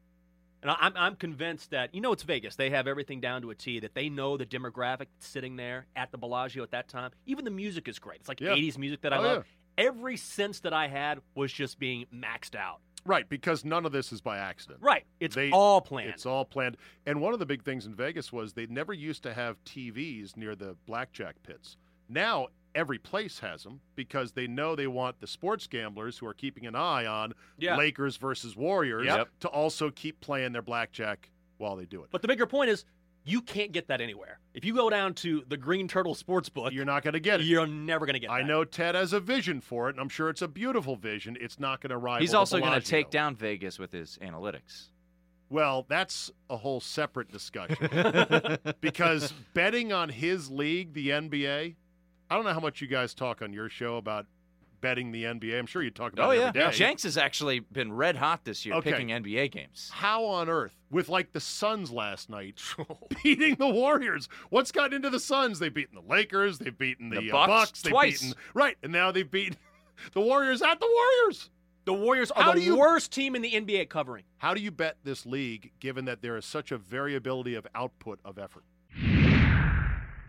And 0.62 0.70
I'm 0.80 0.92
I'm 0.96 1.14
convinced 1.16 1.70
that 1.70 1.94
you 1.94 2.00
know 2.00 2.12
it's 2.12 2.22
Vegas. 2.24 2.56
They 2.56 2.70
have 2.70 2.86
everything 2.88 3.20
down 3.20 3.42
to 3.42 3.50
a 3.50 3.54
T. 3.54 3.78
That 3.80 3.94
they 3.94 4.08
know 4.08 4.36
the 4.36 4.46
demographic 4.46 5.06
sitting 5.20 5.56
there 5.56 5.86
at 5.94 6.10
the 6.10 6.18
Bellagio 6.18 6.62
at 6.62 6.70
that 6.72 6.88
time. 6.88 7.10
Even 7.26 7.44
the 7.44 7.50
music 7.50 7.86
is 7.86 7.98
great. 7.98 8.20
It's 8.20 8.28
like 8.28 8.40
Yeah. 8.40 8.50
80s 8.54 8.78
music 8.78 9.02
that 9.02 9.12
I 9.12 9.18
Oh, 9.18 9.22
love. 9.22 9.46
Every 9.78 10.16
sense 10.16 10.60
that 10.60 10.72
I 10.72 10.88
had 10.88 11.20
was 11.34 11.52
just 11.52 11.78
being 11.78 12.06
maxed 12.12 12.54
out. 12.56 12.80
Right, 13.04 13.28
because 13.28 13.64
none 13.64 13.84
of 13.86 13.92
this 13.92 14.10
is 14.10 14.20
by 14.20 14.38
accident. 14.38 14.80
Right. 14.82 15.04
It's 15.20 15.36
They- 15.36 15.50
all 15.52 15.80
planned. 15.82 16.08
It's 16.10 16.26
all 16.26 16.44
planned. 16.44 16.76
And 17.04 17.20
one 17.20 17.34
of 17.34 17.38
the 17.38 17.46
big 17.46 17.62
things 17.62 17.86
in 17.86 17.94
Vegas 17.94 18.32
was 18.32 18.54
they 18.54 18.66
never 18.66 18.92
used 18.92 19.22
to 19.24 19.34
have 19.34 19.62
TVs 19.64 20.36
near 20.36 20.56
the 20.56 20.76
blackjack 20.86 21.40
pits. 21.44 21.76
Now 22.08 22.48
every 22.76 22.98
place 22.98 23.40
has 23.40 23.64
them 23.64 23.80
because 23.96 24.32
they 24.32 24.46
know 24.46 24.76
they 24.76 24.86
want 24.86 25.18
the 25.20 25.26
sports 25.26 25.66
gamblers 25.66 26.18
who 26.18 26.26
are 26.26 26.34
keeping 26.34 26.66
an 26.66 26.76
eye 26.76 27.06
on 27.06 27.32
Yeah. 27.58 27.76
Lakers 27.76 28.16
versus 28.18 28.54
Warriors 28.54 29.06
Yep. 29.06 29.28
to 29.40 29.48
also 29.48 29.90
keep 29.90 30.20
playing 30.20 30.52
their 30.52 30.62
blackjack 30.62 31.30
while 31.58 31.74
they 31.74 31.86
do 31.86 32.02
it. 32.04 32.10
But 32.12 32.22
the 32.22 32.28
bigger 32.28 32.46
point 32.46 32.70
is, 32.70 32.84
you 33.24 33.40
can't 33.42 33.72
get 33.72 33.88
that 33.88 34.00
anywhere. 34.00 34.38
If 34.54 34.64
you 34.64 34.72
go 34.74 34.88
down 34.88 35.14
to 35.14 35.42
the 35.48 35.56
Green 35.56 35.88
Turtle 35.88 36.14
Sportsbook, 36.14 36.70
You're 36.72 36.84
not 36.84 37.02
going 37.02 37.14
to 37.14 37.18
get 37.20 37.40
it. 37.40 37.46
you're 37.46 37.66
never 37.66 38.06
going 38.06 38.14
to 38.14 38.20
get 38.20 38.30
it. 38.30 38.32
I 38.32 38.42
that. 38.42 38.46
know 38.46 38.62
Ted 38.64 38.94
has 38.94 39.12
a 39.12 39.18
vision 39.18 39.60
for 39.60 39.88
it, 39.88 39.96
and 39.96 40.00
I'm 40.00 40.08
sure 40.08 40.28
it's 40.28 40.42
a 40.42 40.46
beautiful 40.48 40.94
vision. 40.94 41.36
It's 41.40 41.58
not 41.58 41.80
going 41.80 41.90
to 41.90 41.96
rival. 41.98 42.20
He's 42.20 42.34
also 42.34 42.60
going 42.60 42.80
to 42.80 42.86
take 42.86 43.10
down 43.10 43.34
Vegas 43.34 43.80
with 43.80 43.90
his 43.90 44.16
analytics. 44.22 44.90
Well, 45.48 45.86
that's 45.88 46.30
a 46.50 46.56
whole 46.56 46.80
separate 46.80 47.30
discussion 47.32 48.58
because 48.80 49.32
betting 49.54 49.92
on 49.92 50.08
his 50.08 50.50
league, 50.50 50.92
the 50.92 51.08
NBA. 51.10 51.74
I 52.30 52.34
don't 52.36 52.44
know 52.44 52.52
how 52.54 52.60
much 52.60 52.80
you 52.80 52.86
guys 52.88 53.14
talk 53.14 53.42
on 53.42 53.52
your 53.52 53.68
show 53.68 53.96
about 53.96 54.26
betting 54.80 55.10
the 55.10 55.24
NBA. 55.24 55.58
I'm 55.58 55.66
sure 55.66 55.82
you 55.82 55.90
talk 55.90 56.12
about 56.12 56.28
Oh 56.28 56.30
it 56.32 56.38
yeah, 56.38 56.48
every 56.48 56.60
day. 56.62 56.70
Jenks 56.72 57.04
has 57.04 57.16
actually 57.16 57.60
been 57.60 57.92
red 57.92 58.16
hot 58.16 58.44
this 58.44 58.66
year 58.66 58.74
Okay. 58.76 58.92
picking 58.92 59.08
NBA 59.08 59.50
games. 59.50 59.90
How 59.92 60.24
on 60.24 60.48
earth, 60.48 60.74
with 60.90 61.08
like 61.08 61.32
the 61.32 61.40
Suns 61.40 61.90
last 61.90 62.28
night 62.28 62.60
beating 63.22 63.54
the 63.56 63.68
Warriors? 63.68 64.28
What's 64.50 64.72
gotten 64.72 64.94
into 64.94 65.10
the 65.10 65.20
Suns? 65.20 65.58
They've 65.58 65.72
beaten 65.72 65.94
the 65.94 66.12
Lakers. 66.12 66.58
They've 66.58 66.76
beaten 66.76 67.08
the, 67.10 67.20
The 67.20 67.30
uh, 67.30 67.46
Bucks 67.46 67.48
Bucks. 67.70 67.82
They've 67.82 67.90
twice. 67.92 68.20
beaten 68.22 68.36
right, 68.54 68.76
and 68.82 68.92
now 68.92 69.12
they've 69.12 69.30
beaten 69.30 69.56
the 70.12 70.20
Warriors 70.20 70.60
at 70.62 70.78
the 70.78 70.86
Warriors. 70.92 71.50
The 71.86 71.94
Warriors 71.94 72.30
are 72.32 72.42
How 72.42 72.52
the 72.52 72.60
you- 72.62 72.76
worst 72.76 73.12
team 73.12 73.34
in 73.36 73.42
the 73.42 73.52
NBA 73.52 73.88
covering. 73.88 74.24
How 74.38 74.52
do 74.54 74.60
you 74.60 74.72
bet 74.72 74.96
this 75.04 75.24
league, 75.24 75.70
given 75.80 76.04
that 76.06 76.20
there 76.20 76.36
is 76.36 76.44
such 76.44 76.70
a 76.72 76.76
variability 76.78 77.54
of 77.54 77.66
output 77.74 78.18
of 78.24 78.38
effort? 78.38 78.64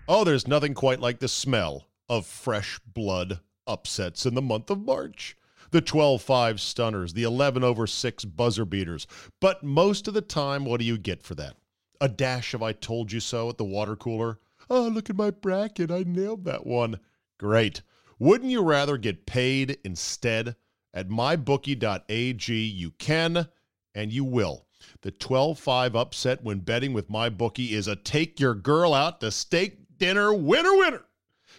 Oh, 0.10 0.24
there's 0.24 0.48
nothing 0.48 0.74
quite 0.74 1.02
like 1.02 1.20
the 1.20 1.28
smell 1.28 1.90
of 2.08 2.26
fresh 2.26 2.80
blood 2.86 3.42
upsets 3.68 4.26
in 4.26 4.36
the 4.36 4.42
month 4.42 4.70
of 4.70 4.80
March. 4.80 5.36
The 5.72 5.82
12 5.82 6.22
5 6.22 6.62
stunners, 6.62 7.12
the 7.12 7.24
11 7.24 7.62
over 7.62 7.86
6 7.86 8.26
buzzer 8.26 8.64
beaters. 8.64 9.06
But 9.42 9.64
most 9.64 10.08
of 10.08 10.14
the 10.14 10.22
time, 10.22 10.64
what 10.64 10.80
do 10.80 10.86
you 10.86 10.98
get 10.98 11.24
for 11.24 11.36
that? 11.36 11.58
A 12.00 12.08
dash 12.08 12.54
of 12.54 12.64
I 12.64 12.72
told 12.72 13.12
you 13.12 13.20
so 13.20 13.50
at 13.50 13.58
the 13.58 13.66
water 13.66 13.98
cooler? 13.98 14.40
Oh, 14.70 14.88
look 14.88 15.10
at 15.10 15.18
my 15.18 15.30
bracket. 15.30 15.92
I 15.92 16.04
nailed 16.08 16.46
that 16.46 16.66
one. 16.66 17.02
Great. 17.38 17.82
Wouldn't 18.18 18.50
you 18.50 18.62
rather 18.62 18.98
get 18.98 19.26
paid 19.26 19.78
instead? 19.84 20.56
At 20.94 21.10
mybookie.ag, 21.10 22.54
you 22.54 22.92
can 22.92 23.50
and 23.94 24.14
you 24.14 24.24
will. 24.24 24.68
The 25.02 25.12
12 25.12 25.60
5 25.60 25.96
upset 25.98 26.44
when 26.44 26.60
betting 26.60 26.94
with 26.94 27.10
MyBookie 27.10 27.72
is 27.72 27.88
a 27.88 27.96
take 27.96 28.40
your 28.40 28.56
girl 28.56 28.94
out 28.94 29.20
to 29.20 29.32
steak 29.32 29.87
dinner 29.98 30.34
winner 30.34 30.76
winner. 30.78 31.04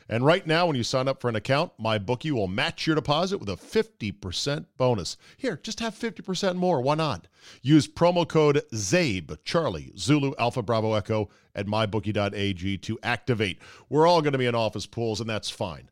And 0.08 0.24
right 0.24 0.46
now, 0.46 0.66
when 0.66 0.76
you 0.76 0.84
sign 0.84 1.06
up 1.06 1.20
for 1.20 1.28
an 1.28 1.36
account, 1.36 1.72
MyBookie 1.78 2.30
will 2.30 2.48
match 2.48 2.86
your 2.86 2.96
deposit 2.96 3.38
with 3.38 3.48
a 3.50 3.56
50% 3.56 4.66
bonus. 4.78 5.16
Here, 5.36 5.60
just 5.62 5.80
have 5.80 5.94
50% 5.94 6.56
more. 6.56 6.80
Why 6.80 6.94
not? 6.94 7.28
Use 7.62 7.86
promo 7.86 8.26
code 8.26 8.62
ZABE, 8.72 9.38
Charlie, 9.44 9.92
Zulu, 9.98 10.32
Alpha, 10.38 10.62
Bravo, 10.62 10.94
Echo 10.94 11.28
at 11.54 11.66
mybookie.ag 11.66 12.78
to 12.78 12.98
activate. 13.02 13.58
We're 13.90 14.06
all 14.06 14.22
going 14.22 14.32
to 14.32 14.38
be 14.38 14.46
in 14.46 14.54
office 14.54 14.86
pools, 14.86 15.20
and 15.20 15.28
that's 15.28 15.50
fine. 15.50 15.90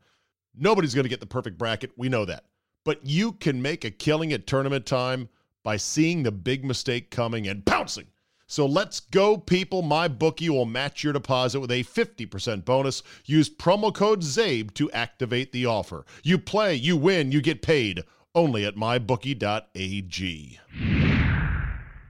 Nobody's 0.57 0.95
going 0.95 1.05
to 1.05 1.11
get 1.11 1.21
the 1.21 1.27
perfect 1.27 1.59
bracket. 1.59 1.93
We 1.97 2.09
know 2.09 2.25
that. 2.25 2.45
But 2.85 3.05
you 3.05 3.33
can 3.33 3.61
make 3.61 3.85
a 3.85 3.91
killing 3.91 4.33
at 4.33 4.47
tournament 4.47 4.87
time 4.87 5.29
by 5.63 5.77
seeing 5.77 6.23
the 6.23 6.33
big 6.33 6.65
mistake 6.65 7.11
coming 7.11 7.49
and 7.49 7.67
pouncing. 7.67 8.07
So 8.49 8.65
let's 8.65 9.01
go, 9.01 9.37
people. 9.37 9.83
My 9.83 10.07
bookie 10.09 10.49
will 10.49 10.67
match 10.67 11.03
your 11.03 11.13
deposit 11.13 11.59
with 11.61 11.71
a 11.73 11.83
50% 11.83 12.65
bonus. 12.65 13.03
Use 13.25 13.51
promo 13.51 13.93
code 13.93 14.21
ZABE 14.23 14.73
to 14.75 14.91
activate 14.93 15.51
the 15.53 15.67
offer. 15.67 16.05
You 16.23 16.39
play, 16.39 16.75
you 16.75 16.97
win, 16.97 17.33
you 17.33 17.41
get 17.41 17.61
paid. 17.61 18.03
Only 18.35 18.65
at 18.65 18.77
mybookie.ag. 18.77 20.61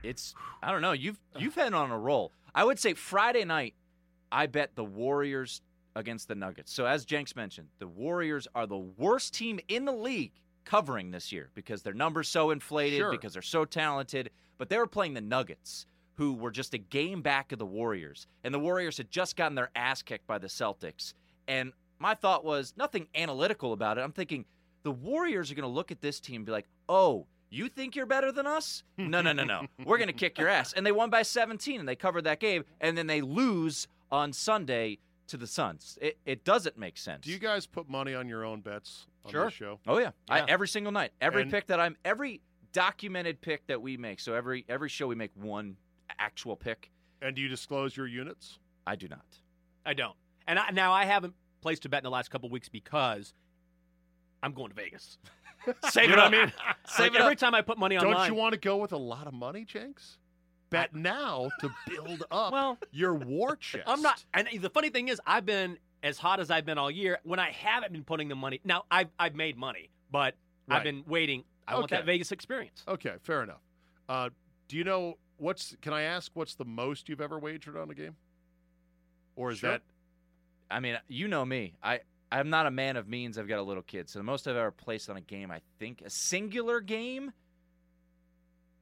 It's 0.03 0.35
I 0.61 0.71
don't 0.71 0.81
know. 0.81 0.91
You've 0.91 1.19
you've 1.37 1.55
been 1.55 1.73
on 1.73 1.91
a 1.91 1.97
roll. 1.97 2.31
I 2.53 2.63
would 2.63 2.79
say 2.79 2.93
Friday 2.93 3.43
night, 3.45 3.73
I 4.31 4.45
bet 4.47 4.75
the 4.75 4.83
Warriors 4.83 5.61
against 5.95 6.27
the 6.27 6.35
Nuggets. 6.35 6.71
So 6.71 6.85
as 6.85 7.03
Jenks 7.05 7.35
mentioned, 7.35 7.69
the 7.79 7.87
Warriors 7.87 8.47
are 8.55 8.67
the 8.67 8.77
worst 8.77 9.33
team 9.33 9.59
in 9.67 9.85
the 9.85 9.91
league 9.91 10.31
covering 10.65 11.11
this 11.11 11.31
year 11.31 11.49
because 11.55 11.81
their 11.81 11.93
numbers 11.93 12.27
so 12.27 12.51
inflated, 12.51 12.99
Sure. 12.99 13.11
because 13.11 13.33
they're 13.33 13.41
so 13.41 13.65
talented. 13.65 14.29
But 14.57 14.69
they 14.69 14.77
were 14.77 14.87
playing 14.87 15.13
the 15.13 15.21
Nuggets, 15.21 15.85
who 16.17 16.33
were 16.33 16.51
just 16.51 16.73
a 16.73 16.77
game 16.77 17.21
back 17.21 17.51
of 17.51 17.59
the 17.59 17.65
Warriors, 17.65 18.27
and 18.43 18.53
the 18.53 18.59
Warriors 18.59 18.97
had 18.97 19.09
just 19.11 19.35
gotten 19.35 19.55
their 19.55 19.69
ass 19.75 20.01
kicked 20.01 20.25
by 20.27 20.37
the 20.37 20.47
Celtics. 20.47 21.13
And 21.47 21.73
my 21.99 22.13
thought 22.15 22.43
was 22.43 22.73
nothing 22.77 23.07
analytical 23.15 23.73
about 23.73 23.97
it. 23.97 24.01
I'm 24.01 24.11
thinking 24.11 24.45
the 24.83 24.91
Warriors 24.91 25.51
are 25.51 25.55
going 25.55 25.63
to 25.63 25.67
look 25.73 25.91
at 25.91 26.01
this 26.01 26.19
team 26.19 26.37
and 26.37 26.45
be 26.45 26.51
like, 26.51 26.67
"Oh, 26.89 27.27
you 27.49 27.69
think 27.69 27.95
you're 27.95 28.05
better 28.05 28.31
than 28.31 28.45
us? 28.47 28.83
No, 28.97 29.21
no, 29.21 29.31
no, 29.33 29.43
no. 29.43 29.67
We're 29.85 29.97
going 29.97 30.07
to 30.07 30.13
kick 30.13 30.37
your 30.37 30.49
ass." 30.49 30.73
And 30.73 30.85
they 30.85 30.91
won 30.91 31.09
by 31.09 31.21
17 31.21 31.79
and 31.79 31.87
they 31.87 31.95
covered 31.95 32.23
that 32.23 32.39
game 32.39 32.65
and 32.81 32.97
then 32.97 33.07
they 33.07 33.21
lose 33.21 33.87
on 34.11 34.33
Sunday 34.33 34.99
to 35.27 35.37
the 35.37 35.47
Suns. 35.47 35.97
It, 36.01 36.17
it 36.25 36.43
doesn't 36.43 36.77
make 36.77 36.97
sense. 36.97 37.25
Do 37.25 37.31
you 37.31 37.39
guys 37.39 37.65
put 37.67 37.89
money 37.89 38.13
on 38.15 38.27
your 38.29 38.43
own 38.45 38.61
bets 38.61 39.07
on 39.25 39.31
Sure. 39.31 39.45
this 39.45 39.53
show? 39.53 39.79
Oh 39.87 39.97
yeah. 39.99 40.11
I, 40.29 40.41
every 40.47 40.67
single 40.67 40.91
night. 40.91 41.11
Every 41.21 41.43
And- 41.43 41.51
pick 41.51 41.67
that 41.67 41.79
I'm 41.79 41.95
every 42.05 42.41
documented 42.73 43.41
pick 43.41 43.65
that 43.67 43.81
we 43.81 43.97
make. 43.97 44.19
So 44.19 44.33
every 44.33 44.65
every 44.69 44.89
show 44.89 45.07
we 45.07 45.15
make 45.15 45.31
one 45.35 45.77
actual 46.19 46.55
pick. 46.55 46.91
And 47.21 47.35
do 47.35 47.41
you 47.41 47.47
disclose 47.47 47.95
your 47.95 48.07
units? 48.07 48.59
I 48.85 48.95
do 48.95 49.07
not. 49.07 49.25
I 49.85 49.93
don't. 49.93 50.15
And 50.47 50.59
I, 50.59 50.69
now 50.71 50.93
I 50.93 51.05
haven't 51.05 51.33
placed 51.61 51.85
a 51.85 51.89
bet 51.89 51.99
in 51.99 52.03
the 52.03 52.09
last 52.09 52.29
couple 52.29 52.49
weeks 52.49 52.69
because 52.69 53.33
I'm 54.43 54.53
going 54.53 54.69
to 54.69 54.75
Vegas. 54.75 55.17
Save 55.89 56.09
You 56.09 56.15
know 56.15 56.23
what 56.23 56.33
I 56.33 56.37
mean? 56.45 56.53
Save 56.87 56.99
like 57.07 57.15
it 57.15 57.21
every 57.21 57.33
up. 57.33 57.39
time 57.39 57.55
I 57.55 57.61
put 57.61 57.77
money 57.77 57.97
on. 57.97 58.03
Don't 58.03 58.13
online. 58.13 58.29
you 58.29 58.35
want 58.35 58.53
to 58.53 58.59
go 58.59 58.77
with 58.77 58.91
a 58.93 58.97
lot 58.97 59.27
of 59.27 59.33
money, 59.33 59.65
Jenks? 59.65 60.17
Bet 60.69 60.93
now 60.93 61.49
to 61.61 61.69
build 61.89 62.23
up 62.31 62.51
well, 62.51 62.77
your 62.91 63.13
war 63.13 63.55
chest. 63.55 63.85
I'm 63.87 64.01
not. 64.01 64.23
And 64.33 64.47
the 64.59 64.69
funny 64.69 64.89
thing 64.89 65.07
is, 65.07 65.19
I've 65.25 65.45
been 65.45 65.77
as 66.03 66.17
hot 66.17 66.39
as 66.39 66.51
I've 66.51 66.65
been 66.65 66.77
all 66.77 66.91
year. 66.91 67.19
When 67.23 67.39
I 67.39 67.51
haven't 67.51 67.93
been 67.93 68.03
putting 68.03 68.27
the 68.27 68.35
money, 68.35 68.59
now 68.63 68.83
I've 68.91 69.07
I've 69.17 69.35
made 69.35 69.57
money, 69.57 69.89
but 70.11 70.35
Right. 70.67 70.77
I've 70.77 70.83
been 70.83 71.03
waiting. 71.07 71.43
I 71.67 71.75
want 71.75 71.89
that 71.91 72.05
Vegas 72.05 72.31
experience. 72.31 72.83
Okay, 72.87 73.13
fair 73.23 73.43
enough. 73.43 73.61
Uh, 74.09 74.29
do 74.67 74.77
you 74.77 74.83
know 74.83 75.17
what's? 75.37 75.75
Can 75.81 75.93
I 75.93 76.03
ask 76.03 76.31
what's 76.33 76.55
the 76.55 76.65
most 76.65 77.09
you've 77.09 77.21
ever 77.21 77.39
wagered 77.39 77.77
on 77.77 77.89
a 77.89 77.93
game? 77.95 78.15
Or 79.35 79.51
is 79.51 79.59
Sure. 79.59 79.71
that 79.71 79.81
I 80.69 80.79
mean, 80.79 80.97
you 81.07 81.27
know 81.27 81.45
me. 81.45 81.73
I 81.81 82.01
I'm 82.31 82.49
not 82.49 82.65
a 82.65 82.71
man 82.71 82.97
of 82.97 83.07
means. 83.07 83.37
I've 83.37 83.47
got 83.47 83.59
a 83.59 83.63
little 83.63 83.83
kid. 83.83 84.09
So 84.09 84.19
the 84.19 84.23
most 84.23 84.47
I've 84.47 84.55
ever 84.57 84.71
placed 84.71 85.09
on 85.09 85.15
a 85.17 85.21
game, 85.21 85.49
I 85.49 85.61
think, 85.79 86.01
a 86.05 86.09
singular 86.09 86.81
game, 86.81 87.31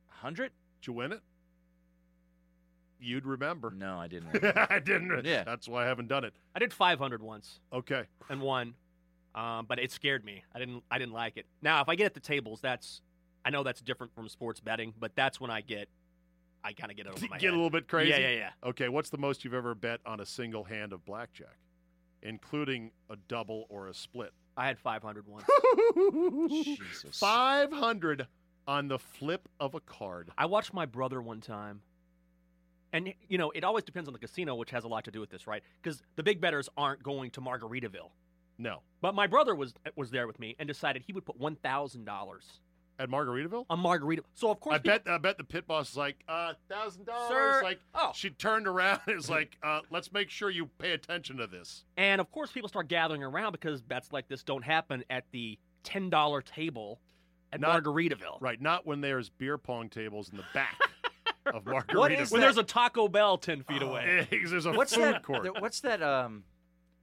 hundred. 0.07 0.51
did 0.81 0.87
you 0.87 0.93
win 0.93 1.11
it? 1.11 1.21
you'd 2.97 3.25
remember. 3.25 3.69
No, 3.69 3.99
I 3.99 4.07
didn't. 4.07 4.43
I 4.71 4.79
didn't. 4.79 5.25
Yeah. 5.25 5.43
That's 5.43 5.67
why 5.67 5.83
I 5.83 5.87
haven't 5.87 6.07
done 6.07 6.23
it. 6.23 6.33
I 6.55 6.59
did 6.59 6.73
500 6.73 7.21
once 7.21 7.59
Okay. 7.71 8.05
and 8.29 8.41
won, 8.41 8.73
um, 9.35 9.65
but 9.67 9.77
it 9.79 9.91
scared 9.91 10.23
me. 10.25 10.43
I 10.55 10.59
didn't. 10.59 10.81
I 10.89 10.97
didn't 10.97 11.13
like 11.13 11.37
it. 11.37 11.45
Now, 11.61 11.81
if 11.81 11.89
I 11.89 11.95
get 11.95 12.05
at 12.05 12.13
the 12.15 12.19
tables, 12.19 12.61
that's 12.61 13.01
I 13.43 13.51
know 13.51 13.61
that's 13.61 13.81
different 13.81 14.15
from 14.15 14.27
sports 14.29 14.59
betting, 14.59 14.93
but 14.99 15.11
that's 15.15 15.39
when 15.39 15.51
I 15.51 15.61
get, 15.61 15.87
I 16.65 16.73
kind 16.73 16.89
of 16.89 16.97
get 16.97 17.05
it 17.05 17.13
over 17.13 17.27
my 17.29 17.37
Get 17.37 17.49
a 17.49 17.55
little 17.55 17.69
bit 17.69 17.87
crazy. 17.87 18.09
Yeah, 18.09 18.29
yeah, 18.29 18.35
yeah. 18.35 18.49
Okay, 18.69 18.89
what's 18.89 19.11
the 19.11 19.19
most 19.19 19.43
you've 19.43 19.53
ever 19.53 19.75
bet 19.75 19.99
on 20.05 20.19
a 20.19 20.25
single 20.25 20.63
hand 20.63 20.93
of 20.93 21.05
blackjack, 21.05 21.57
including 22.23 22.91
a 23.09 23.15
double 23.27 23.67
or 23.69 23.87
a 23.87 23.93
split? 23.93 24.33
I 24.57 24.67
had 24.67 24.79
500 24.79 25.25
once. 25.27 25.45
Jesus. 26.65 27.19
500 27.19 28.27
on 28.67 28.87
the 28.87 28.97
flip 28.97 29.47
of 29.59 29.75
a 29.75 29.79
card. 29.79 30.31
I 30.37 30.47
watched 30.47 30.73
my 30.73 30.85
brother 30.85 31.21
one 31.21 31.41
time. 31.41 31.81
And 32.93 33.13
you 33.27 33.37
know, 33.37 33.51
it 33.51 33.63
always 33.63 33.83
depends 33.83 34.07
on 34.07 34.13
the 34.13 34.19
casino, 34.19 34.55
which 34.55 34.71
has 34.71 34.85
a 34.85 34.87
lot 34.87 35.03
to 35.03 35.11
do 35.11 35.19
with 35.19 35.29
this, 35.29 35.45
right? 35.45 35.61
Because 35.83 36.01
the 36.15 36.23
big 36.23 36.39
betters 36.39 36.69
aren't 36.77 37.03
going 37.03 37.29
to 37.31 37.41
Margaritaville. 37.41 38.09
No. 38.57 38.81
But 39.01 39.13
my 39.13 39.27
brother 39.27 39.53
was 39.53 39.73
was 39.95 40.11
there 40.11 40.27
with 40.27 40.39
me 40.39 40.55
and 40.57 40.67
decided 40.67 41.03
he 41.05 41.13
would 41.13 41.25
put 41.25 41.37
one 41.37 41.57
thousand 41.57 42.05
dollars 42.05 42.61
At 42.97 43.09
Margaritaville? 43.09 43.65
on 43.69 43.79
Margarita. 43.79 44.23
So 44.35 44.49
of 44.51 44.59
course, 44.61 44.75
I 44.75 44.77
bet 44.77 45.03
I 45.07 45.17
bet 45.17 45.37
the 45.37 45.43
pit 45.43 45.67
boss 45.67 45.91
is 45.91 45.97
like, 45.97 46.15
uh, 46.29 46.53
thousand 46.69 47.05
dollars. 47.05 47.61
Like 47.63 47.79
Oh. 47.93 48.11
she 48.15 48.29
turned 48.29 48.67
around 48.67 49.01
and 49.07 49.17
is 49.17 49.29
like, 49.29 49.57
uh, 49.63 49.81
let's 49.89 50.13
make 50.13 50.29
sure 50.29 50.49
you 50.49 50.67
pay 50.79 50.91
attention 50.91 51.37
to 51.37 51.47
this. 51.47 51.83
and 51.97 52.21
of 52.21 52.31
course, 52.31 52.51
people 52.51 52.69
start 52.69 52.87
gathering 52.87 53.21
around 53.23 53.51
because 53.51 53.81
bets 53.81 54.13
like 54.13 54.27
this 54.29 54.43
don't 54.43 54.63
happen 54.63 55.03
at 55.09 55.25
the 55.31 55.59
ten 55.83 56.09
dollar 56.09 56.41
table 56.41 57.01
at 57.51 57.59
Not- 57.59 57.83
Margaritaville. 57.83 58.37
Right, 58.39 58.61
not 58.61 58.85
when 58.87 59.01
there's 59.01 59.29
beer 59.29 59.57
pong 59.57 59.89
tables 59.89 60.29
in 60.29 60.37
the 60.37 60.43
back 60.53 60.79
of 61.45 61.65
Margaritaville. 61.65 61.95
What 61.97 62.11
is 62.13 62.31
When 62.31 62.39
that? 62.41 62.47
there's 62.47 62.57
a 62.57 62.63
Taco 62.63 63.07
Bell 63.09 63.37
ten 63.37 63.61
feet 63.63 63.81
away. 63.81 64.25
there's 64.31 64.65
a 64.65 64.71
What's 64.71 64.95
food 64.95 65.03
that? 65.15 65.23
court. 65.23 65.43
there- 65.43 65.53
What's 65.53 65.81
that? 65.81 66.01
Um, 66.01 66.43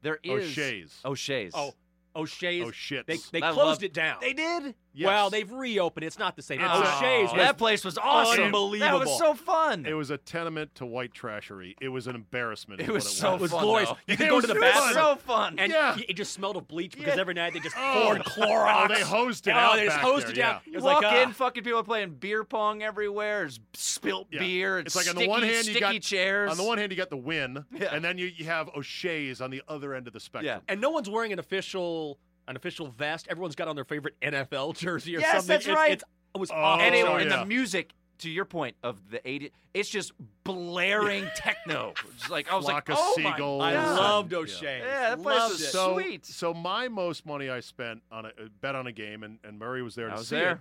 there 0.00 0.18
is 0.22 0.44
O'Shea's. 0.56 0.98
O'Shea's. 1.04 1.52
Oh, 1.54 1.74
O'Shea's. 2.16 2.66
Oh 2.66 2.70
shit. 2.72 3.06
They 3.06 3.18
they 3.30 3.40
closed 3.40 3.56
love- 3.58 3.82
it 3.84 3.92
down. 3.92 4.16
they 4.20 4.32
did. 4.32 4.74
Yes. 4.94 5.06
Well, 5.06 5.30
they've 5.30 5.50
reopened. 5.50 6.04
It's 6.04 6.18
not 6.18 6.36
the 6.36 6.42
same. 6.42 6.60
It's 6.60 6.70
O'Shea's. 6.70 7.30
a- 7.30 7.32
was- 7.32 7.32
that 7.36 7.56
place 7.58 7.84
was 7.84 7.96
awesome. 7.96 8.44
Unbelievable. 8.44 8.98
That 8.98 9.06
was 9.08 9.18
so 9.18 9.34
fun. 9.34 9.86
It 9.86 9.94
was 9.94 10.10
a 10.10 10.18
tenement 10.18 10.74
to 10.76 10.86
white 10.86 11.14
trashery. 11.14 11.74
It 11.80 11.88
was 11.88 12.06
an 12.06 12.14
embarrassment. 12.14 12.80
It 12.82 12.88
was 12.88 13.04
what 13.04 13.12
so 13.12 13.34
It 13.34 13.40
was 13.40 13.50
fun, 13.52 13.62
glorious. 13.62 13.88
though. 13.88 13.96
You 14.06 14.16
could 14.18 14.26
It 14.26 14.30
go 14.30 14.36
was 14.36 14.44
to 14.44 14.48
the 14.48 14.54
fun. 14.60 14.62
It 14.62 14.66
was 14.74 14.94
bathroom. 14.94 15.04
so 15.04 15.16
fun. 15.16 15.58
and 15.58 15.72
Yeah. 15.72 15.96
it 16.08 16.12
just 16.14 16.32
smelled 16.34 16.56
of 16.56 16.68
bleach 16.68 16.92
because 16.96 17.14
Yeah. 17.14 17.20
every 17.20 17.34
night 17.34 17.54
they 17.54 17.60
just 17.60 17.76
Oh. 17.78 18.02
poured 18.04 18.22
Clorox. 18.24 18.84
Oh, 18.90 18.94
they 18.94 19.00
hosed 19.00 19.46
it 19.46 19.52
Oh, 19.52 19.54
out 19.58 19.76
they 19.76 19.84
just 19.86 19.96
back 19.96 20.04
hosed 20.04 20.26
there, 20.26 20.32
it 20.32 20.36
down. 20.36 20.60
yeah. 20.66 20.72
It 20.72 20.74
was 20.76 20.84
walk 20.84 21.02
like, 21.02 21.22
in, 21.22 21.28
ah. 21.30 21.32
fucking 21.32 21.64
people 21.64 21.78
are 21.80 21.84
playing 21.84 22.10
beer 22.16 22.44
pong 22.44 22.82
everywhere. 22.82 23.40
There's 23.40 23.60
spilt 23.72 24.28
Yeah. 24.30 24.40
beer. 24.40 24.78
And 24.78 24.86
It's 24.86 24.94
like 24.94 25.08
on 25.08 25.16
the 25.16 25.26
one 25.26 25.42
hand 25.42 25.54
you 25.66 25.72
sticky 25.74 25.80
got 25.80 26.00
chairs. 26.02 26.50
on 26.50 26.56
the 26.58 26.64
one 26.64 26.76
hand 26.78 26.92
you 26.92 26.98
got 26.98 27.08
the 27.10 27.16
win, 27.16 27.64
Yeah. 27.72 27.94
and 27.94 28.04
then 28.04 28.18
you, 28.18 28.26
you 28.26 28.44
have 28.44 28.68
O'Shea's 28.76 29.40
on 29.40 29.50
the 29.50 29.62
other 29.68 29.94
end 29.94 30.06
of 30.06 30.12
the 30.12 30.20
spectrum. 30.20 30.60
and 30.68 30.80
no 30.80 30.90
one's 30.90 31.08
wearing 31.08 31.32
an 31.32 31.38
official 31.38 32.18
an 32.48 32.56
official 32.56 32.88
vest. 32.88 33.26
Everyone's 33.28 33.54
got 33.54 33.68
on 33.68 33.76
their 33.76 33.84
favorite 33.84 34.14
NFL 34.22 34.76
jersey 34.76 35.16
or 35.16 35.20
Yes, 35.20 35.32
something. 35.32 35.48
that's 35.48 35.64
It's- 35.66 35.76
right. 35.76 35.92
It's, 35.92 36.04
it 36.34 36.38
was 36.38 36.50
Oh, 36.50 36.54
awesome. 36.54 36.86
and, 36.86 36.94
it, 36.94 37.06
Oh, 37.06 37.16
and 37.16 37.30
the 37.30 37.44
music, 37.46 37.92
to 38.18 38.30
your 38.30 38.44
point 38.44 38.76
of 38.82 39.10
the 39.10 39.18
80s, 39.20 39.50
it's 39.74 39.88
just 39.88 40.12
blaring 40.44 41.28
techno. 41.34 41.92
It's 42.14 42.30
like 42.30 42.50
I 42.50 42.56
was 42.56 42.64
Flock 42.66 42.88
like, 42.88 42.90
of 42.90 42.96
oh 42.98 43.14
my 43.18 43.30
seagulls. 43.32 43.62
I 43.62 43.72
God. 43.74 43.98
loved 43.98 44.32
Yeah. 44.32 44.38
Yeah, 44.78 45.10
that 45.10 45.22
place 45.22 45.38
Loved 45.38 45.52
was 45.54 45.60
it. 45.62 45.66
So, 45.70 45.94
Sweet. 45.94 46.26
so 46.26 46.54
my 46.54 46.88
most 46.88 47.26
money 47.26 47.50
I 47.50 47.60
spent 47.60 48.02
on 48.12 48.26
a 48.26 48.28
a 48.28 48.48
bet 48.60 48.74
on 48.76 48.86
a 48.86 48.92
game, 48.92 49.22
and, 49.22 49.38
and 49.44 49.58
Murray 49.58 49.82
was 49.82 49.94
there 49.94 50.08
I 50.08 50.12
to 50.14 50.18
was 50.18 50.28
see 50.28 50.36
there. 50.36 50.52
it, 50.52 50.58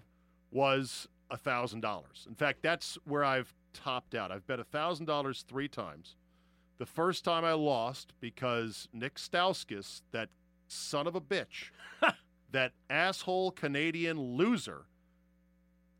was 0.51 1.07
a 1.29 1.37
thousand 1.37 1.81
dollars. 1.81 2.25
In 2.27 2.35
fact, 2.35 2.61
that's 2.61 2.97
where 3.05 3.23
I've 3.23 3.53
topped 3.73 4.15
out. 4.15 4.31
I've 4.31 4.45
bet 4.47 4.59
a 4.59 4.63
thousand 4.65 5.05
dollars 5.05 5.45
three 5.47 5.67
times. 5.67 6.15
The 6.79 6.85
first 6.85 7.23
time 7.23 7.45
I 7.45 7.53
lost 7.53 8.13
because 8.19 8.87
Nick 8.91 9.15
Stauskas, 9.15 10.01
that 10.11 10.29
son 10.71 11.07
of 11.07 11.15
a 11.15 11.21
bitch, 11.21 11.71
that 12.51 12.71
asshole 12.89 13.51
Canadian 13.51 14.19
loser, 14.37 14.85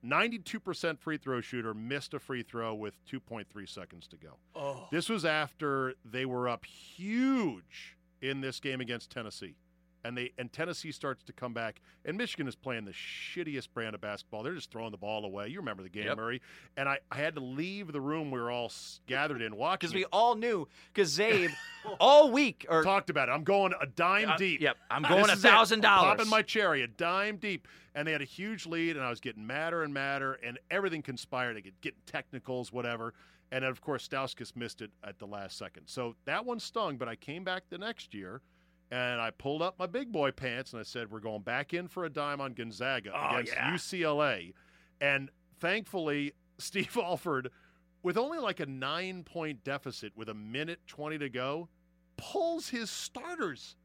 92% 0.06 1.00
free 1.00 1.18
throw 1.18 1.42
shooter, 1.42 1.74
missed 1.74 2.14
a 2.14 2.20
free 2.20 2.44
throw 2.44 2.74
with 2.74 2.94
2.3 3.06 3.46
seconds 3.70 4.08
to 4.08 4.18
go. 4.18 4.38
Oh. 4.56 4.88
This 4.92 5.10
was 5.10 5.26
after 5.26 5.96
they 6.04 6.26
were 6.26 6.50
up 6.50 6.66
huge 6.66 7.98
in 8.22 8.42
this 8.42 8.60
game 8.60 8.82
against 8.82 9.12
Tennessee. 9.12 9.56
And 10.04 10.18
they 10.18 10.32
and 10.40 10.52
Tennessee 10.52 10.92
starts 10.92 11.24
to 11.26 11.34
come 11.34 11.54
back, 11.54 11.80
and 12.06 12.18
Michigan 12.18 12.48
is 12.48 12.56
playing 12.56 12.86
the 12.86 12.92
shittiest 12.92 13.68
brand 13.74 13.94
of 13.94 14.02
basketball. 14.02 14.42
They're 14.42 14.56
just 14.56 14.72
throwing 14.72 14.90
the 14.92 14.98
ball 14.98 15.26
away. 15.26 15.48
You 15.50 15.60
remember 15.60 15.84
the 15.84 15.90
game, 15.90 16.06
Yep. 16.06 16.18
Murray? 16.18 16.42
And 16.76 16.90
I, 16.90 16.98
I 17.12 17.18
had 17.18 17.36
to 17.36 17.42
leave 17.42 17.92
the 17.92 18.02
room 18.02 18.32
we 18.32 18.40
were 18.40 18.50
all 18.50 18.72
gathered 19.06 19.42
in 19.44 19.56
watching. 19.56 19.78
Because 19.90 19.94
we 19.94 20.06
all 20.06 20.34
knew, 20.36 20.68
because 20.94 21.16
Zabe, 21.16 21.52
all 22.00 22.32
week, 22.32 22.66
or 22.68 22.84
talked 22.84 23.12
about 23.12 23.30
it. 23.30 23.32
I'm 23.34 23.44
going 23.44 23.74
a 23.80 23.86
dime 23.86 24.30
Uh, 24.32 24.38
deep. 24.38 24.62
Yep, 24.62 24.78
I'm 24.90 25.04
going 25.10 25.30
a 25.30 25.36
thousand 25.36 25.86
I'm 25.86 25.92
dollars. 25.98 26.18
Popping 26.18 26.30
my 26.30 26.42
cherry, 26.42 26.82
a 26.82 26.88
dime 26.88 27.38
deep, 27.38 27.68
and 27.94 28.08
they 28.08 28.12
had 28.12 28.22
a 28.22 28.26
huge 28.26 28.66
lead, 28.66 28.96
and 28.96 29.06
I 29.06 29.10
was 29.12 29.20
getting 29.20 29.46
madder 29.46 29.84
and 29.84 29.94
madder, 29.94 30.34
and 30.44 30.58
everything 30.72 31.04
conspired. 31.04 31.58
They 31.58 31.62
get 31.62 31.80
getting 31.82 32.00
technicals, 32.08 32.72
whatever, 32.74 33.14
and 33.52 33.64
then, 33.64 33.70
of 33.70 33.82
course 33.82 34.08
Stauskas 34.08 34.56
missed 34.56 34.82
it 34.82 34.90
at 35.04 35.20
the 35.20 35.28
last 35.28 35.60
second. 35.60 35.84
So 35.86 36.16
that 36.26 36.44
one 36.46 36.60
stung, 36.60 36.98
but 36.98 37.08
I 37.08 37.16
came 37.16 37.44
back 37.44 37.66
the 37.70 37.78
next 37.78 38.14
year. 38.16 38.42
And 38.92 39.22
I 39.22 39.32
pulled 39.32 39.62
up 39.62 39.80
my 39.80 39.86
big 39.88 40.12
boy 40.12 40.32
pants 40.32 40.74
and 40.74 40.80
I 40.80 40.84
said, 40.84 41.10
"We're 41.10 41.20
going 41.22 41.44
back 41.44 41.74
in 41.74 41.88
for 41.88 42.04
a 42.06 42.10
dime 42.10 42.42
on 42.42 42.54
Gonzaga 42.54 43.12
Oh, 43.16 43.38
against 43.38 43.54
yeah. 43.54 43.72
UCLA." 43.74 44.54
And 45.00 45.30
thankfully, 45.60 46.34
Steve 46.58 46.98
Alford, 46.98 47.50
with 48.04 48.18
only 48.18 48.38
like 48.40 48.60
a 48.60 48.66
nine-point 48.66 49.64
deficit 49.64 50.12
with 50.18 50.28
a 50.30 50.34
minute 50.34 50.80
twenty 50.88 51.18
to 51.20 51.30
go, 51.30 51.70
pulls 52.18 52.70
his 52.70 52.90
starters 52.92 53.76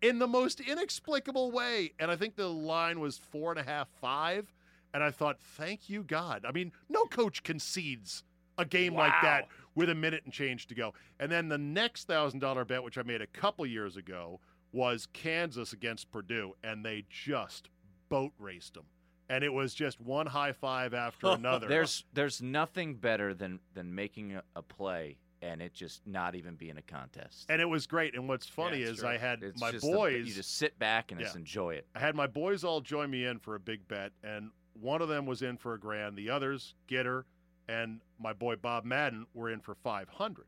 in 0.00 0.18
the 0.20 0.26
most 0.28 0.60
inexplicable 0.60 1.50
way. 1.50 1.92
And 1.98 2.10
I 2.10 2.16
think 2.16 2.36
the 2.36 2.48
line 2.48 3.00
was 3.00 3.18
four 3.18 3.50
and 3.50 3.58
a 3.60 3.64
half, 3.64 3.88
five. 4.00 4.52
And 4.92 5.02
I 5.02 5.10
thought, 5.10 5.40
thank 5.40 5.88
you, 5.88 6.04
God. 6.04 6.44
I 6.46 6.52
mean, 6.52 6.70
no 6.88 7.04
coach 7.06 7.42
concedes 7.42 8.22
a 8.58 8.64
game 8.64 8.94
like 8.94 9.14
that 9.22 9.44
Wow. 9.44 9.48
With 9.74 9.90
a 9.90 9.94
minute 9.94 10.22
and 10.24 10.32
change 10.32 10.66
to 10.68 10.74
go. 10.74 10.94
And 11.18 11.30
then 11.30 11.48
the 11.48 11.58
next 11.58 12.06
thousand 12.06 12.40
dollar 12.40 12.64
bet, 12.64 12.82
which 12.82 12.98
I 12.98 13.02
made 13.02 13.20
a 13.22 13.26
couple 13.26 13.66
years 13.66 13.96
ago, 13.96 14.40
was 14.72 15.06
Kansas 15.12 15.72
against 15.72 16.10
Purdue, 16.10 16.54
and 16.62 16.84
they 16.84 17.04
just 17.08 17.68
boat 18.08 18.32
raced 18.38 18.74
them. 18.74 18.84
And 19.28 19.42
it 19.42 19.52
was 19.52 19.72
just 19.74 20.00
one 20.00 20.26
high 20.26 20.52
five 20.52 20.92
after 20.94 21.26
oh, 21.28 21.32
another. 21.32 21.66
There's 21.68 22.04
there's 22.12 22.42
nothing 22.42 22.94
better 22.96 23.34
than 23.34 23.60
than 23.74 23.94
making 23.94 24.34
a, 24.34 24.42
a 24.56 24.62
play 24.62 25.16
and 25.42 25.60
it 25.60 25.74
just 25.74 26.00
not 26.06 26.34
even 26.34 26.54
being 26.54 26.78
a 26.78 26.82
contest. 26.82 27.44
and 27.50 27.60
it 27.60 27.68
was 27.68 27.86
great. 27.86 28.14
And 28.14 28.26
what's 28.26 28.46
funny 28.46 28.80
it's 28.80 28.92
is 28.92 28.98
true. 29.00 29.08
I 29.10 29.18
had 29.18 29.42
It's 29.42 29.60
my 29.60 29.72
the- 29.72 29.78
boys. 29.80 30.26
you 30.26 30.32
just 30.32 30.56
sit 30.56 30.78
back 30.78 31.10
and 31.12 31.20
Yeah. 31.20 31.26
just 31.26 31.36
enjoy 31.36 31.74
it. 31.74 31.86
I 31.94 31.98
had 31.98 32.14
my 32.14 32.26
boys 32.26 32.64
all 32.64 32.80
join 32.80 33.10
me 33.10 33.26
in 33.26 33.38
for 33.38 33.54
a 33.54 33.60
big 33.60 33.86
bet, 33.86 34.12
and 34.22 34.50
one 34.72 35.02
of 35.02 35.08
them 35.08 35.26
was 35.26 35.42
in 35.42 35.58
for 35.58 35.74
a 35.74 35.78
grand. 35.78 36.16
The 36.16 36.30
others, 36.30 36.74
Gitter 36.88 37.24
and 37.68 38.00
my 38.18 38.32
boy 38.32 38.56
Bob 38.56 38.84
Madden, 38.84 39.26
were 39.34 39.50
in 39.50 39.60
for 39.60 39.74
500. 39.74 40.46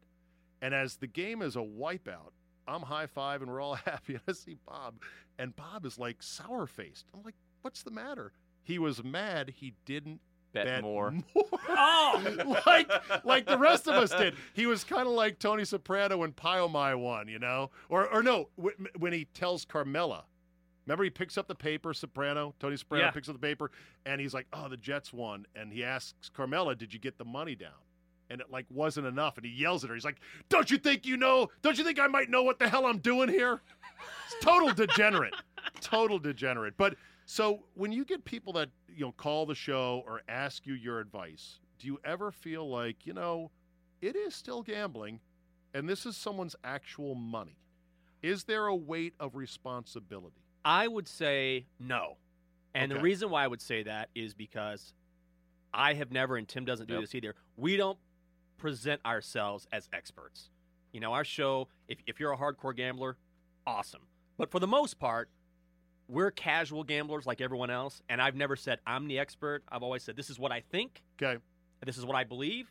And 0.63 0.75
as 0.75 0.97
the 0.97 1.07
game 1.07 1.43
is 1.43 1.57
a 1.57 1.61
wipeout, 1.61 2.33
I'm 2.69 2.83
high 2.83 3.07
five 3.07 3.43
and 3.43 3.51
we're 3.51 3.61
all 3.61 3.75
happy. 3.85 4.15
And 4.15 4.23
I 4.29 4.33
see 4.33 4.57
Bob, 4.67 4.95
and 5.39 5.55
Bob 5.55 5.85
is 5.87 5.99
like 5.99 6.23
sour 6.23 6.67
faced. 6.67 7.07
I'm 7.15 7.23
like, 7.23 7.35
what's 7.63 7.83
the 7.83 7.91
matter? 7.91 8.33
He 8.63 8.79
was 8.79 9.05
mad 9.05 9.53
he 9.57 9.75
didn't 9.85 10.21
Bet, 10.53 10.65
bet 10.67 10.83
more. 10.83 11.15
Oh! 11.69 12.63
like 12.67 12.91
like 13.25 13.47
the 13.47 13.59
rest 13.59 13.87
of 13.87 13.95
us 13.95 14.11
did. 14.11 14.35
He 14.55 14.65
was 14.67 14.85
kind 14.85 15.03
of 15.07 15.13
like 15.13 15.39
Tony 15.39 15.65
Soprano 15.65 16.17
when 16.19 16.33
Pie-O-My 16.33 16.95
won, 16.95 17.29
you 17.29 17.39
know, 17.39 17.71
or 17.91 18.07
or 18.09 18.23
no, 18.23 18.49
wh- 18.61 18.99
when 18.99 19.13
he 19.13 19.27
tells 19.27 19.65
Carmela. 19.67 20.25
Remember, 20.87 21.05
he 21.05 21.11
picks 21.11 21.37
up 21.37 21.49
the 21.49 21.55
paper. 21.55 21.93
Soprano, 21.93 22.55
Tony 22.61 22.77
Soprano 22.77 23.07
Yeah. 23.07 23.11
picks 23.11 23.29
up 23.29 23.35
the 23.35 23.41
paper, 23.41 23.71
and 24.05 24.21
he's 24.21 24.33
like, 24.33 24.47
"Oh, 24.53 24.69
the 24.69 24.77
Jets 24.77 25.13
won." 25.13 25.47
And 25.55 25.73
he 25.73 25.83
asks 25.85 26.29
Carmela, 26.31 26.75
"Did 26.77 26.93
you 26.95 27.01
get 27.01 27.19
the 27.19 27.25
money 27.25 27.55
down?" 27.57 27.73
And 28.31 28.41
it 28.41 28.51
like 28.51 28.67
wasn't 28.71 29.07
enough, 29.07 29.37
and 29.37 29.45
he 29.47 29.53
yells 29.53 29.83
at 29.85 29.91
her. 29.91 29.95
He's 29.97 30.05
like, 30.05 30.21
"Don't 30.49 30.71
you 30.71 30.79
think 30.79 31.05
you 31.07 31.17
know? 31.17 31.49
Don't 31.63 31.77
you 31.79 31.85
think 31.85 31.99
I 31.99 32.07
might 32.07 32.31
know 32.31 32.43
what 32.43 32.59
the 32.59 32.69
hell 32.69 32.87
I'm 32.87 32.99
doing 32.99 33.29
here?" 33.29 33.61
It's 34.27 34.37
total 34.45 34.73
degenerate, 34.73 35.35
total 35.81 36.19
degenerate. 36.19 36.77
But 36.77 36.97
so 37.25 37.65
when 37.75 37.93
you 37.93 38.05
get 38.05 38.25
people 38.25 38.53
that 38.55 38.71
you 38.89 39.05
know 39.07 39.13
call 39.13 39.47
the 39.47 39.55
show 39.55 40.03
or 40.07 40.23
ask 40.29 40.67
you 40.67 40.75
your 40.75 41.01
advice, 41.01 41.61
do 41.79 41.87
you 41.89 41.99
ever 42.05 42.31
feel 42.31 42.69
like 42.69 43.07
you 43.07 43.13
know 43.13 43.51
it 44.01 44.15
is 44.17 44.35
still 44.35 44.63
gambling, 44.63 45.21
and 45.75 45.89
this 45.89 46.07
is 46.07 46.17
someone's 46.17 46.55
actual 46.65 47.15
money? 47.17 47.59
Is 48.23 48.45
there 48.45 48.67
a 48.67 48.75
weight 48.77 49.15
of 49.21 49.35
responsibility? 49.37 50.43
I 50.67 50.89
would 50.89 51.07
say 51.07 51.67
no. 51.79 52.17
And 52.75 52.91
the 52.91 53.01
reason 53.01 53.31
why 53.31 53.45
I 53.45 53.47
would 53.47 53.63
say 53.63 53.85
that 53.85 54.11
is 54.17 54.35
because 54.35 54.93
I 55.73 55.95
have 55.95 56.11
never, 56.11 56.37
and 56.37 56.47
Tim 56.49 56.65
doesn't 56.65 56.89
do 56.89 56.95
Yep. 56.95 57.03
this 57.03 57.15
either, 57.15 57.35
we 57.57 57.77
don't 57.77 57.99
present 58.59 59.01
ourselves 59.07 59.67
as 59.73 59.89
experts. 59.93 60.51
You 60.93 61.01
know, 61.01 61.13
our 61.13 61.25
show, 61.25 61.69
if, 61.89 61.99
if 62.07 62.19
you're 62.19 62.33
a 62.33 62.37
hardcore 62.37 62.75
gambler, 62.75 63.17
awesome. 63.67 64.03
But 64.37 64.51
for 64.51 64.59
the 64.59 64.67
most 64.67 64.99
part, 64.99 65.31
we're 66.09 66.31
casual 66.33 66.83
gamblers 66.85 67.27
like 67.27 67.41
everyone 67.41 67.71
else. 67.71 68.03
And 68.09 68.21
I've 68.21 68.35
never 68.35 68.57
said 68.57 68.81
I'm 68.87 69.07
the 69.07 69.19
expert. 69.21 69.63
I've 69.69 69.83
always 69.85 70.03
said 70.03 70.17
this 70.17 70.31
is 70.31 70.39
what 70.39 70.53
I 70.53 70.61
think, 70.61 71.03
Okay, 71.23 71.41
this 71.85 71.97
is 71.97 72.05
what 72.05 72.17
I 72.17 72.25
believe. 72.25 72.71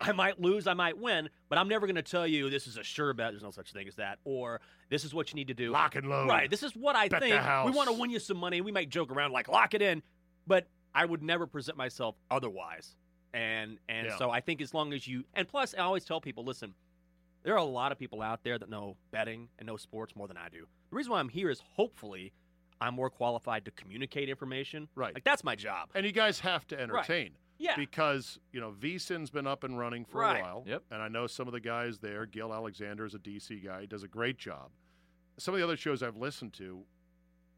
I 0.00 0.12
might 0.12 0.40
lose, 0.40 0.66
I 0.66 0.74
might 0.74 0.96
win, 0.96 1.28
but 1.48 1.58
I'm 1.58 1.68
never 1.68 1.86
going 1.86 1.96
to 1.96 2.02
tell 2.02 2.26
you 2.26 2.48
this 2.48 2.66
is 2.66 2.76
a 2.78 2.82
sure 2.82 3.12
bet. 3.12 3.32
There's 3.32 3.42
no 3.42 3.50
such 3.50 3.72
thing 3.72 3.86
as 3.86 3.96
that, 3.96 4.18
or 4.24 4.60
this 4.88 5.04
is 5.04 5.12
what 5.12 5.30
you 5.30 5.34
need 5.36 5.48
to 5.48 5.54
do. 5.54 5.70
Lock 5.72 5.94
and 5.94 6.08
load. 6.08 6.28
Right. 6.28 6.48
This 6.48 6.62
is 6.62 6.74
what 6.74 6.96
I 6.96 7.08
Bet 7.08 7.20
think. 7.20 7.34
We 7.66 7.70
want 7.72 7.88
to 7.90 7.94
win 7.94 8.10
you 8.10 8.18
some 8.18 8.38
money. 8.38 8.60
We 8.62 8.72
might 8.72 8.88
joke 8.88 9.10
around 9.10 9.32
like 9.32 9.48
lock 9.48 9.74
it 9.74 9.82
in, 9.82 10.02
but 10.46 10.66
I 10.94 11.04
would 11.04 11.22
never 11.22 11.46
present 11.46 11.76
myself 11.76 12.16
otherwise. 12.30 12.96
And 13.34 13.78
and 13.88 14.06
Yeah. 14.08 14.16
so 14.16 14.30
I 14.30 14.40
think 14.40 14.60
as 14.62 14.72
long 14.74 14.92
as 14.92 15.06
you 15.06 15.24
and 15.34 15.46
plus 15.46 15.74
I 15.74 15.82
always 15.82 16.04
tell 16.04 16.20
people, 16.20 16.44
listen, 16.44 16.74
there 17.42 17.52
are 17.54 17.58
a 17.58 17.64
lot 17.64 17.92
of 17.92 17.98
people 17.98 18.22
out 18.22 18.42
there 18.42 18.58
that 18.58 18.68
know 18.70 18.96
betting 19.12 19.48
and 19.58 19.66
know 19.66 19.76
sports 19.76 20.16
more 20.16 20.26
than 20.28 20.36
I 20.36 20.48
do. 20.48 20.66
The 20.90 20.96
reason 20.96 21.12
why 21.12 21.20
I'm 21.20 21.28
here 21.28 21.50
is 21.50 21.60
hopefully 21.74 22.32
I'm 22.80 22.94
more 22.94 23.10
qualified 23.10 23.66
to 23.66 23.70
communicate 23.72 24.28
information. 24.30 24.88
Right. 24.94 25.12
Like 25.14 25.24
that's 25.24 25.44
my 25.44 25.54
job. 25.54 25.90
And 25.94 26.04
you 26.06 26.12
guys 26.12 26.40
have 26.40 26.66
to 26.68 26.80
entertain. 26.80 27.32
Yeah. 27.60 27.76
Because, 27.76 28.38
you 28.52 28.60
know, 28.60 28.72
VSIN's 28.72 29.30
been 29.30 29.46
up 29.46 29.64
and 29.64 29.78
running 29.78 30.04
for 30.06 30.22
Right. 30.22 30.40
a 30.40 30.42
while. 30.42 30.64
Yep. 30.66 30.84
And 30.90 31.02
I 31.02 31.08
know 31.08 31.26
some 31.26 31.46
of 31.46 31.52
the 31.52 31.60
guys 31.60 31.98
there. 31.98 32.24
Gill 32.24 32.54
Alexander 32.54 33.04
is 33.04 33.14
a 33.14 33.18
DC 33.18 33.62
guy. 33.62 33.82
He 33.82 33.86
does 33.86 34.02
a 34.02 34.08
great 34.08 34.38
job. 34.38 34.70
Some 35.36 35.52
of 35.54 35.58
the 35.60 35.64
other 35.64 35.76
shows 35.76 36.02
I've 36.02 36.16
listened 36.16 36.54
to, 36.54 36.84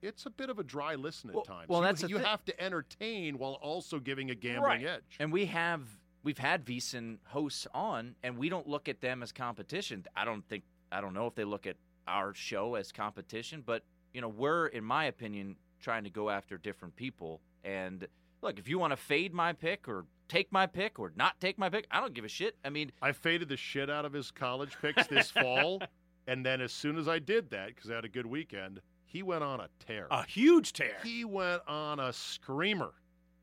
it's 0.03 0.27
a 0.27 0.31
bit 0.31 0.51
of 0.51 0.59
a 0.59 0.65
dry 0.65 0.97
listen 0.97 1.31
at 1.31 1.37
Well- 1.37 1.45
times. 1.45 1.69
well, 1.69 1.81
You- 1.81 1.87
that's 1.87 2.01
the 2.03 2.09
you 2.09 2.19
thi- 2.19 2.25
have 2.25 2.45
to 2.47 2.61
entertain 2.61 3.39
while 3.39 3.55
also 3.55 4.01
giving 4.01 4.31
a 4.31 4.35
gambling 4.35 4.83
Right. 4.83 4.85
edge. 4.85 5.17
And 5.21 5.33
we 5.33 5.47
have 5.47 5.87
we've 6.25 6.39
had 6.39 6.65
VSiN 6.65 7.19
hosts 7.27 7.67
on, 7.75 8.15
and 8.23 8.37
we 8.39 8.49
don't 8.49 8.69
look 8.69 8.89
at 8.89 9.01
them 9.01 9.23
as 9.25 9.33
competition. 9.33 10.05
I 10.17 10.25
don't 10.25 10.43
think 10.49 10.65
I 10.93 11.01
don't 11.01 11.15
know 11.15 11.27
if 11.27 11.35
they 11.35 11.45
look 11.45 11.67
at 11.67 11.77
our 12.07 12.35
show 12.35 12.75
as 12.75 12.93
competition, 12.93 13.63
but 13.63 13.85
you 14.13 14.21
know 14.21 14.29
we're, 14.29 14.67
in 14.67 14.85
my 14.85 15.05
opinion, 15.05 15.57
trying 15.81 16.05
to 16.05 16.11
go 16.11 16.29
after 16.31 16.59
different 16.59 16.95
people. 16.97 17.41
And 17.65 18.07
look, 18.43 18.59
if 18.59 18.69
you 18.69 18.79
want 18.79 18.93
to 18.93 18.97
fade 18.97 19.33
my 19.33 19.53
pick 19.53 19.89
or 19.89 20.05
take 20.29 20.53
my 20.53 20.67
pick 20.67 20.99
or 20.99 21.13
not 21.17 21.41
take 21.41 21.59
my 21.59 21.69
pick, 21.69 21.87
I 21.91 22.01
don't 22.01 22.15
give 22.15 22.25
a 22.25 22.29
shit. 22.29 22.57
I 22.65 22.71
mean, 22.71 22.93
I 23.01 23.13
faded 23.13 23.49
the 23.49 23.57
shit 23.57 23.89
out 23.89 24.05
of 24.05 24.13
his 24.13 24.31
college 24.31 24.77
picks 24.83 25.07
this 25.07 25.31
fall. 25.43 25.83
And 26.27 26.45
then 26.45 26.61
as 26.61 26.73
soon 26.73 26.97
as 26.99 27.09
I 27.09 27.19
did 27.19 27.51
that, 27.51 27.69
because 27.69 27.91
I 27.91 27.95
had 27.95 28.05
a 28.05 28.09
good 28.09 28.27
weekend, 28.27 28.81
he 29.05 29.23
went 29.23 29.43
on 29.43 29.61
a 29.61 29.69
tear. 29.87 30.07
A 30.11 30.25
huge 30.25 30.73
tear. 30.73 30.97
he 31.03 31.25
went 31.25 31.63
on 31.67 32.01
a 32.01 32.13
screamer. 32.13 32.93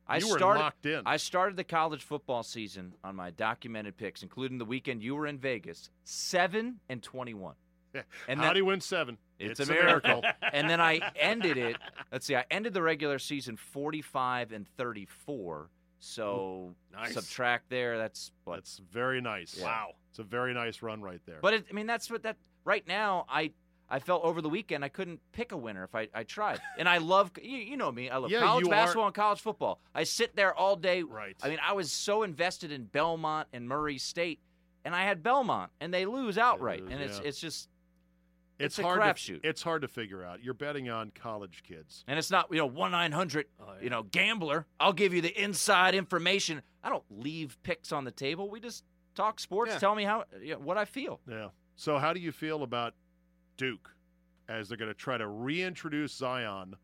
I 0.08 0.18
you 0.18 0.30
were 0.30 0.38
started. 0.40 0.60
locked 0.62 0.86
in. 0.88 1.04
I 1.06 1.18
started 1.18 1.56
the 1.56 1.64
college 1.64 2.04
football 2.04 2.42
season 2.42 2.94
on 3.04 3.16
my 3.16 3.30
documented 3.30 3.96
picks, 3.96 4.24
including 4.24 4.58
the 4.58 4.66
weekend 4.66 5.04
you 5.04 5.16
were 5.16 5.28
in 5.28 5.38
Vegas, 5.38 5.92
seven 6.04 6.80
and 6.90 7.04
twenty-one. 7.04 7.54
And 8.28 8.40
How 8.40 8.54
do 8.54 8.60
you 8.60 8.66
win 8.66 8.82
seven? 8.82 9.18
It's, 9.40 9.60
a 9.60 9.66
miracle. 9.66 10.22
and 10.54 10.70
then 10.70 10.82
I 10.82 11.00
ended 11.16 11.58
it. 11.58 11.78
Let's 12.12 12.26
see. 12.26 12.36
I 12.36 12.46
ended 12.52 12.74
the 12.74 12.82
regular 12.82 13.20
season 13.20 13.56
45 13.58 14.52
and 14.52 14.68
34. 14.78 15.70
So 16.00 16.76
Nice. 16.94 17.14
subtract 17.14 17.70
there. 17.70 17.98
That's 17.98 18.32
what. 18.44 18.56
That's 18.56 18.82
very 18.92 19.22
nice. 19.22 19.60
Wow. 19.62 19.92
It's 20.10 20.20
a 20.20 20.24
very 20.24 20.54
nice 20.54 20.82
run 20.82 21.02
right 21.02 21.22
there. 21.26 21.40
But 21.42 21.54
it, 21.54 21.66
I 21.70 21.74
mean, 21.74 21.88
that's 21.88 22.10
what 22.10 22.24
that. 22.24 22.38
Right 22.66 22.88
now, 22.88 23.26
I 23.30 23.52
I 23.90 24.00
felt 24.00 24.24
over 24.24 24.42
the 24.42 24.50
weekend 24.50 24.86
I 24.86 24.90
couldn't 24.90 25.20
pick 25.32 25.52
a 25.52 25.58
winner 25.58 25.84
if 25.84 25.96
I, 25.96 26.08
I 26.14 26.24
tried. 26.24 26.60
And 26.78 26.88
I 26.88 27.00
love 27.00 27.32
you, 27.42 27.58
you 27.58 27.78
know 27.78 27.92
me. 27.92 28.10
I 28.10 28.18
love 28.18 28.32
Yeah, 28.32 28.42
college 28.42 28.66
you 28.66 28.72
are- 28.72 28.76
basketball 28.76 29.06
and 29.08 29.16
college 29.16 29.42
football. 29.42 29.80
I 29.94 30.04
sit 30.04 30.36
there 30.36 30.54
all 30.54 30.76
day. 30.76 31.04
right. 31.04 31.36
I 31.42 31.50
mean, 31.50 31.60
I 31.66 31.74
was 31.74 31.92
so 31.92 32.24
invested 32.24 32.72
in 32.72 32.86
Belmont 32.86 33.48
and 33.52 33.68
Murray 33.68 33.98
State, 33.98 34.40
and 34.86 34.96
I 34.96 35.04
had 35.04 35.24
Belmont, 35.24 35.72
and 35.82 35.94
they 35.94 36.06
lose 36.06 36.38
outright. 36.38 36.82
lose, 36.82 36.92
and 36.92 37.02
it's 37.02 37.20
yeah. 37.20 37.28
it's 37.28 37.40
just 37.40 37.68
it's, 38.60 38.78
it's 38.78 38.80
a 38.80 38.84
hard 38.84 39.02
crapshoot. 39.02 39.42
to 39.42 39.48
it's 39.48 39.62
hard 39.62 39.82
to 39.84 39.88
figure 39.88 40.24
out. 40.24 40.44
You're 40.44 40.54
betting 40.54 40.90
on 40.90 41.12
college 41.16 41.64
kids. 41.68 42.04
And 42.08 42.20
it's 42.20 42.30
not, 42.30 42.48
you 42.52 42.58
know, 42.58 42.66
one 42.66 42.92
nine 42.92 43.12
hundred 43.12 43.48
oh, 43.60 43.74
you 43.82 43.90
know, 43.90 44.04
gambler. 44.04 44.66
I'll 44.80 44.94
give 44.94 45.14
you 45.14 45.22
the 45.22 45.42
inside 45.42 45.96
information. 45.96 46.62
I 46.84 46.90
don't 46.90 47.04
leave 47.10 47.58
picks 47.64 47.92
on 47.92 48.04
the 48.04 48.12
table. 48.12 48.50
We 48.50 48.60
just 48.60 48.84
talk 49.16 49.40
sports. 49.40 49.72
Yeah. 49.72 49.80
Tell 49.80 49.96
me 49.96 50.04
how, 50.04 50.26
you 50.42 50.54
know, 50.54 50.60
what 50.60 50.78
I 50.78 50.86
feel. 50.86 51.20
Yeah. 51.30 51.50
So 51.76 51.98
how 51.98 52.14
do 52.14 52.20
you 52.20 52.32
feel 52.32 52.64
about 52.64 52.94
Duke 53.56 53.96
as 54.50 54.68
they're 54.68 54.78
going 54.78 54.92
to 54.92 54.98
try 54.98 55.18
to 55.18 55.28
reintroduce 55.28 56.14
Zion 56.14 56.76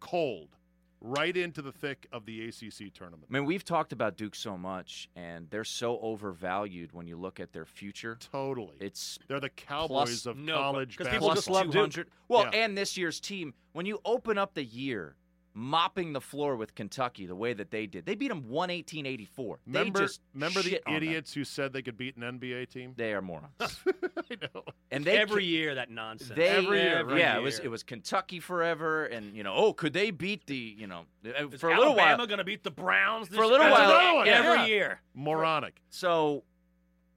cold 0.00 0.56
right 1.00 1.36
into 1.36 1.62
the 1.62 1.72
thick 1.72 2.06
of 2.12 2.26
the 2.26 2.48
ACC 2.48 2.92
tournament? 2.92 3.26
I 3.30 3.32
mean, 3.32 3.44
we've 3.44 3.64
talked 3.64 3.92
about 3.92 4.16
Duke 4.16 4.34
so 4.34 4.56
much, 4.58 5.08
and 5.16 5.48
they're 5.50 5.64
so 5.64 5.98
overvalued 6.00 6.92
when 6.92 7.06
you 7.06 7.16
look 7.16 7.40
at 7.40 7.52
their 7.52 7.64
future. 7.64 8.16
Totally. 8.32 8.74
It's 8.80 9.18
they're 9.28 9.40
the 9.40 9.48
Cowboys 9.50 10.26
of 10.26 10.36
no, 10.36 10.54
college 10.56 10.96
'cause 10.96 11.06
basketball. 11.06 11.28
people 11.30 11.34
just 11.36 11.50
love 11.50 11.64
Duke. 11.66 11.72
200. 11.92 12.10
Well, 12.28 12.44
Yeah. 12.52 12.60
and 12.64 12.76
this 12.76 12.96
year's 12.96 13.20
team, 13.20 13.54
when 13.72 13.86
you 13.86 14.00
open 14.04 14.38
up 14.38 14.54
the 14.54 14.64
year 14.64 15.16
mopping 15.58 16.12
the 16.12 16.20
floor 16.20 16.54
with 16.54 16.74
Kentucky 16.76 17.26
the 17.26 17.34
way 17.34 17.52
that 17.52 17.70
they 17.72 17.84
did, 17.86 18.06
they 18.06 18.14
beat 18.14 18.28
them 18.28 18.48
118 18.48 19.04
84. 19.06 19.58
They 19.66 19.78
Remember, 19.80 19.98
just 20.00 20.20
remember 20.32 20.62
the 20.62 20.70
shit 20.70 20.82
on 20.86 20.94
them. 20.94 21.02
idiots 21.02 21.32
who 21.34 21.42
said 21.44 21.72
they 21.72 21.82
could 21.82 21.96
beat 21.96 22.16
an 22.16 22.22
NBA 22.38 22.68
team? 22.70 22.94
They 22.96 23.12
are 23.12 23.20
morons. 23.20 23.50
I 23.60 24.36
know. 24.54 24.62
And 24.92 25.04
they 25.04 25.18
every 25.18 25.42
ca- 25.42 25.48
year 25.48 25.74
that 25.74 25.90
nonsense. 25.90 26.36
They, 26.36 26.48
Every 26.48 26.80
year, 26.80 26.98
Every 26.98 27.18
yeah, 27.18 27.36
it 27.36 27.42
was 27.42 27.58
it 27.58 27.68
was 27.68 27.82
Kentucky 27.82 28.38
forever, 28.40 29.06
and 29.06 29.34
you 29.36 29.42
know, 29.42 29.54
oh, 29.54 29.72
could 29.72 29.92
they 29.92 30.10
beat 30.12 30.46
the, 30.46 30.56
you 30.56 30.86
know, 30.86 31.02
uh, 31.26 31.48
Is 31.48 31.60
for 31.60 31.70
a 31.70 31.76
little 31.76 31.94
while. 31.94 32.00
Alabama 32.06 32.18
while. 32.18 32.26
going 32.28 32.38
to 32.38 32.44
beat 32.44 32.62
the 32.62 32.70
Browns? 32.70 33.28
For 33.28 33.42
a 33.42 33.46
little 33.48 33.68
while, 33.68 33.76
That's 33.76 33.90
another 33.90 34.14
one. 34.16 34.26
yeah. 34.26 34.32
every 34.38 34.58
Yeah. 34.60 34.66
year. 34.66 35.00
Moronic. 35.14 35.80
So, 35.90 36.44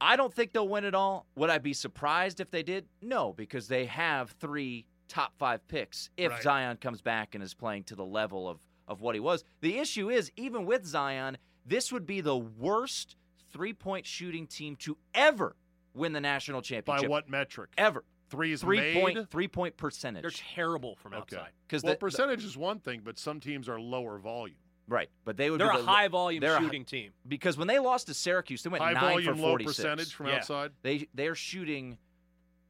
I 0.00 0.16
don't 0.16 0.34
think 0.34 0.52
they'll 0.52 0.66
win 0.68 0.84
it 0.84 0.94
all. 0.96 1.26
Would 1.36 1.48
I 1.50 1.58
be 1.58 1.72
surprised 1.72 2.40
if 2.40 2.50
they 2.50 2.64
did? 2.64 2.86
No, 3.00 3.32
because 3.32 3.68
they 3.68 3.84
have 3.86 4.30
three 4.40 4.84
top 5.12 5.36
five 5.36 5.66
picks. 5.68 6.08
If 6.16 6.30
Right. 6.32 6.42
Zion 6.42 6.76
comes 6.78 7.02
back 7.02 7.34
and 7.34 7.44
is 7.44 7.52
playing 7.52 7.84
to 7.84 7.94
the 7.94 8.04
level 8.04 8.48
of 8.48 8.60
of 8.88 9.00
what 9.00 9.14
he 9.14 9.20
was, 9.20 9.44
the 9.60 9.78
issue 9.78 10.10
is 10.10 10.32
even 10.36 10.64
with 10.66 10.84
Zion, 10.84 11.36
this 11.64 11.92
would 11.92 12.04
be 12.06 12.20
the 12.20 12.36
worst 12.36 13.16
three 13.50 13.72
point 13.74 14.06
shooting 14.06 14.46
team 14.46 14.74
to 14.76 14.96
ever 15.14 15.54
win 15.94 16.12
the 16.12 16.20
national 16.20 16.62
championship. 16.62 17.04
By 17.04 17.08
what 17.08 17.28
metric? 17.28 17.70
Ever 17.78 18.04
Threes 18.30 18.62
three 18.62 18.80
made? 18.80 18.94
point 18.94 19.30
three 19.30 19.48
point 19.48 19.76
percentage. 19.76 20.22
They're 20.22 20.30
terrible 20.30 20.96
from 20.96 21.12
Okay. 21.12 21.36
outside. 21.36 21.52
because 21.68 21.82
Well, 21.84 21.94
percentage 21.96 22.42
is 22.44 22.56
one 22.56 22.80
thing, 22.80 23.02
but 23.04 23.18
some 23.18 23.38
teams 23.38 23.68
are 23.68 23.78
lower 23.78 24.18
volume. 24.18 24.56
Right, 24.88 25.10
but 25.24 25.36
they 25.36 25.48
would. 25.50 25.60
They're 25.60 25.72
be 25.72 25.78
a 25.78 25.82
high 25.82 26.08
volume 26.08 26.40
they're 26.40 26.56
a 26.56 26.60
shooting 26.60 26.84
team. 26.84 27.12
because 27.28 27.56
when 27.56 27.68
they 27.68 27.78
lost 27.78 28.08
to 28.08 28.14
Syracuse, 28.14 28.62
they 28.62 28.70
went 28.70 28.82
High 28.82 28.92
nine 28.94 29.00
volume, 29.02 29.36
for 29.36 29.40
low 29.42 29.48
46. 29.50 29.76
percentage 29.76 30.14
from 30.14 30.26
Yeah. 30.26 30.36
outside. 30.36 30.72
They 30.82 31.06
they're 31.14 31.34
shooting. 31.36 31.98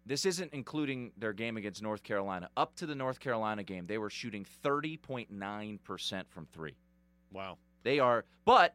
This 0.05 0.26
isn't 0.26 0.53
including 0.53 1.12
their 1.16 1.32
game 1.32 1.57
against 1.57 1.82
North 1.82 2.03
Carolina. 2.03 2.50
Up 2.57 2.74
to 2.76 2.86
the 2.86 2.94
North 2.94 3.20
Carolina 3.20 3.62
game, 3.62 3.86
they 3.86 3.98
were 3.98 4.11
shooting 4.11 4.44
30.9 4.64 5.82
percent 5.84 6.30
from 6.30 6.46
three. 6.46 6.74
Wow. 7.32 7.59
They 7.84 7.98
are, 7.98 8.24
but 8.44 8.74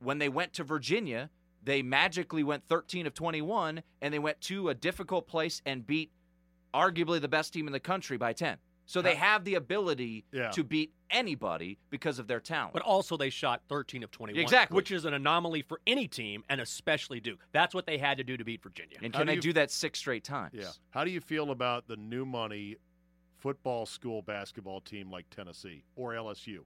when 0.00 0.18
they 0.18 0.28
went 0.28 0.52
to 0.54 0.64
Virginia, 0.64 1.30
they 1.62 1.82
magically 1.82 2.42
went 2.42 2.64
13 2.64 3.06
of 3.06 3.14
21, 3.14 3.82
and 4.00 4.12
they 4.12 4.18
went 4.18 4.40
to 4.42 4.68
a 4.68 4.74
difficult 4.74 5.28
place 5.28 5.62
and 5.64 5.86
beat 5.86 6.10
arguably 6.74 7.20
the 7.20 7.28
best 7.28 7.52
team 7.52 7.66
in 7.66 7.72
the 7.72 7.80
country 7.80 8.16
by 8.16 8.32
10. 8.32 8.56
So 8.84 9.00
they 9.00 9.14
have 9.14 9.44
the 9.44 9.54
ability 9.54 10.24
Yeah. 10.32 10.50
to 10.50 10.64
beat 10.64 10.92
anybody 11.08 11.78
because 11.90 12.18
of 12.18 12.26
their 12.26 12.40
talent. 12.40 12.74
But 12.74 12.82
also, 12.82 13.16
they 13.16 13.30
shot 13.30 13.62
13 13.68 14.02
of 14.02 14.10
21. 14.10 14.42
Exactly. 14.42 14.74
Which 14.74 14.90
is 14.90 15.04
an 15.04 15.14
anomaly 15.14 15.62
for 15.62 15.80
any 15.86 16.08
team, 16.08 16.44
and 16.48 16.60
especially 16.60 17.20
Duke. 17.20 17.40
That's 17.52 17.74
what 17.74 17.86
they 17.86 17.96
had 17.98 18.18
to 18.18 18.24
do 18.24 18.36
to 18.36 18.44
beat 18.44 18.62
Virginia. 18.62 18.98
and 19.02 19.14
How 19.14 19.20
can 19.20 19.26
do 19.28 19.32
I 19.32 19.34
you- 19.36 19.40
do 19.40 19.52
that 19.54 19.70
six 19.70 19.98
straight 20.00 20.24
times? 20.24 20.54
Yeah. 20.54 20.70
How 20.90 21.04
do 21.04 21.10
you 21.10 21.20
feel 21.20 21.50
about 21.50 21.86
the 21.86 21.96
new 21.96 22.24
money 22.26 22.76
football 23.38 23.86
school 23.86 24.20
basketball 24.22 24.80
team 24.80 25.10
like 25.10 25.30
Tennessee 25.30 25.84
or 25.96 26.12
LSU? 26.14 26.64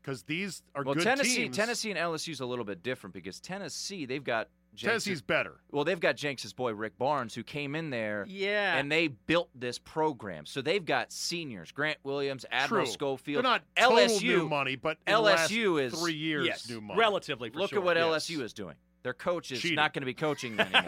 Because 0.00 0.22
these 0.24 0.62
are 0.74 0.84
Well, 0.84 0.94
good 0.94 1.04
Tennessee, 1.04 1.44
teams. 1.44 1.56
Tennessee 1.56 1.90
and 1.90 1.98
LSU's 1.98 2.40
a 2.40 2.46
little 2.46 2.64
bit 2.64 2.82
different 2.82 3.14
because 3.14 3.40
Tennessee, 3.40 4.04
they've 4.04 4.22
got 4.24 4.48
Jenks' 4.74 5.04
Tennessee's 5.04 5.22
better. 5.22 5.60
well, 5.70 5.84
they've 5.84 6.00
got 6.00 6.16
Jenks' 6.16 6.52
boy 6.52 6.72
Rick 6.74 6.98
Barnes 6.98 7.34
who 7.34 7.42
came 7.42 7.74
in 7.74 7.90
there 7.90 8.24
Yeah. 8.28 8.76
and 8.76 8.90
they 8.90 9.08
built 9.08 9.48
this 9.54 9.78
program. 9.78 10.46
So 10.46 10.60
they've 10.62 10.84
got 10.84 11.12
seniors, 11.12 11.72
Grant 11.72 11.98
Williams, 12.02 12.44
Admiral 12.50 12.84
True. 12.84 12.92
Schofield. 12.92 13.44
They're 13.44 13.50
not 13.50 13.62
total 13.76 13.98
LSU 13.98 14.22
new 14.38 14.48
money, 14.48 14.76
but 14.76 14.98
in 15.06 15.12
the 15.14 15.18
LSU 15.20 15.74
last 15.76 15.94
is- 15.94 16.00
three 16.00 16.14
years 16.14 16.46
yes, 16.46 16.68
new 16.68 16.80
money. 16.80 16.98
relatively. 16.98 17.50
For 17.50 17.58
Look 17.58 17.70
sure. 17.70 17.78
at 17.78 17.84
what 17.84 17.96
yes. 17.96 18.06
LSU 18.28 18.42
is 18.42 18.52
doing. 18.52 18.74
Their 19.02 19.12
coach 19.12 19.52
is 19.52 19.60
Cheating. 19.60 19.76
not 19.76 19.92
going 19.92 20.00
to 20.00 20.06
be 20.06 20.14
coaching 20.14 20.58
anymore. 20.58 20.80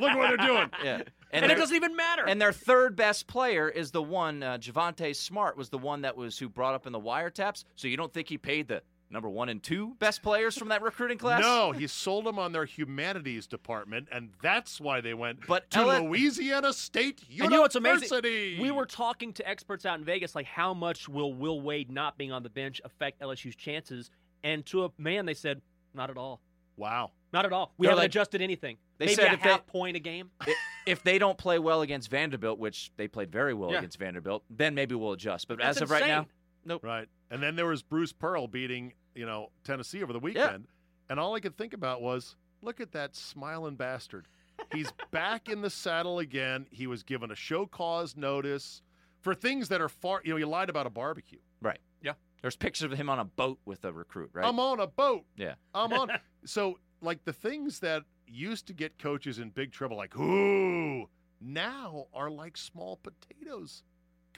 Look 0.00 0.10
at 0.12 0.16
what 0.16 0.28
they're 0.28 0.36
doing. 0.46 0.70
yeah. 0.84 1.02
And, 1.32 1.44
it 1.44 1.56
doesn't 1.56 1.74
even 1.74 1.96
matter. 1.96 2.24
and 2.24 2.40
their 2.40 2.52
third 2.52 2.94
best 2.94 3.26
player 3.26 3.68
is 3.68 3.90
the 3.90 4.00
one, 4.00 4.44
uh, 4.44 4.58
Javonte 4.58 5.14
Smart 5.16 5.56
was 5.56 5.68
the 5.68 5.76
one 5.76 6.02
that 6.02 6.16
was 6.16 6.38
who 6.38 6.48
brought 6.48 6.74
up 6.74 6.86
in 6.86 6.92
the 6.92 7.00
wiretaps. 7.00 7.64
So 7.74 7.88
you 7.88 7.96
don't 7.96 8.12
think 8.14 8.28
he 8.28 8.38
paid 8.38 8.68
the 8.68 8.82
number 9.10 9.28
one 9.28 9.48
and 9.48 9.62
two 9.62 9.94
best 9.98 10.22
players 10.22 10.56
from 10.56 10.68
that 10.68 10.82
recruiting 10.82 11.18
class? 11.18 11.40
No, 11.42 11.72
he 11.72 11.86
sold 11.86 12.26
them 12.26 12.38
on 12.38 12.52
their 12.52 12.64
humanities 12.64 13.46
department, 13.46 14.08
and 14.12 14.30
that's 14.42 14.80
why 14.80 15.00
they 15.00 15.14
went 15.14 15.46
But 15.46 15.70
to 15.70 15.78
L- 15.80 16.04
Louisiana 16.04 16.72
State 16.72 17.22
University. 17.28 17.42
And 17.42 17.50
you 17.50 17.56
know 17.56 17.62
what's 17.62 17.74
amazing? 17.76 18.60
We 18.62 18.70
were 18.70 18.86
talking 18.86 19.32
to 19.34 19.48
experts 19.48 19.86
out 19.86 19.98
in 19.98 20.04
Vegas, 20.04 20.34
like 20.34 20.46
how 20.46 20.74
much 20.74 21.08
will 21.08 21.32
Will 21.32 21.60
Wade 21.60 21.90
not 21.90 22.18
being 22.18 22.32
on 22.32 22.42
the 22.42 22.50
bench 22.50 22.80
affect 22.84 23.20
LSU's 23.20 23.56
chances? 23.56 24.10
And 24.44 24.64
to 24.66 24.84
a 24.84 24.90
man, 24.98 25.26
they 25.26 25.34
said, 25.34 25.62
not 25.94 26.10
at 26.10 26.16
all. 26.16 26.40
wow. 26.76 27.10
Not 27.30 27.44
at 27.44 27.52
all. 27.52 27.74
We 27.76 27.84
They're 27.84 27.90
haven't 27.90 28.04
like- 28.04 28.10
adjusted 28.10 28.40
anything. 28.40 28.78
They 28.96 29.04
Maybe 29.06 29.16
said 29.16 29.30
a 29.30 29.32
if 29.34 29.42
they- 29.42 29.48
half 29.50 29.66
point 29.66 29.96
a 29.96 30.00
game. 30.00 30.30
If 30.86 31.02
they 31.02 31.18
don't 31.18 31.36
play 31.36 31.58
well 31.58 31.82
against 31.82 32.10
Vanderbilt, 32.10 32.58
which 32.58 32.90
they 32.96 33.08
played 33.08 33.30
very 33.30 33.52
well 33.52 33.70
Yeah. 33.70 33.76
against 33.80 33.98
Vanderbilt, 33.98 34.42
then 34.48 34.74
maybe 34.74 34.94
we'll 34.94 35.12
adjust. 35.12 35.46
But 35.46 35.58
That's 35.58 35.76
as 35.76 35.82
of 35.82 35.90
right 35.90 36.06
now, 36.06 36.20
insane. 36.20 36.32
Nope. 36.68 36.84
Right. 36.84 37.08
And 37.30 37.42
then 37.42 37.56
there 37.56 37.66
was 37.66 37.82
Bruce 37.82 38.12
Pearl 38.12 38.46
beating, 38.46 38.92
you 39.14 39.26
know, 39.26 39.50
Tennessee 39.64 40.02
over 40.02 40.12
the 40.12 40.20
weekend. 40.20 40.66
And 41.10 41.18
all 41.18 41.34
I 41.34 41.40
could 41.40 41.56
think 41.56 41.72
about 41.72 42.02
was 42.02 42.36
Look 42.62 42.80
at 42.80 42.92
that 42.92 43.14
smiling 43.14 43.76
bastard. 43.76 44.26
He's 44.72 44.90
back 45.10 45.48
in 45.48 45.62
the 45.62 45.70
saddle 45.70 46.18
again. 46.18 46.66
He 46.70 46.86
was 46.86 47.02
given 47.02 47.30
a 47.30 47.34
show 47.34 47.66
cause 47.66 48.16
notice 48.16 48.82
for 49.20 49.34
things 49.34 49.68
that 49.68 49.80
are 49.80 49.88
far. 49.88 50.20
You 50.24 50.32
know, 50.32 50.36
he 50.36 50.44
lied 50.44 50.68
about 50.68 50.86
a 50.86 50.90
barbecue. 50.90 51.38
Right. 51.60 51.78
Yeah. 52.02 52.14
There's 52.42 52.56
pictures 52.56 52.90
of 52.90 52.98
him 52.98 53.08
on 53.08 53.18
a 53.18 53.24
boat 53.24 53.58
with 53.64 53.84
a 53.84 53.92
recruit, 53.92 54.30
right? 54.32 54.46
I'm 54.46 54.58
on 54.58 54.80
a 54.80 54.86
boat. 54.86 55.24
yeah. 55.36 55.54
I'm 55.74 55.92
on. 55.92 56.10
so, 56.44 56.78
like 57.00 57.24
the 57.24 57.32
things 57.32 57.80
that 57.80 58.02
used 58.26 58.66
to 58.66 58.72
get 58.72 58.98
coaches 58.98 59.38
in 59.38 59.50
big 59.50 59.72
trouble, 59.72 59.96
like 59.96 60.16
ooh, 60.18 61.08
now 61.40 62.06
are 62.12 62.30
like 62.30 62.56
small 62.56 62.96
potatoes 62.96 63.84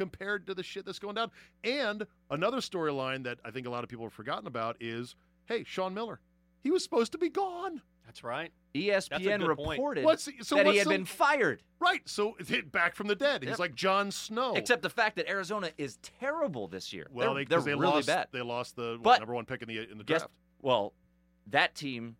compared 0.04 0.46
to 0.46 0.54
the 0.54 0.62
shit 0.62 0.86
that's 0.86 0.98
going 0.98 1.14
down. 1.14 1.30
And 1.62 2.06
another 2.30 2.58
storyline 2.58 3.24
that 3.24 3.38
I 3.44 3.50
think 3.50 3.66
a 3.66 3.70
lot 3.70 3.84
of 3.84 3.90
people 3.90 4.06
have 4.06 4.14
forgotten 4.14 4.46
about 4.46 4.76
is, 4.80 5.14
hey, 5.44 5.62
Sean 5.64 5.92
Miller, 5.92 6.20
he 6.62 6.70
was 6.70 6.82
supposed 6.82 7.12
to 7.12 7.18
be 7.18 7.28
gone. 7.28 7.82
That's 8.06 8.24
right. 8.24 8.50
ESPN 8.74 9.38
good 9.46 9.56
point. 9.58 9.78
reported 9.78 10.04
What's 10.04 10.24
so 10.42 10.56
that 10.56 10.64
what's 10.64 10.72
he 10.72 10.78
had 10.78 10.84
so- 10.84 10.90
been 10.90 11.04
fired. 11.04 11.62
right? 11.80 12.00
So 12.06 12.34
it's 12.40 12.48
hit 12.48 12.72
back 12.72 12.96
from 12.96 13.08
the 13.08 13.14
dead. 13.14 13.42
He's 13.42 13.50
Yep. 13.50 13.58
like 13.58 13.74
Jon 13.74 14.10
Snow. 14.10 14.54
Except 14.54 14.80
the 14.82 14.88
fact 14.90 15.16
that 15.16 15.28
Arizona 15.28 15.70
is 15.76 15.96
terrible 15.98 16.66
this 16.66 16.92
year. 16.92 17.06
well, 17.12 17.34
they're, 17.34 17.44
they, 17.44 17.54
'cause 17.54 17.64
they're 17.64 17.74
they 17.76 17.80
really 17.80 17.94
lost. 17.96 18.06
bad. 18.08 18.28
They 18.32 18.40
lost 18.42 18.74
the 18.76 18.92
what, 18.94 19.02
But- 19.02 19.18
number 19.20 19.34
one 19.34 19.44
pick 19.44 19.60
in 19.62 19.68
the 19.68 19.90
in 19.90 19.98
the 19.98 20.04
Guess- 20.04 20.22
draft. 20.22 20.32
Well, 20.62 20.94
that 21.48 21.74
team 21.74 22.16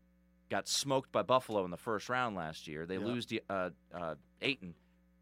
got 0.50 0.68
smoked 0.68 1.10
by 1.12 1.22
Buffalo 1.22 1.64
in 1.64 1.70
the 1.70 1.76
first 1.76 2.08
round 2.10 2.36
last 2.36 2.68
year. 2.68 2.84
They 2.86 2.98
Yeah. 2.98 3.04
lose 3.06 3.26
to 3.26 3.40
uh, 3.48 3.70
uh, 3.94 4.14
Aiton. 4.42 4.74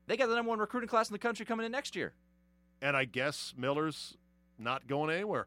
They 0.07 0.17
got 0.17 0.29
the 0.29 0.35
number 0.35 0.49
one 0.49 0.59
recruiting 0.59 0.89
class 0.89 1.09
in 1.11 1.13
the 1.13 1.19
country 1.19 1.45
coming 1.47 1.67
in 1.67 1.73
next 1.73 1.95
year. 1.95 2.15
And 2.81 2.97
I 2.97 3.05
guess 3.05 3.55
Miller's 3.57 4.16
not 4.59 4.87
going 4.87 5.14
anywhere. 5.14 5.47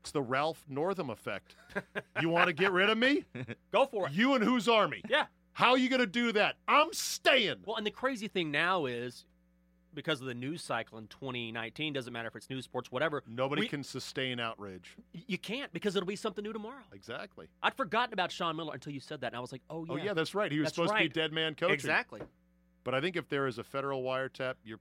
It's 0.00 0.10
the 0.12 0.22
Ralph 0.22 0.64
Northam 0.68 1.10
effect. 1.10 1.56
you 2.20 2.28
want 2.28 2.46
to 2.46 2.52
get 2.52 2.72
rid 2.72 2.88
of 2.88 2.96
me? 2.98 3.24
Go 3.72 3.86
for 3.86 4.06
it. 4.06 4.12
You 4.12 4.34
and 4.34 4.44
whose 4.44 4.68
army? 4.68 5.02
Yeah. 5.08 5.26
How 5.52 5.70
are 5.72 5.78
you 5.78 5.88
going 5.88 6.00
to 6.00 6.06
do 6.06 6.30
that? 6.32 6.54
I'm 6.68 6.92
staying. 6.92 7.56
Well, 7.66 7.76
and 7.76 7.84
the 7.86 7.90
crazy 7.90 8.28
thing 8.28 8.52
now 8.52 8.86
is 8.86 9.26
because 9.92 10.20
of 10.20 10.28
the 10.28 10.34
news 10.34 10.62
cycle 10.62 10.98
in 10.98 11.08
2019, 11.08 11.92
doesn't 11.92 12.12
matter 12.12 12.28
if 12.28 12.36
it's 12.36 12.48
news, 12.48 12.64
sports, 12.64 12.92
whatever. 12.92 13.24
Nobody 13.26 13.62
we- 13.62 13.68
can 13.68 13.82
sustain 13.82 14.38
outrage. 14.38 14.96
You 15.12 15.36
can't 15.36 15.72
because 15.72 15.96
it'll 15.96 16.06
be 16.06 16.14
something 16.14 16.44
new 16.44 16.52
tomorrow. 16.52 16.84
Exactly. 16.92 17.48
I'd 17.62 17.74
forgotten 17.74 18.12
about 18.12 18.30
Sean 18.30 18.54
Miller 18.54 18.74
until 18.74 18.92
you 18.92 19.00
said 19.00 19.20
that, 19.22 19.28
and 19.28 19.36
I 19.36 19.40
was 19.40 19.50
like, 19.50 19.62
oh, 19.68 19.84
oh 19.88 19.96
yeah, 19.96 20.02
Oh 20.02 20.04
yeah, 20.06 20.14
that's 20.14 20.34
right. 20.34 20.52
He 20.52 20.60
was 20.60 20.66
That's 20.66 20.76
supposed 20.76 20.92
to 20.94 21.00
be 21.00 21.08
dead 21.08 21.32
man 21.32 21.56
coaching. 21.56 21.74
exactly. 21.74 22.20
But 22.84 22.94
I 22.94 23.00
think 23.00 23.16
if 23.16 23.28
there 23.28 23.48
is 23.48 23.58
a 23.58 23.64
federal 23.64 24.02
wiretap, 24.04 24.54
you're 24.64 24.78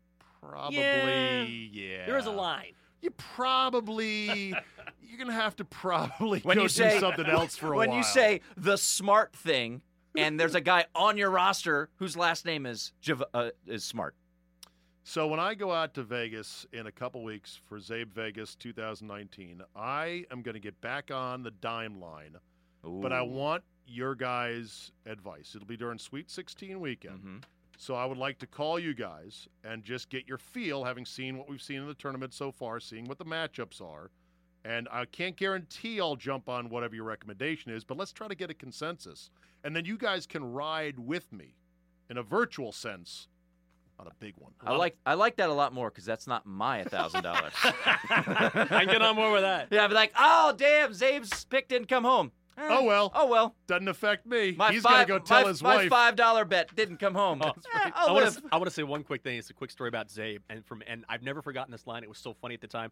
probably 0.49 0.77
Yeah. 0.79 1.43
yeah. 1.71 2.05
There 2.05 2.17
is 2.17 2.25
a 2.25 2.31
line. 2.31 2.73
You 3.01 3.11
probably 3.11 4.53
you're 5.01 5.17
gonna 5.19 5.33
have 5.33 5.55
to 5.57 5.65
probably 5.65 6.39
When 6.41 6.55
go 6.57 6.63
you 6.63 6.67
do 6.69 6.73
say 6.73 6.99
something 6.99 7.25
else 7.25 7.55
for 7.55 7.73
a 7.73 7.77
when 7.77 7.89
while. 7.89 7.89
When 7.89 7.97
you 7.97 8.03
say 8.03 8.41
the 8.55 8.77
smart 8.77 9.35
thing, 9.35 9.81
and 10.17 10.39
there's 10.39 10.55
a 10.55 10.61
guy 10.61 10.85
on 10.95 11.17
your 11.17 11.29
roster 11.29 11.89
whose 11.97 12.17
last 12.17 12.45
name 12.45 12.65
is 12.65 12.91
Jav- 13.01 13.23
uh, 13.33 13.49
is 13.67 13.83
Smart. 13.83 14.15
So 15.03 15.27
when 15.27 15.39
I 15.39 15.53
go 15.53 15.71
out 15.71 15.93
to 15.93 16.03
Vegas 16.03 16.65
in 16.73 16.87
a 16.87 16.91
couple 16.91 17.23
weeks 17.23 17.57
for 17.69 17.79
Zabe 17.79 18.11
Vegas 18.11 18.55
2019, 18.55 19.61
I 19.75 20.25
am 20.31 20.41
going 20.41 20.55
to 20.55 20.59
get 20.59 20.81
back 20.81 21.11
on 21.11 21.43
the 21.43 21.51
dime 21.51 22.01
line, 22.01 22.35
but 22.83 23.13
I 23.13 23.21
want 23.21 23.63
your 23.85 24.15
guys' 24.15 24.91
advice. 25.05 25.53
It'll 25.55 25.67
be 25.67 25.77
during 25.77 25.97
Sweet 25.97 26.29
16 26.29 26.81
weekend. 26.81 27.19
Mhm. 27.19 27.43
So 27.77 27.93
I 27.93 28.05
would 28.05 28.17
like 28.17 28.39
to 28.39 28.47
call 28.47 28.79
you 28.79 28.93
guys 28.95 29.47
and 29.63 29.83
just 29.83 30.09
get 30.09 30.27
your 30.27 30.39
feel, 30.39 30.83
having 30.83 31.05
seen 31.05 31.37
what 31.37 31.47
we've 31.47 31.61
seen 31.61 31.79
in 31.79 31.87
the 31.87 31.93
tournament 31.93 32.33
so 32.33 32.51
far, 32.51 32.79
seeing 32.79 33.05
what 33.05 33.19
the 33.19 33.25
matchups 33.25 33.81
are. 33.81 34.09
And 34.65 34.87
I 34.91 35.05
can't 35.05 35.35
guarantee 35.35 36.01
I'll 36.01 36.15
jump 36.15 36.49
on 36.49 36.69
whatever 36.69 36.95
your 36.95 37.05
recommendation 37.05 37.71
is, 37.71 37.83
but 37.83 37.95
let's 37.95 38.11
try 38.11 38.27
to 38.27 38.35
get 38.35 38.49
a 38.49 38.55
consensus. 38.55 39.29
And 39.63 39.75
then 39.75 39.85
you 39.85 39.97
guys 39.97 40.25
can 40.25 40.43
ride 40.51 40.97
with 40.97 41.31
me 41.31 41.55
in 42.09 42.17
a 42.17 42.23
virtual 42.23 42.71
sense 42.71 43.27
on 43.99 44.07
a 44.07 44.11
big 44.19 44.33
one. 44.37 44.53
I 44.65 44.75
like 44.75 44.97
I 45.05 45.13
like 45.13 45.37
that 45.37 45.49
a 45.49 45.53
lot 45.53 45.73
more 45.73 45.89
because 45.89 46.05
that's 46.05 46.27
not 46.27 46.45
my 46.45 46.83
thousand 46.83 47.23
dollars. 47.23 47.53
I 47.63 48.67
can 48.67 48.87
get 48.87 49.01
on 49.01 49.15
more 49.15 49.31
with 49.31 49.41
that. 49.41 49.67
Yeah, 49.71 49.83
I'd 49.83 49.87
be 49.87 49.93
like, 49.93 50.13
oh 50.17 50.53
damn, 50.57 50.91
Zabe's 50.93 51.45
pick 51.45 51.67
didn't 51.67 51.87
come 51.87 52.03
home. 52.03 52.31
Eh, 52.57 52.67
Oh, 52.69 52.83
well. 52.83 53.11
Oh 53.13 53.27
well. 53.27 53.55
Doesn't 53.67 53.87
affect 53.87 54.25
me. 54.25 54.53
My 54.57 54.71
He's 54.71 54.81
five, 54.81 55.07
got 55.07 55.13
to 55.15 55.19
go 55.19 55.25
tell 55.25 55.43
my, 55.43 55.47
his 55.49 55.61
my 55.63 55.75
wife. 55.75 55.89
five 55.89 56.15
dollar 56.15 56.43
bet 56.45 56.75
didn't 56.75 56.97
come 56.97 57.13
home. 57.13 57.41
Oh, 57.43 57.49
Eh, 57.75 57.91
I 57.95 58.11
want 58.11 58.33
to. 58.33 58.41
I 58.51 58.57
want 58.57 58.65
to 58.67 58.73
say 58.73 58.83
one 58.83 59.03
quick 59.03 59.21
thing. 59.23 59.37
It's 59.37 59.49
a 59.49 59.53
quick 59.53 59.69
story 59.71 59.89
about 59.89 60.07
Zabe, 60.07 60.39
and 60.49 60.65
from 60.65 60.81
and 60.87 61.05
I've 61.07 61.21
never 61.23 61.41
forgotten 61.41 61.71
this 61.71 61.85
line. 61.85 62.03
It 62.03 62.09
was 62.09 62.17
so 62.17 62.33
funny 62.41 62.55
at 62.55 62.61
the 62.61 62.67
time. 62.67 62.91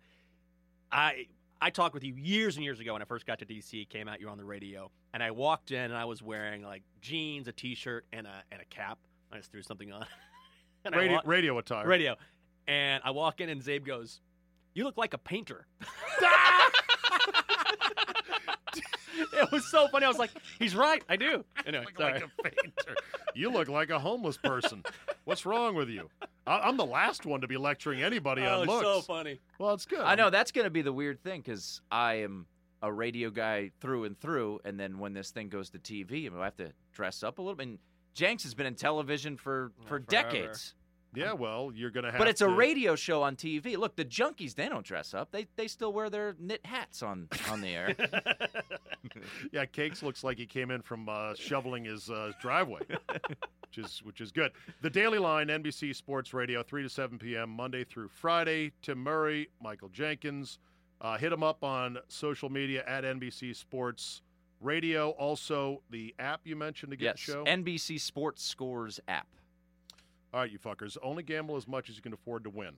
I 0.91 1.25
I 1.61 1.71
talked 1.71 1.93
with 1.95 2.03
you 2.03 2.13
years 2.15 2.57
and 2.57 2.63
years 2.63 2.79
ago 2.79 2.93
when 2.93 3.01
I 3.01 3.05
first 3.05 3.25
got 3.25 3.39
to 3.39 3.45
DC. 3.45 3.89
Came 3.89 4.07
out, 4.07 4.19
you 4.19 4.27
were 4.27 4.31
on 4.31 4.37
the 4.37 4.45
radio, 4.45 4.91
and 5.13 5.23
I 5.23 5.31
walked 5.31 5.71
in 5.71 5.79
and 5.79 5.95
I 5.95 6.05
was 6.05 6.21
wearing 6.21 6.63
like 6.63 6.83
jeans, 7.01 7.47
a 7.47 7.51
t-shirt, 7.51 8.05
and 8.13 8.27
a 8.27 8.43
and 8.51 8.61
a 8.61 8.65
cap. 8.65 8.99
I 9.31 9.37
just 9.37 9.51
threw 9.51 9.63
something 9.63 9.91
on. 9.91 10.05
radio, 10.93 11.13
wa- 11.13 11.21
radio 11.25 11.57
attire. 11.57 11.87
radio, 11.87 12.15
and 12.67 13.01
I 13.03 13.09
walk 13.11 13.41
in 13.41 13.49
and 13.49 13.61
Zabe 13.63 13.85
goes, 13.85 14.21
"You 14.75 14.83
look 14.83 14.97
like 14.97 15.13
a 15.15 15.17
painter." 15.17 15.65
it 19.33 19.51
was 19.51 19.69
so 19.69 19.87
funny. 19.87 20.05
I 20.05 20.09
was 20.09 20.17
like, 20.17 20.31
"He's 20.59 20.75
right. 20.75 21.03
I 21.09 21.15
do." 21.15 21.43
Anyway, 21.65 21.85
Look 21.85 21.97
sorry. 21.97 22.13
like 22.13 22.23
a 22.23 22.43
painter. 22.43 22.95
you 23.33 23.49
look 23.49 23.67
like 23.67 23.89
a 23.89 23.97
homeless 23.97 24.37
person. 24.37 24.83
What's 25.23 25.45
wrong 25.47 25.73
with 25.73 25.89
you? 25.89 26.09
I, 26.45 26.59
I'm 26.59 26.77
the 26.77 26.85
last 26.85 27.25
one 27.25 27.41
to 27.41 27.47
be 27.47 27.57
lecturing 27.57 28.03
anybody 28.03 28.43
oh, 28.43 28.61
on 28.61 28.67
looks. 28.67 28.85
so 28.85 29.01
funny. 29.01 29.39
Well, 29.57 29.73
it's 29.73 29.85
good. 29.85 30.01
I 30.01 30.13
know 30.13 30.29
that's 30.29 30.51
going 30.51 30.65
to 30.65 30.69
be 30.69 30.83
the 30.83 30.93
weird 30.93 31.23
thing 31.23 31.41
because 31.41 31.81
I 31.91 32.15
am 32.15 32.45
a 32.83 32.91
radio 32.93 33.31
guy 33.31 33.71
through 33.81 34.03
and 34.03 34.19
through, 34.19 34.59
and 34.63 34.79
then 34.79 34.99
when 34.99 35.13
this 35.13 35.31
thing 35.31 35.49
goes 35.49 35.71
to 35.71 35.79
TV, 35.79 36.31
I 36.31 36.43
have 36.43 36.57
to 36.57 36.71
dress 36.93 37.23
up 37.23 37.39
a 37.39 37.41
little 37.41 37.55
bit. 37.55 37.67
And 37.67 37.79
Jenks 38.13 38.43
has 38.43 38.53
been 38.53 38.67
in 38.67 38.75
television 38.75 39.37
for 39.37 39.71
Yeah, 39.79 39.83
for 39.83 39.89
forever. 39.89 40.05
decades, 40.07 40.75
Yeah, 41.15 41.33
well, 41.33 41.71
you're 41.73 41.91
gonna 41.91 42.11
have. 42.11 42.19
but 42.19 42.27
it's 42.27 42.41
a 42.41 42.49
radio 42.49 42.95
show 42.95 43.23
on 43.23 43.35
TV. 43.35 43.77
Look, 43.77 43.95
the 43.95 44.05
junkies 44.05 44.55
they 44.55 44.69
don't 44.69 44.85
dress 44.85 45.13
up; 45.13 45.31
they 45.31 45.47
they 45.55 45.67
still 45.67 45.93
wear 45.93 46.09
their 46.09 46.35
knit 46.39 46.65
hats 46.65 47.01
on 47.03 47.29
on 47.49 47.61
the 47.61 47.69
air. 47.69 47.95
Yeah, 49.51 49.65
Cakes 49.65 50.03
looks 50.03 50.23
like 50.23 50.37
he 50.37 50.45
came 50.45 50.71
in 50.71 50.81
from 50.81 51.07
uh, 51.07 51.35
shoveling 51.35 51.85
his 51.85 52.09
uh, 52.09 52.31
driveway, 52.41 52.81
which 52.87 53.77
is 53.77 54.01
which 54.03 54.19
is 54.19 54.31
good. 54.31 54.51
The 54.81 54.89
Daily 54.89 55.19
Line, 55.19 55.47
NBC 55.47 55.95
Sports 55.95 56.33
Radio, 56.33 56.63
three 56.63 56.83
to 56.83 56.89
seven 56.89 57.17
p.m. 57.17 57.49
Monday 57.49 57.83
through 57.83 58.09
Friday. 58.09 58.71
Tim 58.81 58.97
Murray, 58.99 59.49
Michael 59.61 59.89
Jenkins. 59.89 60.59
Uh, 61.01 61.17
hit 61.17 61.29
them 61.29 61.43
up 61.43 61.63
on 61.63 61.97
social 62.07 62.49
media 62.49 62.83
at 62.87 63.03
NBC 63.03 63.55
Sports 63.55 64.21
Radio. 64.61 65.11
Also, 65.11 65.81
the 65.89 66.15
app 66.19 66.41
you 66.43 66.55
mentioned 66.55 66.91
to 66.91 66.97
get 66.97 67.05
yes, 67.17 67.25
the 67.25 67.31
show. 67.33 67.43
NBC 67.45 67.99
Sports 67.99 68.43
Scores 68.43 68.99
app. 69.07 69.27
All 70.35 70.41
right, 70.41 70.51
you 70.51 70.59
fuckers. 70.59 70.97
Only 71.01 71.23
gamble 71.23 71.55
as 71.55 71.65
much 71.65 71.89
as 71.89 71.95
you 71.95 72.01
can 72.01 72.11
afford 72.11 72.43
to 72.43 72.49
win. 72.49 72.73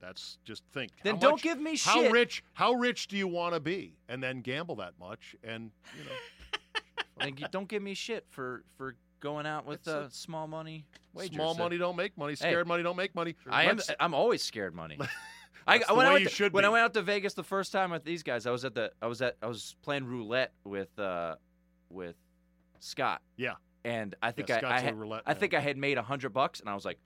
That's 0.00 0.38
just 0.46 0.62
think. 0.72 0.90
Then 1.02 1.16
how 1.16 1.20
don't 1.20 1.30
much- 1.32 1.42
give 1.42 1.60
me 1.60 1.76
How 1.76 2.02
shit. 2.02 2.10
rich? 2.12 2.42
How 2.54 2.72
rich 2.72 3.08
do 3.08 3.16
you 3.18 3.28
want 3.28 3.52
to 3.52 3.60
be? 3.60 3.94
And 4.08 4.22
then 4.22 4.40
gamble 4.40 4.76
that 4.76 4.94
much, 4.98 5.36
and 5.44 5.70
you 5.98 6.04
know, 6.04 6.80
Then 7.18 7.36
gi- 7.36 7.46
don't 7.50 7.68
give 7.68 7.82
me 7.82 7.92
shit 7.92 8.24
for 8.30 8.64
for 8.78 8.96
going 9.20 9.44
out 9.46 9.66
with 9.66 9.80
It's 9.80 9.88
a- 9.88 9.98
uh, 10.00 10.08
small 10.08 10.46
money 10.46 10.86
wagers. 11.12 11.34
small 11.36 11.52
So- 11.54 11.62
money 11.62 11.76
don't 11.76 11.94
make 11.96 12.16
money. 12.16 12.36
Scared 12.36 12.66
money 12.66 12.82
don't 12.82 12.96
make 12.96 13.14
money. 13.14 13.36
I 13.50 13.64
am. 13.64 13.76
Let's- 13.76 13.90
I'm 14.00 14.14
always 14.14 14.42
scared 14.42 14.74
money. 14.74 14.98
I, 15.66 15.78
when 15.78 16.06
I 16.06 16.08
way 16.08 16.12
went 16.14 16.24
you 16.24 16.48
to, 16.48 16.54
when 16.54 16.64
I 16.64 16.68
went 16.70 16.84
out 16.84 16.94
to 16.94 17.02
Vegas 17.02 17.32
the 17.34 17.42
first 17.44 17.70
time 17.70 17.90
with 17.90 18.04
these 18.04 18.22
guys, 18.22 18.46
I 18.46 18.50
was 18.50 18.64
at 18.64 18.74
the 18.74 18.92
I 19.02 19.06
was 19.08 19.20
at 19.20 19.36
I 19.42 19.46
was 19.46 19.76
playing 19.82 20.04
roulette 20.06 20.52
with 20.64 20.98
uh 20.98 21.36
with 21.90 22.16
Scott. 22.80 23.20
Yeah. 23.36 23.54
And 23.84 24.14
I 24.22 24.30
think 24.30 24.48
Yeah, 24.48 24.60
I 24.64 24.76
I, 24.76 24.80
had, 24.80 24.98
roulette 24.98 25.22
I 25.26 25.34
think 25.34 25.52
I 25.54 25.60
had 25.60 25.76
made 25.76 25.98
a 25.98 26.02
hundred 26.02 26.30
bucks, 26.32 26.60
and 26.60 26.68
I 26.70 26.74
was 26.74 26.84
like, 26.84 26.98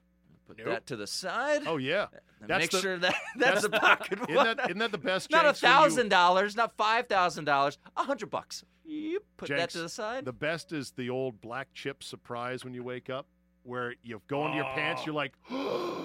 put 0.46 0.58
Nope. 0.58 0.66
that 0.68 0.86
to 0.86 0.96
the 0.96 1.06
side. 1.06 1.62
Oh 1.66 1.76
yeah, 1.76 2.06
that's 2.46 2.60
make 2.62 2.70
the- 2.70 2.80
sure 2.80 2.98
that 2.98 3.14
that's, 3.36 3.64
a 3.64 3.68
pocket 3.70 4.20
isn't 4.28 4.34
that 4.34 4.60
isn't 4.66 4.78
that 4.78 4.92
the 4.92 4.98
best? 4.98 5.30
not 5.30 5.44
a 5.44 5.48
Jenks, 5.48 5.62
you- 5.62 5.68
thousand 5.68 6.08
dollars, 6.08 6.54
not 6.56 6.76
five 6.76 7.06
thousand 7.08 7.44
dollars, 7.46 7.78
a 7.96 8.02
hundred 8.04 8.30
bucks. 8.30 8.64
Yep, 8.84 9.22
put 9.36 9.48
that 9.50 9.70
to 9.70 9.80
the 9.80 9.88
side. 9.88 10.24
The 10.24 10.32
best 10.32 10.72
is 10.72 10.92
the 10.92 11.10
old 11.10 11.40
black 11.40 11.68
chip 11.74 12.02
surprise 12.02 12.64
when 12.64 12.72
you 12.74 12.82
wake 12.82 13.10
up, 13.10 13.26
where 13.68 13.94
you 14.02 14.20
go 14.26 14.46
into 14.46 14.56
your 14.56 14.64
pants. 14.64 15.02
Oh. 15.02 15.06
You're 15.06 15.14
like, 15.14 15.32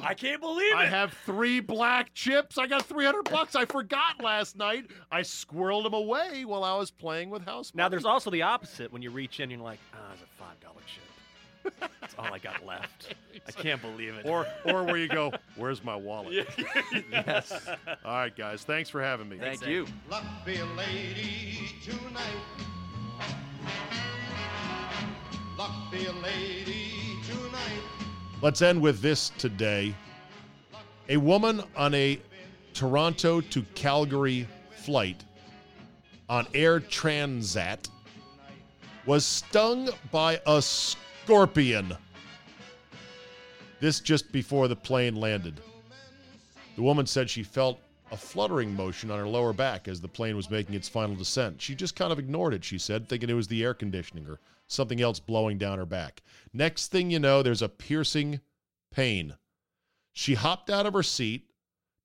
I 0.05 0.13
can't 0.15 0.41
believe 0.41 0.73
it. 0.73 0.77
I 0.77 0.85
have 0.85 1.13
three 1.25 1.59
black 1.59 2.13
chips. 2.13 2.57
I 2.57 2.67
got 2.67 2.85
300 2.85 3.23
bucks. 3.23 3.55
I 3.55 3.65
forgot 3.65 4.21
last 4.21 4.55
night. 4.57 4.87
I 5.11 5.21
squirreled 5.21 5.83
them 5.83 5.93
away 5.93 6.45
while 6.45 6.63
I 6.63 6.77
was 6.77 6.91
playing 6.91 7.29
with 7.29 7.43
house. 7.45 7.71
Now 7.73 7.83
money. 7.83 7.91
there's 7.91 8.05
also 8.05 8.29
the 8.29 8.41
opposite 8.41 8.91
when 8.91 9.01
you 9.01 9.09
reach 9.11 9.39
in 9.39 9.43
and 9.43 9.53
you're 9.53 9.61
like, 9.61 9.79
ah, 9.93 9.97
oh, 10.01 10.13
it's 10.13 10.21
a 10.21 10.25
five 10.43 10.59
dollar 10.59 10.81
chip. 10.85 11.03
That's 12.01 12.15
all 12.17 12.33
I 12.33 12.39
got 12.39 12.65
left. 12.65 13.15
I 13.47 13.51
can't 13.51 13.81
believe 13.81 14.15
it. 14.15 14.25
or 14.25 14.45
or 14.65 14.83
where 14.83 14.97
you 14.97 15.07
go, 15.07 15.31
where's 15.55 15.83
my 15.83 15.95
wallet? 15.95 16.47
yes. 17.11 17.67
All 18.05 18.13
right, 18.15 18.35
guys. 18.35 18.63
Thanks 18.63 18.89
for 18.89 19.01
having 19.01 19.29
me. 19.29 19.37
Thank 19.37 19.65
you. 19.65 19.85
Luck 20.09 20.23
be 20.45 20.57
a 20.57 20.65
lady 20.65 21.69
tonight. 21.81 22.43
Luck 25.57 25.71
be 25.91 26.05
a 26.05 26.11
lady 26.11 26.91
tonight. 26.91 27.12
Let's 28.41 28.61
end 28.61 28.81
with 28.81 29.01
this 29.01 29.31
today. 29.37 29.95
A 31.09 31.17
woman 31.17 31.63
on 31.75 31.93
a 31.93 32.19
Toronto 32.73 33.39
to 33.39 33.61
Calgary 33.75 34.47
flight 34.75 35.23
on 36.29 36.47
Air 36.53 36.79
Transat 36.79 37.89
was 39.05 39.25
stung 39.25 39.89
by 40.11 40.41
a 40.45 40.61
scorpion. 40.61 41.95
This 43.79 43.99
just 43.99 44.31
before 44.31 44.67
the 44.67 44.75
plane 44.75 45.15
landed. 45.15 45.59
The 46.75 46.81
woman 46.81 47.05
said 47.05 47.29
she 47.29 47.43
felt 47.43 47.79
a 48.11 48.17
fluttering 48.17 48.75
motion 48.75 49.11
on 49.11 49.19
her 49.19 49.27
lower 49.27 49.53
back 49.53 49.87
as 49.87 49.99
the 49.99 50.07
plane 50.07 50.35
was 50.35 50.49
making 50.49 50.75
its 50.75 50.89
final 50.89 51.15
descent. 51.15 51.61
She 51.61 51.75
just 51.75 51.95
kind 51.95 52.11
of 52.11 52.19
ignored 52.19 52.53
it, 52.53 52.63
she 52.63 52.77
said, 52.77 53.09
thinking 53.09 53.29
it 53.29 53.33
was 53.33 53.47
the 53.47 53.63
air 53.63 53.73
conditioning 53.73 54.27
or 54.27 54.39
something 54.73 55.01
else 55.01 55.19
blowing 55.19 55.57
down 55.57 55.77
her 55.77 55.85
back. 55.85 56.21
Next 56.51 56.87
thing 56.87 57.11
you 57.11 57.19
know, 57.19 57.41
there's 57.41 57.61
a 57.61 57.69
piercing 57.69 58.41
pain. 58.91 59.35
She 60.13 60.35
hopped 60.35 60.69
out 60.69 60.85
of 60.85 60.93
her 60.93 61.03
seat, 61.03 61.51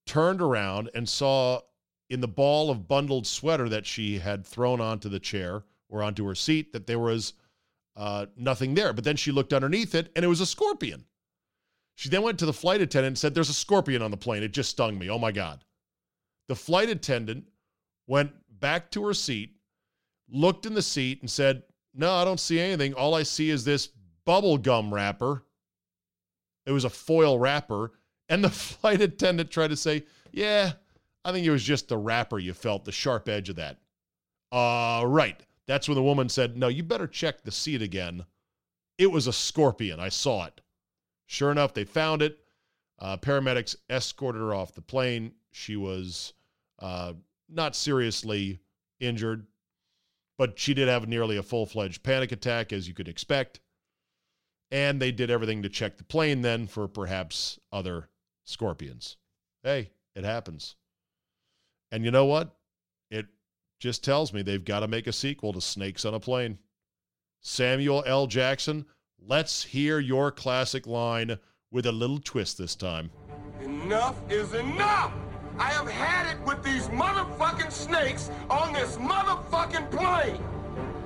turned 0.07 0.41
around, 0.41 0.91
and 0.95 1.09
saw 1.09 1.61
in 2.09 2.21
the 2.21 2.29
ball 2.29 2.71
of 2.71 2.89
bundled 2.89 3.27
sweater 3.27 3.69
that 3.69 3.87
she 3.87 4.19
had 4.19 4.47
thrown 4.47 4.81
onto 4.81 5.09
the 5.09 5.21
chair 5.21 5.65
or 5.89 6.03
onto 6.03 6.27
her 6.27 6.35
seat 6.35 6.73
that 6.73 6.87
there 6.87 6.99
was 6.99 7.35
uh, 7.97 8.27
nothing 8.37 8.75
there. 8.75 8.93
But 8.93 9.05
then 9.05 9.17
she 9.17 9.33
looked 9.33 9.53
underneath 9.53 9.95
it 9.95 10.11
and 10.17 10.25
it 10.25 10.29
was 10.29 10.41
a 10.41 10.47
scorpion. 10.47 11.05
She 11.97 12.09
then 12.09 12.23
went 12.23 12.39
to 12.39 12.47
the 12.47 12.53
flight 12.53 12.81
attendant 12.81 13.09
and 13.09 13.19
said, 13.19 13.35
There's 13.35 13.51
a 13.51 13.55
scorpion 13.55 14.03
on 14.03 14.11
the 14.11 14.17
plane. 14.17 14.43
It 14.43 14.53
just 14.53 14.71
stung 14.71 14.99
me. 14.99 15.11
Oh 15.11 15.19
my 15.19 15.33
God. 15.33 15.65
The 16.49 16.55
flight 16.55 16.89
attendant 16.89 17.45
went 18.07 18.33
back 18.61 18.91
to 18.93 19.05
her 19.07 19.15
seat, 19.15 19.57
looked 20.31 20.65
in 20.65 20.75
the 20.75 20.83
seat, 20.83 21.21
and 21.21 21.31
said, 21.31 21.63
No, 21.99 22.15
I 22.15 22.25
don't 22.25 22.39
see 22.39 22.61
anything. 22.61 22.95
All 22.95 23.15
I 23.15 23.25
see 23.25 23.51
is 23.51 23.65
this 23.65 23.89
bubble 24.25 24.57
gum 24.57 24.95
wrapper. 24.95 25.43
It 26.65 26.71
was 26.71 26.85
a 26.85 26.91
foil 26.91 27.39
wrapper. 27.39 27.93
And 28.29 28.43
the 28.43 28.51
flight 28.51 29.01
attendant 29.01 29.51
tried 29.51 29.71
to 29.71 29.77
say, 29.77 30.05
Yeah, 30.33 30.73
I 31.25 31.33
think 31.33 31.45
it 31.45 31.51
was 31.51 31.65
just 31.65 31.89
the 31.89 31.99
wrapper 31.99 32.39
you 32.39 32.55
felt, 32.55 32.85
the 32.85 32.93
sharp 32.93 33.29
edge 33.29 33.49
of 33.49 33.57
that. 33.57 33.79
Uh, 34.53 35.03
right. 35.07 35.45
That's 35.67 35.89
when 35.89 35.97
the 35.97 36.03
woman 36.03 36.29
said, 36.29 36.57
No, 36.57 36.69
you 36.69 36.85
better 36.85 37.09
check 37.09 37.43
the 37.43 37.51
seat 37.51 37.83
again. 37.83 38.25
It 38.97 39.11
was 39.11 39.27
a 39.27 39.33
scorpion. 39.33 39.99
I 39.99 40.09
saw 40.09 40.45
it. 40.47 40.61
Sure 41.27 41.51
enough, 41.51 41.75
they 41.75 41.85
found 41.85 42.23
it. 42.23 42.39
Uh, 43.01 43.17
paramedics 43.17 43.77
escorted 43.91 44.41
her 44.41 44.55
off 44.55 44.75
the 44.75 44.81
plane. 44.81 45.33
She 45.51 45.77
was 45.77 46.33
uh, 46.79 47.15
not 47.49 47.75
seriously 47.75 48.61
injured, 49.01 49.47
but 50.39 50.59
she 50.59 50.73
did 50.73 50.89
have 50.89 51.09
nearly 51.09 51.37
a 51.37 51.43
full 51.43 51.67
fledged 51.67 52.03
panic 52.03 52.33
attack, 52.33 52.73
as 52.73 52.87
you 52.89 52.95
could 52.95 53.09
expect. 53.09 53.61
And 54.71 55.03
they 55.03 55.11
did 55.11 55.31
everything 55.31 55.63
to 55.63 55.69
check 55.69 55.99
the 55.99 56.05
plane 56.05 56.43
then 56.43 56.67
for 56.67 56.87
perhaps 56.87 57.59
other 57.73 58.09
scorpions. 58.45 59.17
Hey, 59.63 59.91
it 60.15 60.25
happens. 60.25 60.77
And 61.91 62.05
you 62.05 62.11
know 62.11 62.27
what? 62.27 62.55
It 63.11 63.27
just 63.81 64.05
tells 64.05 64.33
me 64.33 64.43
they've 64.43 64.65
got 64.65 64.81
to 64.81 64.89
make 64.89 65.07
a 65.07 65.13
sequel 65.13 65.53
to 65.55 65.61
Snakes 65.61 66.05
on 66.05 66.15
a 66.15 66.21
Plane. 66.21 66.59
Samuel 67.41 68.05
L. 68.07 68.27
Jackson, 68.27 68.85
let's 69.19 69.65
hear 69.65 69.99
your 69.99 70.31
classic 70.31 70.87
line 70.87 71.39
with 71.71 71.87
a 71.87 71.93
little 71.93 72.19
twist 72.19 72.59
this 72.59 72.77
time. 72.77 73.11
Enough 73.61 74.17
is 74.31 74.55
enough! 74.55 75.13
I 75.59 75.71
have 75.71 75.89
had 75.89 76.33
it 76.33 76.41
with 76.47 76.63
these 76.63 76.87
motherfucking 76.89 77.73
snakes 77.73 78.31
on 78.49 78.73
this 78.73 78.97
motherfucking 78.97 79.91
plane! 79.91 80.41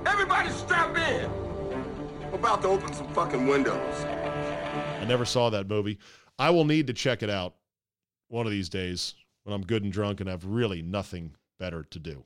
Everybody 0.05 0.51
strap 0.51 0.95
in! 0.95 1.29
I'm 2.27 2.35
about 2.35 2.61
to 2.61 2.67
open 2.67 2.93
some 2.93 3.07
fucking 3.13 3.47
windows. 3.47 4.03
I 4.03 5.05
never 5.07 5.25
saw 5.25 5.49
that 5.49 5.67
movie. 5.67 5.97
I 6.37 6.51
will 6.51 6.65
need 6.65 6.85
to 6.87 6.93
check 6.93 7.23
it 7.23 7.29
out 7.31 7.55
one 8.27 8.45
of 8.45 8.51
these 8.51 8.69
days 8.69 9.15
when 9.43 9.55
I'm 9.55 9.63
good 9.63 9.83
and 9.83 9.91
drunk 9.91 10.19
and 10.19 10.29
have 10.29 10.45
really 10.45 10.83
nothing 10.83 11.33
better 11.59 11.83
to 11.89 11.99
do. 11.99 12.23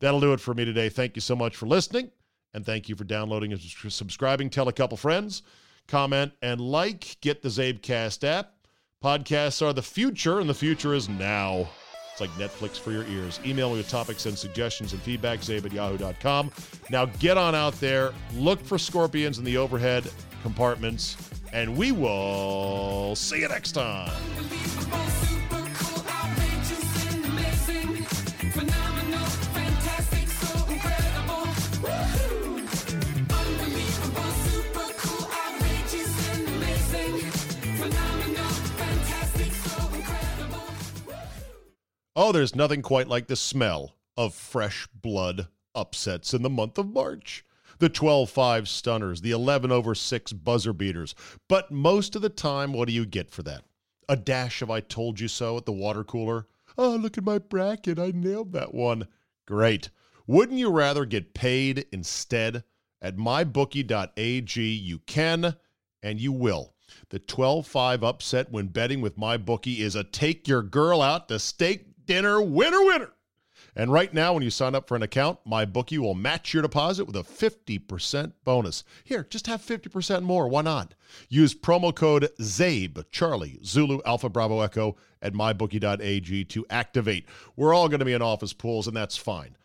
That'll 0.00 0.20
do 0.20 0.34
it 0.34 0.40
for 0.40 0.52
me 0.52 0.64
today. 0.66 0.90
Thank 0.90 1.16
you 1.16 1.20
so 1.22 1.36
much 1.36 1.56
for 1.56 1.66
listening, 1.66 2.10
and 2.52 2.66
thank 2.66 2.88
you 2.88 2.96
for 2.96 3.04
downloading 3.04 3.52
and 3.52 3.60
subscribing. 3.60 4.50
Tell 4.50 4.68
a 4.68 4.72
couple 4.72 4.96
friends, 4.96 5.42
comment, 5.86 6.32
and 6.42 6.60
like. 6.60 7.16
Get 7.20 7.40
the 7.40 7.48
Zabecast 7.48 8.24
app. 8.24 8.55
Podcasts 9.06 9.64
are 9.64 9.72
the 9.72 9.80
future, 9.80 10.40
and 10.40 10.50
the 10.50 10.54
future 10.54 10.92
is 10.92 11.08
now. 11.08 11.68
It's 12.10 12.20
like 12.20 12.30
Netflix 12.30 12.76
for 12.76 12.90
your 12.90 13.04
ears. 13.04 13.38
Email 13.46 13.70
me 13.70 13.76
with 13.76 13.88
topics 13.88 14.26
and 14.26 14.36
suggestions 14.36 14.94
and 14.94 15.00
feedback, 15.00 15.38
zabe 15.38 15.64
at 15.64 15.72
yahoo.com. 15.72 16.50
Now 16.90 17.04
get 17.20 17.38
on 17.38 17.54
out 17.54 17.78
there, 17.78 18.12
look 18.34 18.60
for 18.60 18.78
scorpions 18.78 19.38
in 19.38 19.44
the 19.44 19.58
overhead 19.58 20.10
compartments, 20.42 21.16
and 21.52 21.76
we 21.76 21.92
will 21.92 23.14
see 23.14 23.42
you 23.42 23.48
next 23.48 23.72
time. 23.72 24.10
Oh, 42.18 42.32
there's 42.32 42.54
nothing 42.54 42.80
quite 42.80 43.08
like 43.08 43.26
the 43.26 43.36
smell 43.36 43.94
of 44.16 44.32
fresh 44.32 44.88
blood 44.94 45.48
upsets 45.74 46.32
in 46.32 46.40
the 46.40 46.48
month 46.48 46.78
of 46.78 46.88
March. 46.88 47.44
The 47.78 47.90
12 47.90 48.30
5 48.30 48.66
stunners, 48.70 49.20
the 49.20 49.32
11 49.32 49.70
over 49.70 49.94
6 49.94 50.32
buzzer 50.32 50.72
beaters. 50.72 51.14
But 51.46 51.70
most 51.70 52.16
of 52.16 52.22
the 52.22 52.30
time, 52.30 52.72
what 52.72 52.88
do 52.88 52.94
you 52.94 53.04
get 53.04 53.30
for 53.30 53.42
that? 53.42 53.64
A 54.08 54.16
dash 54.16 54.62
of 54.62 54.70
I 54.70 54.80
told 54.80 55.20
you 55.20 55.28
so 55.28 55.58
at 55.58 55.66
the 55.66 55.72
water 55.72 56.04
cooler? 56.04 56.46
Oh, 56.78 56.96
look 56.96 57.18
at 57.18 57.24
my 57.24 57.36
bracket. 57.36 57.98
I 57.98 58.12
nailed 58.14 58.52
that 58.52 58.72
one. 58.72 59.08
Great. 59.46 59.90
Wouldn't 60.26 60.58
you 60.58 60.70
rather 60.70 61.04
get 61.04 61.34
paid 61.34 61.84
instead? 61.92 62.64
At 63.02 63.18
mybookie.ag, 63.18 64.62
you 64.62 65.00
can 65.00 65.54
and 66.02 66.18
you 66.18 66.32
will. 66.32 66.72
The 67.10 67.18
12 67.18 67.66
5 67.66 68.02
upset 68.02 68.50
when 68.50 68.68
betting 68.68 69.02
with 69.02 69.18
MyBookie 69.18 69.80
is 69.80 69.94
a 69.94 70.02
take 70.02 70.48
your 70.48 70.62
girl 70.62 71.02
out 71.02 71.28
to 71.28 71.38
steak 71.38 71.88
dinner 72.06 72.40
winner 72.40 72.84
winner. 72.84 73.12
And 73.78 73.92
right 73.92 74.12
now, 74.12 74.32
when 74.32 74.42
you 74.42 74.48
sign 74.48 74.74
up 74.74 74.88
for 74.88 74.96
an 74.96 75.02
account, 75.02 75.38
MyBookie 75.46 75.98
will 75.98 76.14
match 76.14 76.54
your 76.54 76.62
deposit 76.62 77.04
with 77.04 77.14
a 77.14 77.22
50% 77.22 78.32
bonus. 78.42 78.84
Here, 79.04 79.26
just 79.28 79.46
have 79.48 79.60
50% 79.60 80.22
more. 80.22 80.48
Why 80.48 80.62
not? 80.62 80.94
Use 81.28 81.54
promo 81.54 81.94
code 81.94 82.30
ZABE, 82.40 83.04
Charlie, 83.10 83.58
Zulu, 83.62 84.00
Alpha, 84.06 84.30
Bravo, 84.30 84.60
Echo 84.60 84.96
at 85.20 85.34
mybookie.ag 85.34 86.44
to 86.44 86.66
activate. 86.70 87.26
We're 87.54 87.74
all 87.74 87.88
going 87.88 87.98
to 87.98 88.06
be 88.06 88.14
in 88.14 88.22
office 88.22 88.54
pools, 88.54 88.86
and 88.86 88.96
that's 88.96 89.18
fine. 89.18 89.56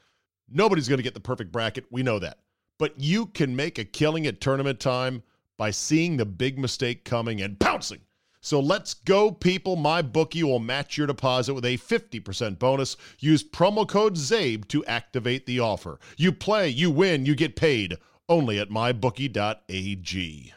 Nobody's 0.49 0.89
going 0.89 0.99
to 0.99 1.03
get 1.03 1.13
the 1.13 1.21
perfect 1.21 1.53
bracket. 1.53 1.85
We 1.89 2.03
know 2.03 2.19
that. 2.19 2.39
But 2.77 2.99
you 2.99 3.27
can 3.27 3.55
make 3.55 3.77
a 3.77 3.85
killing 3.85 4.27
at 4.27 4.41
tournament 4.41 4.81
time 4.81 5.23
by 5.55 5.71
seeing 5.71 6.17
the 6.17 6.25
big 6.25 6.59
mistake 6.59 7.05
coming 7.05 7.39
and 7.39 7.57
pouncing. 7.59 8.01
So 8.41 8.59
let's 8.59 8.95
go, 8.95 9.31
people. 9.31 9.75
My 9.75 10.01
bookie 10.01 10.43
will 10.43 10.59
match 10.59 10.97
your 10.97 11.07
deposit 11.07 11.53
with 11.53 11.65
a 11.65 11.77
50% 11.77 12.57
bonus. 12.57 12.97
Use 13.19 13.43
promo 13.43 13.87
code 13.87 14.15
ZABE 14.15 14.67
to 14.69 14.83
activate 14.85 15.45
the 15.45 15.59
offer. 15.59 15.99
You 16.17 16.31
play, 16.31 16.67
you 16.67 16.89
win, 16.89 17.25
you 17.25 17.35
get 17.35 17.55
paid 17.55 17.97
only 18.27 18.59
at 18.59 18.69
mybookie.ag. 18.69 20.53